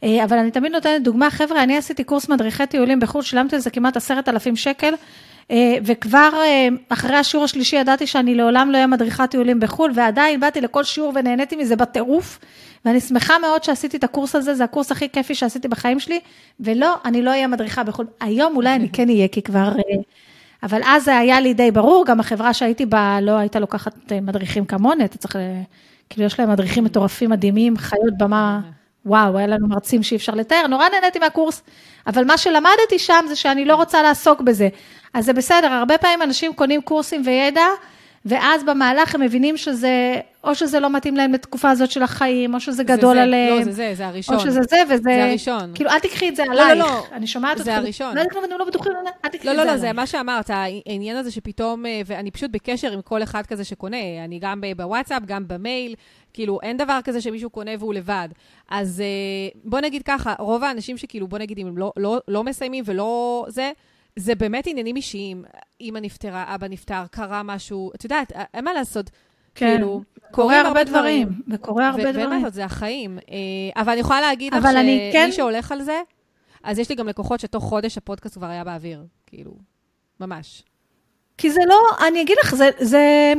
[0.04, 3.62] אה, אבל אני תמיד נותנת דוגמה, חבר'ה, אני עשיתי קורס מדריכי טיולים בחו"ל, שילמתי על
[3.62, 4.94] זה כמעט עשרת אלפים שקל,
[5.52, 10.40] אה, וכבר אה, אחרי השיעור השלישי ידעתי שאני לעולם לא אהיה מדריכת טיולים בחו"ל, ועדיין
[10.40, 12.40] באתי לכל שיעור ונהניתי מזה בטירוף,
[12.86, 16.20] ואני שמחה מאוד שעשיתי את הקורס הזה, זה הקורס הכי כיפי שעשיתי בחיים שלי,
[16.60, 18.06] ולא, אני לא אהיה מדריכה בחו"ל.
[18.20, 19.72] היום אולי אני כן אהיה, כי כבר
[20.64, 24.22] אבל אז זה היה לי די ברור, גם החברה שהייתי בה לא הייתה לוקחת אה,
[24.22, 25.40] מדריכים כמוני, אתה צריך, ל-
[26.10, 28.60] כאילו יש להם מדריכים מטורפים מדהימים, חיות במה,
[29.06, 31.64] וואו, היה לנו מרצים שאי אפשר לתאר, נורא נהניתי מהקורס,
[32.08, 34.70] אבל מה שלמדתי שם זה שאני לא רוצה לעסוק בזה.
[35.14, 37.66] אז זה בסדר, הרבה פעמים אנשים קונים קורסים וידע,
[38.26, 42.60] ואז במהלך הם מבינים שזה, או שזה לא מתאים להם לתקופה הזאת של החיים, או
[42.60, 43.58] שזה גדול זה, עליהם.
[43.58, 44.36] לא, זה זה, זה הראשון.
[44.36, 45.02] או שזה זה, וזה...
[45.04, 45.72] זה הראשון.
[45.76, 46.80] כאילו, אל תקחי את זה לא, עלייך.
[46.80, 47.04] לא.
[47.12, 47.76] אני שומעת זה אתכם.
[47.76, 48.16] הראשון.
[48.16, 48.92] לא יודעת למה אתם לא בטוחים,
[49.26, 49.96] אל תקחי לא, את לא, זה לא, זה עלייך.
[49.96, 54.40] מה שאמרת, העניין הזה שפתאום, אה, ואני פשוט בקשר עם כל אחד כזה שקונה, אני
[54.40, 55.96] גם בוואטסאפ, גם במייל,
[56.34, 58.30] כאילו, אין דבר כזה שמישהו קונה והוא לבד.
[58.70, 62.44] אז אה, בוא נגיד ככה, רוב האנשים שכאילו, בוא נגיד, אם הם לא, לא, לא
[62.44, 63.72] מסיימים ולא זה,
[64.16, 65.44] זה באמת עניינים אישיים.
[65.82, 69.10] אמא נפטרה, אבא נפטר, קרה משהו, את יודעת, אין מה לעשות.
[69.56, 70.02] כן, כאילו,
[70.32, 71.28] קורה הרבה דברים.
[71.48, 72.30] וקורה הרבה דברים.
[72.30, 73.20] לעשות, זה החיים.
[73.32, 76.02] אה, אבל אני יכולה להגיד לך אני כן- שמי שהולך על זה,
[76.64, 79.52] אז יש לי גם לקוחות שתוך חודש הפודקאסט כבר היה באוויר, כאילו,
[80.20, 80.64] ממש.
[81.38, 83.34] כי זה לא, אני אגיד לך, זה, זה,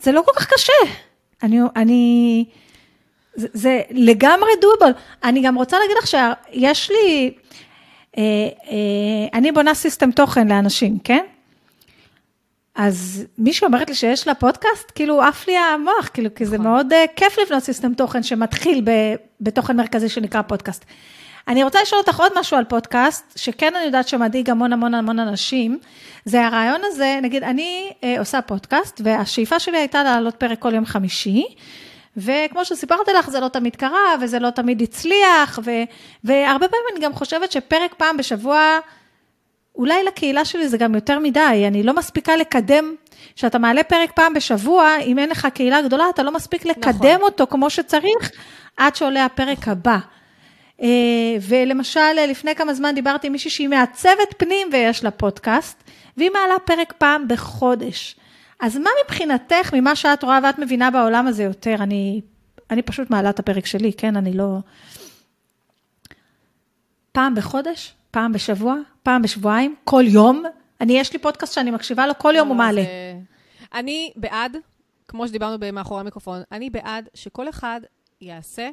[0.00, 0.72] זה לא כל כך קשה.
[1.42, 2.44] אני, אני,
[3.34, 4.92] זה, זה לגמרי דובל.
[5.24, 7.34] אני גם רוצה להגיד לך שיש לי,
[9.34, 11.24] אני בונה system תוכן לאנשים, כן?
[12.76, 16.66] אז מישהי אומרת לי שיש לה פודקאסט, כאילו עף לי המוח, כאילו, כי זה נכון.
[16.66, 18.84] מאוד uh, כיף לבנות system תוכן שמתחיל
[19.40, 20.84] בתוכן מרכזי שנקרא פודקאסט.
[21.48, 25.18] אני רוצה לשאול אותך עוד משהו על פודקאסט, שכן אני יודעת שמדאיג המון המון המון
[25.18, 25.78] אנשים,
[26.24, 30.86] זה הרעיון הזה, נגיד, אני uh, עושה פודקאסט, והשאיפה שלי הייתה לעלות פרק כל יום
[30.86, 31.44] חמישי,
[32.16, 35.70] וכמו שסיפרתי לך, זה לא תמיד קרה, וזה לא תמיד הצליח, ו,
[36.24, 38.78] והרבה פעמים אני גם חושבת שפרק פעם בשבוע,
[39.74, 42.94] אולי לקהילה שלי זה גם יותר מדי, אני לא מספיקה לקדם,
[43.36, 47.22] כשאתה מעלה פרק פעם בשבוע, אם אין לך קהילה גדולה, אתה לא מספיק לקדם נכון.
[47.22, 48.30] אותו כמו שצריך,
[48.76, 49.98] עד שעולה הפרק הבא.
[50.82, 50.88] אה,
[51.48, 55.82] ולמשל, לפני כמה זמן דיברתי עם מישהי שהיא מעצבת פנים ויש לה פודקאסט,
[56.16, 58.16] והיא מעלה פרק פעם בחודש.
[58.60, 62.20] אז מה מבחינתך, ממה שאת רואה ואת מבינה בעולם הזה יותר, אני,
[62.70, 64.16] אני פשוט מעלה את הפרק שלי, כן?
[64.16, 64.58] אני לא...
[67.12, 67.94] פעם בחודש?
[68.10, 68.76] פעם בשבוע?
[69.02, 69.74] פעם בשבועיים?
[69.84, 70.42] כל יום?
[70.80, 72.82] אני, יש לי פודקאסט שאני מקשיבה לו, כל יום הוא לא, מעלה.
[73.74, 74.56] אני בעד,
[75.08, 77.80] כמו שדיברנו מאחורי המיקרופון, אני בעד שכל אחד
[78.20, 78.68] יעשה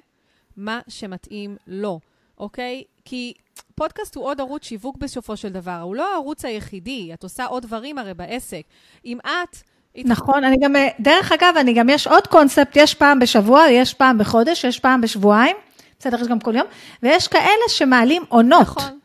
[0.58, 2.00] מה שמתאים לו,
[2.38, 2.84] אוקיי?
[3.06, 3.34] כי
[3.76, 7.64] פודקאסט הוא עוד ערוץ שיווק בסופו של דבר, הוא לא הערוץ היחידי, את עושה עוד
[7.64, 8.62] דברים הרי בעסק.
[9.06, 9.58] אם את...
[9.98, 14.18] נכון, אני גם, דרך אגב, אני גם, יש עוד קונספט, יש פעם בשבוע, יש פעם
[14.18, 15.56] בחודש, יש פעם בשבועיים,
[16.00, 16.68] בסדר, יש גם כל יום,
[17.04, 18.62] ויש כאלה שמעלים עונות.
[18.62, 19.00] נכון.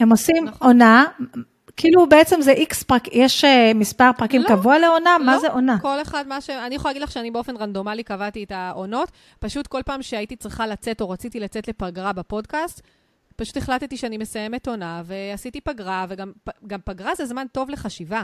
[0.00, 0.68] הם עושים נכון.
[0.68, 1.04] עונה,
[1.76, 5.48] כאילו בעצם זה איקס פרק, יש אה, מספר פרקים לא, קבוע לעונה, מה לא, זה
[5.48, 5.78] עונה?
[5.78, 6.50] כל אחד מה ש...
[6.50, 10.66] אני יכולה להגיד לך שאני באופן רנדומלי קבעתי את העונות, פשוט כל פעם שהייתי צריכה
[10.66, 12.80] לצאת או רציתי לצאת לפגרה בפודקאסט,
[13.36, 16.32] פשוט החלטתי שאני מסיימת עונה, ועשיתי פגרה, וגם
[16.66, 18.22] גם פגרה זה זמן טוב לחשיבה.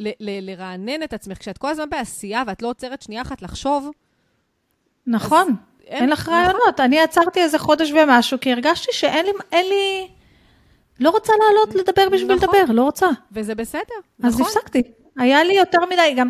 [0.00, 1.38] ל- ל- לרענן את עצמך.
[1.38, 3.90] כשאת כל הזמן בעשייה ואת לא עוצרת שנייה אחת לחשוב,
[5.06, 5.54] נכון,
[5.86, 6.34] אין- אין לך נכון.
[6.34, 6.80] רעיונות.
[6.80, 10.08] אני עצרתי איזה חודש ומשהו, כי הרגשתי שאין לי, אין לי,
[11.00, 12.48] לא רוצה לעלות לדבר בשביל נכון.
[12.60, 13.06] לדבר, לא רוצה.
[13.32, 13.80] וזה בסדר,
[14.24, 14.46] אז נכון?
[14.46, 14.82] הפסקתי.
[15.18, 16.28] היה לי יותר מדי, גם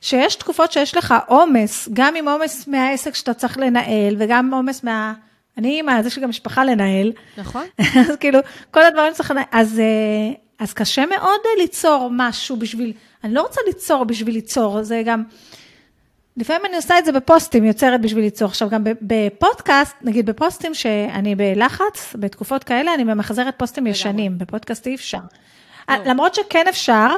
[0.00, 5.14] שיש תקופות שיש לך עומס, גם עם עומס מהעסק שאתה צריך לנהל, וגם עומס מה...
[5.58, 7.64] אני אימא, אז יש לי גם משפחה לנהל, נכון?
[8.00, 8.38] אז כאילו,
[8.70, 9.84] כל הדברים צריך לנהל, אז, אה,
[10.60, 12.92] אז קשה מאוד אה, ליצור משהו בשביל,
[13.24, 15.22] אני לא רוצה ליצור בשביל ליצור, זה גם,
[16.36, 18.48] לפעמים אני עושה את זה בפוסטים, יוצרת בשביל ליצור.
[18.48, 23.86] עכשיו, גם בפודקאסט, נגיד בפוסטים שאני בלחץ, בתקופות כאלה, אני ממחזרת פוסטים.
[23.86, 25.18] ישנים, בפודקאסט אי אפשר.
[25.88, 25.96] לא.
[26.04, 27.08] למרות שכן אפשר,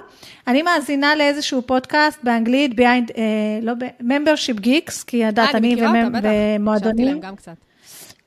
[0.46, 3.22] אני מאזינה לאיזשהו פודקאסט באנגלית, behind, אה,
[3.62, 6.18] לא, ב- membership geeks, כי אה, יודעת, אני מכירה אותה,
[6.58, 7.20] ומועדונים.
[7.20, 7.56] גם קצת.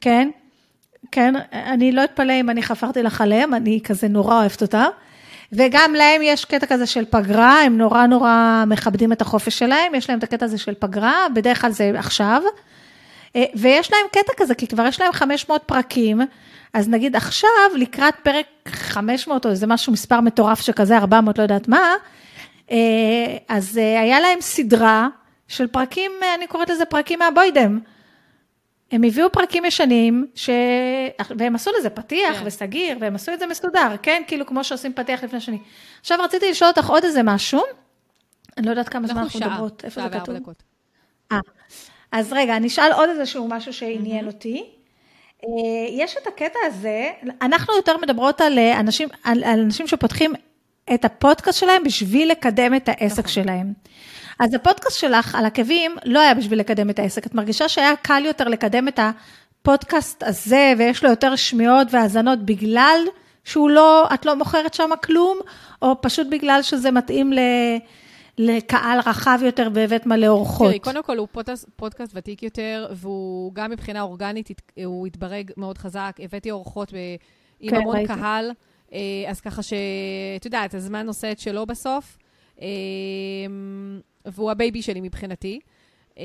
[0.01, 0.29] כן,
[1.11, 4.85] כן, אני לא אתפלא אם אני חפרתי לך עליהם, אני כזה נורא אוהבת אותם.
[5.55, 10.09] וגם להם יש קטע כזה של פגרה, הם נורא נורא מכבדים את החופש שלהם, יש
[10.09, 12.41] להם את הקטע הזה של פגרה, בדרך כלל זה עכשיו.
[13.35, 16.21] אה, ויש להם קטע כזה, כי כבר יש להם 500 פרקים,
[16.73, 21.67] אז נגיד עכשיו, לקראת פרק 500 או איזה משהו, מספר מטורף שכזה, 400, לא יודעת
[21.67, 21.93] מה,
[22.71, 22.77] אה,
[23.49, 25.07] אז אה, היה להם סדרה
[25.47, 27.79] של פרקים, אני קוראת לזה פרקים מהבוידם.
[28.95, 30.49] הם הביאו פרקים ישנים, ש...
[31.37, 32.47] והם עשו לזה פתיח כן.
[32.47, 34.21] וסגיר, והם עשו את זה מסודר, כן?
[34.27, 35.57] כאילו כמו שעושים פתיח לפני שני.
[36.01, 37.61] עכשיו רציתי לשאול אותך עוד איזה משהו,
[38.57, 40.35] אני לא יודעת כמה זמן אנחנו מדברות, איפה זה כתוב?
[41.31, 41.39] אה,
[42.11, 44.63] אז רגע, אני אשאל עוד איזשהו משהו שעניין אותי.
[45.43, 45.49] אה,
[45.89, 47.09] יש את הקטע הזה,
[47.41, 50.33] אנחנו יותר מדברות על אה, אנשים, על, על אנשים שפותחים
[50.93, 53.31] את הפודקאסט שלהם בשביל לקדם את העסק נכון.
[53.31, 53.73] שלהם.
[54.39, 57.25] אז הפודקאסט שלך על עקבים לא היה בשביל לקדם את העסק.
[57.25, 62.99] את מרגישה שהיה קל יותר לקדם את הפודקאסט הזה, ויש לו יותר שמיעות והאזנות בגלל
[63.43, 65.39] שהוא לא, את לא מוכרת שם כלום,
[65.81, 67.39] או פשוט בגלל שזה מתאים ל...
[68.37, 70.67] לקהל רחב יותר והבאת מלא אורחות.
[70.67, 74.49] תראי, קודם כל הוא פודקאסט, פודקאסט ותיק יותר, והוא גם מבחינה אורגנית,
[74.85, 76.17] הוא התברג מאוד חזק.
[76.19, 76.95] הבאתי אורחות ב,
[77.59, 78.13] עם כן, המון ראיתי.
[78.13, 78.51] קהל,
[78.93, 82.17] אה, אז ככה שאת יודעת, הזמן עושה את שלו בסוף,
[82.61, 82.67] אה,
[84.25, 85.59] והוא ה baby שלי מבחינתי.
[86.17, 86.23] אה,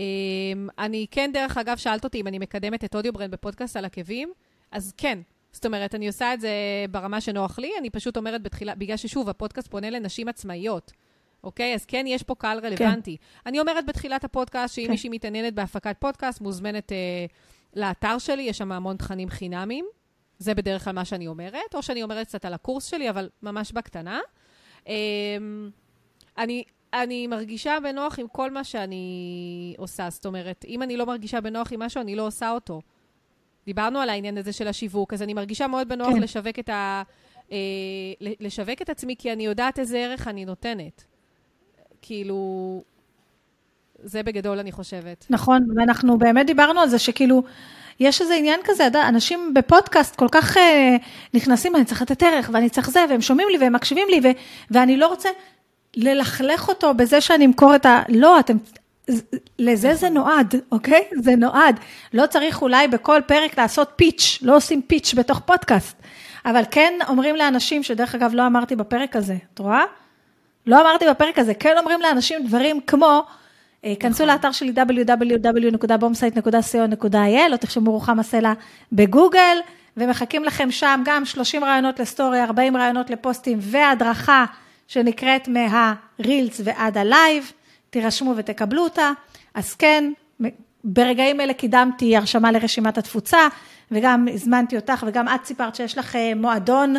[0.78, 4.32] אני כן, דרך אגב, שאלת אותי אם אני מקדמת את Audio Brand בפודקאסט על עקבים,
[4.70, 5.18] אז כן.
[5.52, 6.50] זאת אומרת, אני עושה את זה
[6.90, 10.92] ברמה שנוח לי, אני פשוט אומרת בתחילה, בגלל ששוב, הפודקאסט פונה לנשים עצמאיות.
[11.44, 11.74] אוקיי?
[11.74, 12.66] אז כן, יש פה קהל כן.
[12.66, 13.16] רלוונטי.
[13.16, 13.48] כן.
[13.48, 14.90] אני אומרת בתחילת הפודקאסט, שאם כן.
[14.90, 17.26] מישהי מתעניינת בהפקת פודקאסט, מוזמנת אה,
[17.76, 19.86] לאתר שלי, יש שם המון תכנים חינמיים.
[20.38, 23.72] זה בדרך כלל מה שאני אומרת, או שאני אומרת קצת על הקורס שלי, אבל ממש
[23.72, 24.20] בקטנה.
[24.88, 24.94] אה,
[26.38, 26.64] אני,
[26.94, 30.10] אני מרגישה בנוח עם כל מה שאני עושה.
[30.10, 32.80] זאת אומרת, אם אני לא מרגישה בנוח עם משהו, אני לא עושה אותו.
[33.66, 36.20] דיברנו על העניין הזה של השיווק, אז אני מרגישה מאוד בנוח כן.
[36.20, 37.02] לשווק את ה...
[37.52, 37.56] אה,
[38.20, 41.04] לשווק את עצמי, כי אני יודעת איזה ערך אני נותנת.
[42.02, 42.82] כאילו,
[44.02, 45.26] זה בגדול, אני חושבת.
[45.30, 47.42] נכון, ואנחנו באמת דיברנו על זה שכאילו,
[48.00, 50.96] יש איזה עניין כזה, אנשים בפודקאסט כל כך אה,
[51.34, 54.28] נכנסים, אני צריך לתת ערך, ואני צריך זה, והם שומעים לי, והם מקשיבים לי, ו,
[54.70, 55.28] ואני לא רוצה
[55.96, 58.02] ללכלך אותו בזה שאני אמכור את ה...
[58.08, 58.56] לא, אתם...
[59.58, 61.04] לזה זה נועד, אוקיי?
[61.16, 61.80] זה נועד.
[62.14, 65.96] לא צריך אולי בכל פרק לעשות פיץ', לא עושים פיץ' בתוך פודקאסט,
[66.44, 69.82] אבל כן אומרים לאנשים, שדרך אגב לא אמרתי בפרק הזה, את רואה?
[70.66, 73.22] לא אמרתי בפרק הזה, כן אומרים לאנשים דברים כמו,
[73.84, 74.34] אה, כנסו נכון.
[74.34, 78.52] לאתר שלי www.bombsite.co.il, או תחשבו רוחמה סלע
[78.92, 79.56] בגוגל,
[79.96, 84.44] ומחכים לכם שם גם 30 רעיונות לסטורי, 40 רעיונות לפוסטים, והדרכה
[84.90, 87.52] שנקראת מהרילס ועד הלייב,
[87.90, 89.12] תירשמו ותקבלו אותה.
[89.54, 90.12] אז כן,
[90.84, 93.38] ברגעים אלה קידמתי הרשמה לרשימת התפוצה,
[93.90, 96.94] וגם הזמנתי אותך, וגם את סיפרת שיש לך אה, מועדון.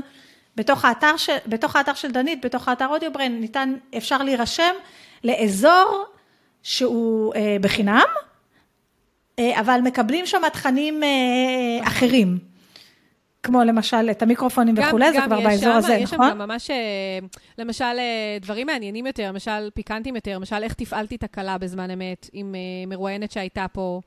[0.55, 4.73] בתוך האתר של, בתוך האתר של דנית, בתוך האתר אודיובריין, ניתן, אפשר להירשם
[5.23, 6.05] לאזור
[6.63, 8.07] שהוא אה, בחינם,
[9.39, 12.50] אה, אבל מקבלים שם תכנים אה, אחרים.
[13.43, 16.25] כמו למשל את המיקרופונים וכולי, זה כבר באזור הזה, יש נכון?
[16.25, 17.19] יש שם גם ממש, אה,
[17.57, 22.55] למשל, אה, דברים מעניינים יותר, למשל פיקנטים יותר, למשל איך תפעלתי תקלה בזמן אמת עם
[22.55, 24.01] אה, מרואיינת שהייתה פה.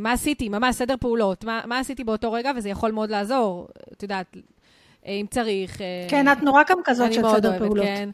[0.00, 4.02] מה עשיתי, ממש סדר פעולות, מה, מה עשיתי באותו רגע, וזה יכול מאוד לעזור, את
[4.02, 4.36] יודעת,
[5.06, 5.78] אם צריך.
[6.08, 7.86] כן, את נורא גם כזאת של סדר פעולות.
[7.86, 8.08] כן.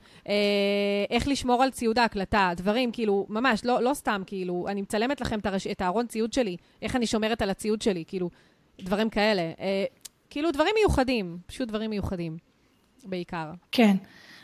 [1.11, 5.38] איך לשמור על ציוד ההקלטה, דברים, כאילו, ממש, לא, לא סתם, כאילו, אני מצלמת לכם
[5.70, 8.30] את הארון ציוד שלי, איך אני שומרת על הציוד שלי, כאילו,
[8.80, 9.42] דברים כאלה.
[10.37, 12.37] כאילו, דברים מיוחדים, פשוט דברים מיוחדים,
[13.05, 13.51] בעיקר.
[13.72, 13.97] כן.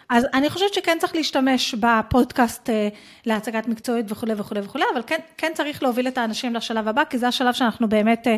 [0.09, 2.89] אז אני חושבת שכן צריך להשתמש בפודקאסט אה,
[3.27, 7.19] להצגת מקצועית וכולי וכולי וכולי, אבל כן, כן צריך להוביל את האנשים לשלב הבא, כי
[7.19, 8.37] זה השלב שאנחנו באמת אה,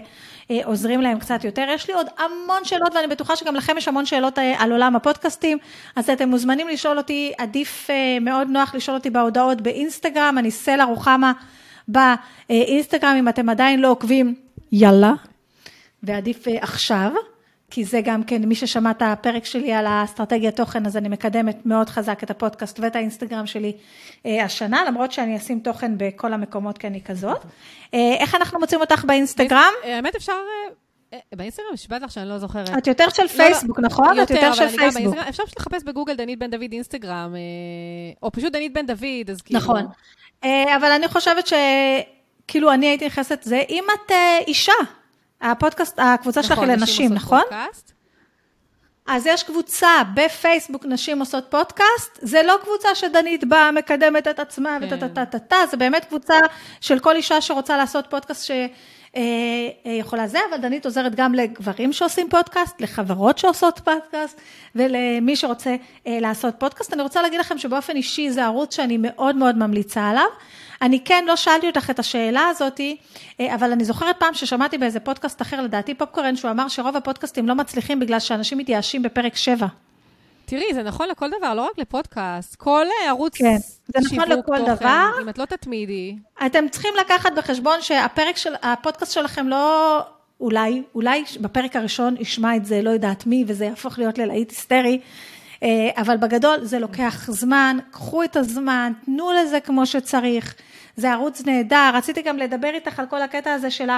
[0.50, 1.64] אה, עוזרים להם קצת יותר.
[1.68, 5.58] יש לי עוד המון שאלות, ואני בטוחה שגם לכם יש המון שאלות על עולם הפודקאסטים,
[5.96, 7.90] אז אתם מוזמנים לשאול אותי, עדיף
[8.20, 11.32] מאוד נוח לשאול אותי בהודעות באינסטגרם, אני סלע רוחמה
[11.88, 14.34] באינסטגרם, אם אתם עדיין לא עוקבים,
[14.72, 15.12] יאללה,
[16.02, 17.12] ועדיף עכשיו.
[17.74, 21.66] כי זה גם כן, מי ששמע את הפרק שלי על האסטרטגיית תוכן, אז אני מקדמת
[21.66, 23.72] מאוד חזק את הפודקאסט ואת האינסטגרם שלי
[24.26, 27.44] אה, השנה, למרות שאני אשים תוכן בכל המקומות, כי אני כזאת.
[27.94, 29.72] אה, איך אנחנו מוצאים אותך באינסטגרם?
[29.84, 30.32] אה, האמת אפשר...
[31.34, 32.70] באינסטגרם נשבעת לך שאני לא זוכרת.
[32.78, 34.16] את יותר של פייסבוק, לא, לא, נכון?
[34.16, 35.16] יותר, את יותר של פייסבוק.
[35.16, 37.34] אפשר פשוט לחפש בגוגל דנית בן דוד אינסטגרם,
[38.22, 39.60] או פשוט דנית בן דוד, אז כאילו...
[39.60, 39.86] נכון.
[40.76, 44.12] אבל אני חושבת שכאילו אני הייתי נכנסת, זה אם את
[44.46, 44.72] אישה,
[45.40, 47.42] הפודקאסט, הקבוצה שלך היא לנשים, נכון?
[47.50, 47.92] פודקאסט.
[49.06, 54.78] אז יש קבוצה בפייסבוק נשים עושות פודקאסט, זה לא קבוצה שדנית באה, מקדמת את עצמה
[54.80, 54.86] כן.
[54.86, 56.34] וטה-טה-טה-טה, זה באמת קבוצה
[56.80, 58.50] של כל אישה שרוצה לעשות פודקאסט ש...
[59.16, 64.40] אה, אה, זה, אבל דנית עוזרת גם לגברים שעושים פודקאסט, לחברות שעושות פודקאסט,
[64.74, 65.76] ולמי שרוצה
[66.06, 66.92] אה, לעשות פודקאסט.
[66.92, 70.26] אני רוצה להגיד לכם שבאופן אישי זה ערוץ שאני מאוד מאוד ממליצה עליו.
[70.84, 72.80] אני כן לא שאלתי אותך את השאלה הזאת,
[73.40, 77.54] אבל אני זוכרת פעם ששמעתי באיזה פודקאסט אחר, לדעתי פופקורן, שהוא אמר שרוב הפודקאסטים לא
[77.54, 79.66] מצליחים בגלל שאנשים מתייאשים בפרק 7.
[80.44, 82.54] תראי, זה נכון לכל דבר, לא רק לפודקאסט.
[82.54, 83.56] כל ערוץ כן,
[83.86, 85.10] זה נכון לכל תוכן, דבר.
[85.22, 86.16] אם את לא תתמידי.
[86.46, 90.00] אתם צריכים לקחת בחשבון שהפרק של, הפודקאסט שלכם לא...
[90.40, 95.00] אולי, אולי בפרק הראשון ישמע את זה, לא יודעת מי, וזה יהפוך להיות ללהיט היסטרי,
[95.62, 100.54] אה, אבל בגדול זה לוקח זמן, קחו את הזמן, תנו לזה כמו שצריך.
[100.96, 103.88] זה ערוץ נהדר, רציתי גם לדבר איתך על כל הקטע הזה של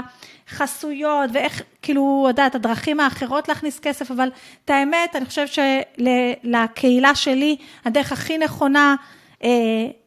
[0.49, 4.29] החסויות ואיך, כאילו, יודעת, הדרכים האחרות להכניס כסף, אבל
[4.65, 8.95] את האמת, אני חושבת שלקהילה שלי, הדרך הכי נכונה
[9.45, 9.49] אה,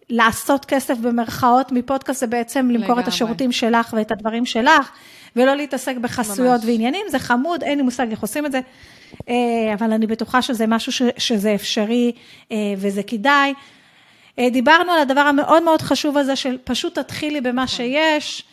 [0.10, 3.04] לעשות כסף במרכאות מפודקאסט זה בעצם למכור לגמרי.
[3.04, 4.92] את השירותים שלך ואת הדברים שלך,
[5.36, 6.66] ולא להתעסק בחסויות ממש.
[6.66, 8.60] ועניינים, זה חמוד, אין לי מושג איך עושים את זה,
[9.30, 9.36] אה,
[9.74, 12.12] אבל אני בטוחה שזה משהו ש, שזה אפשרי
[12.52, 13.54] אה, וזה כדאי.
[14.40, 18.44] אה, דיברנו על הדבר המאוד מאוד חשוב הזה של פשוט תתחילי במה שיש,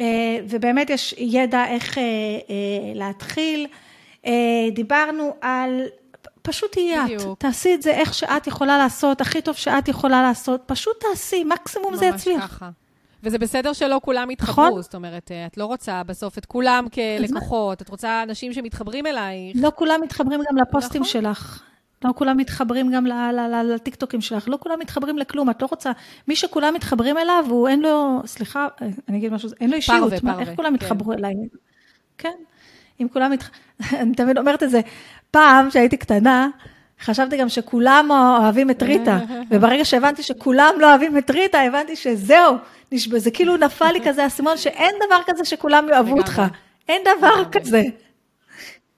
[0.00, 0.06] אה,
[0.48, 2.02] ובאמת יש ידע איך אה,
[2.94, 3.66] להתחיל.
[4.72, 5.82] דיברנו על,
[6.42, 7.22] פשוט תהיי את.
[7.38, 11.96] תעשי את זה איך שאת יכולה לעשות, הכי טוב שאת יכולה לעשות, פשוט תעשי, מקסימום
[11.96, 12.46] זה ממש יצליח.
[12.46, 12.70] ככה.
[13.22, 14.82] וזה בסדר שלא כולם יתחברו, נכון.
[14.82, 19.56] זאת אומרת, את לא רוצה בסוף את כולם כלקוחות, את רוצה אנשים שמתחברים אלייך.
[19.60, 21.12] לא כולם מתחברים גם לפוסטים נכון.
[21.12, 21.62] שלך.
[22.04, 23.06] לא כולם מתחברים גם
[23.64, 25.92] לטיקטוקים שלך, לא כולם מתחברים לכלום, את לא רוצה,
[26.28, 28.68] מי שכולם מתחברים אליו, הוא אין לו, סליחה,
[29.08, 30.74] אני אגיד משהו, אין לו אישיות, פרווה, פרווה, איך כולם כן.
[30.74, 31.34] יתחברו אליי?
[32.18, 32.34] כן,
[33.00, 33.44] אם כולם, מת...
[34.00, 34.80] אני תמיד אומרת את זה,
[35.30, 36.48] פעם כשהייתי קטנה,
[37.00, 38.08] חשבתי גם שכולם
[38.40, 39.18] אוהבים את ריטה,
[39.50, 42.56] וברגע שהבנתי שכולם לא אוהבים את ריטה, הבנתי שזהו,
[42.92, 46.16] נשבע, זה כאילו נפל לי כזה האסימון, שאין דבר כזה שכולם יאהבו.
[46.16, 46.42] אותך,
[46.88, 47.44] אין דבר.
[47.52, 47.82] כזה.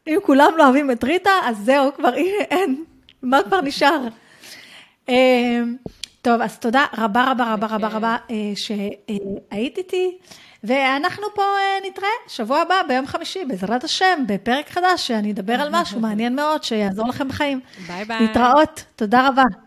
[0.07, 2.85] אם כולם לא אוהבים את ריטה, אז זהו, כבר אין,
[3.23, 4.09] מה כבר נשאר?
[5.09, 5.63] אה,
[6.23, 7.89] טוב, אז תודה רבה רבה רבה רבה.
[7.89, 10.19] רבה אה, שהיית איתי,
[10.65, 15.69] ואנחנו פה אה, נתראה שבוע הבא ביום חמישי, בעזרת השם, בפרק חדש, שאני אדבר על
[15.81, 17.61] משהו מעניין מאוד, שיעזור לכם בחיים.
[17.87, 18.21] ביי ביי.
[18.21, 19.66] להתראות, תודה רבה.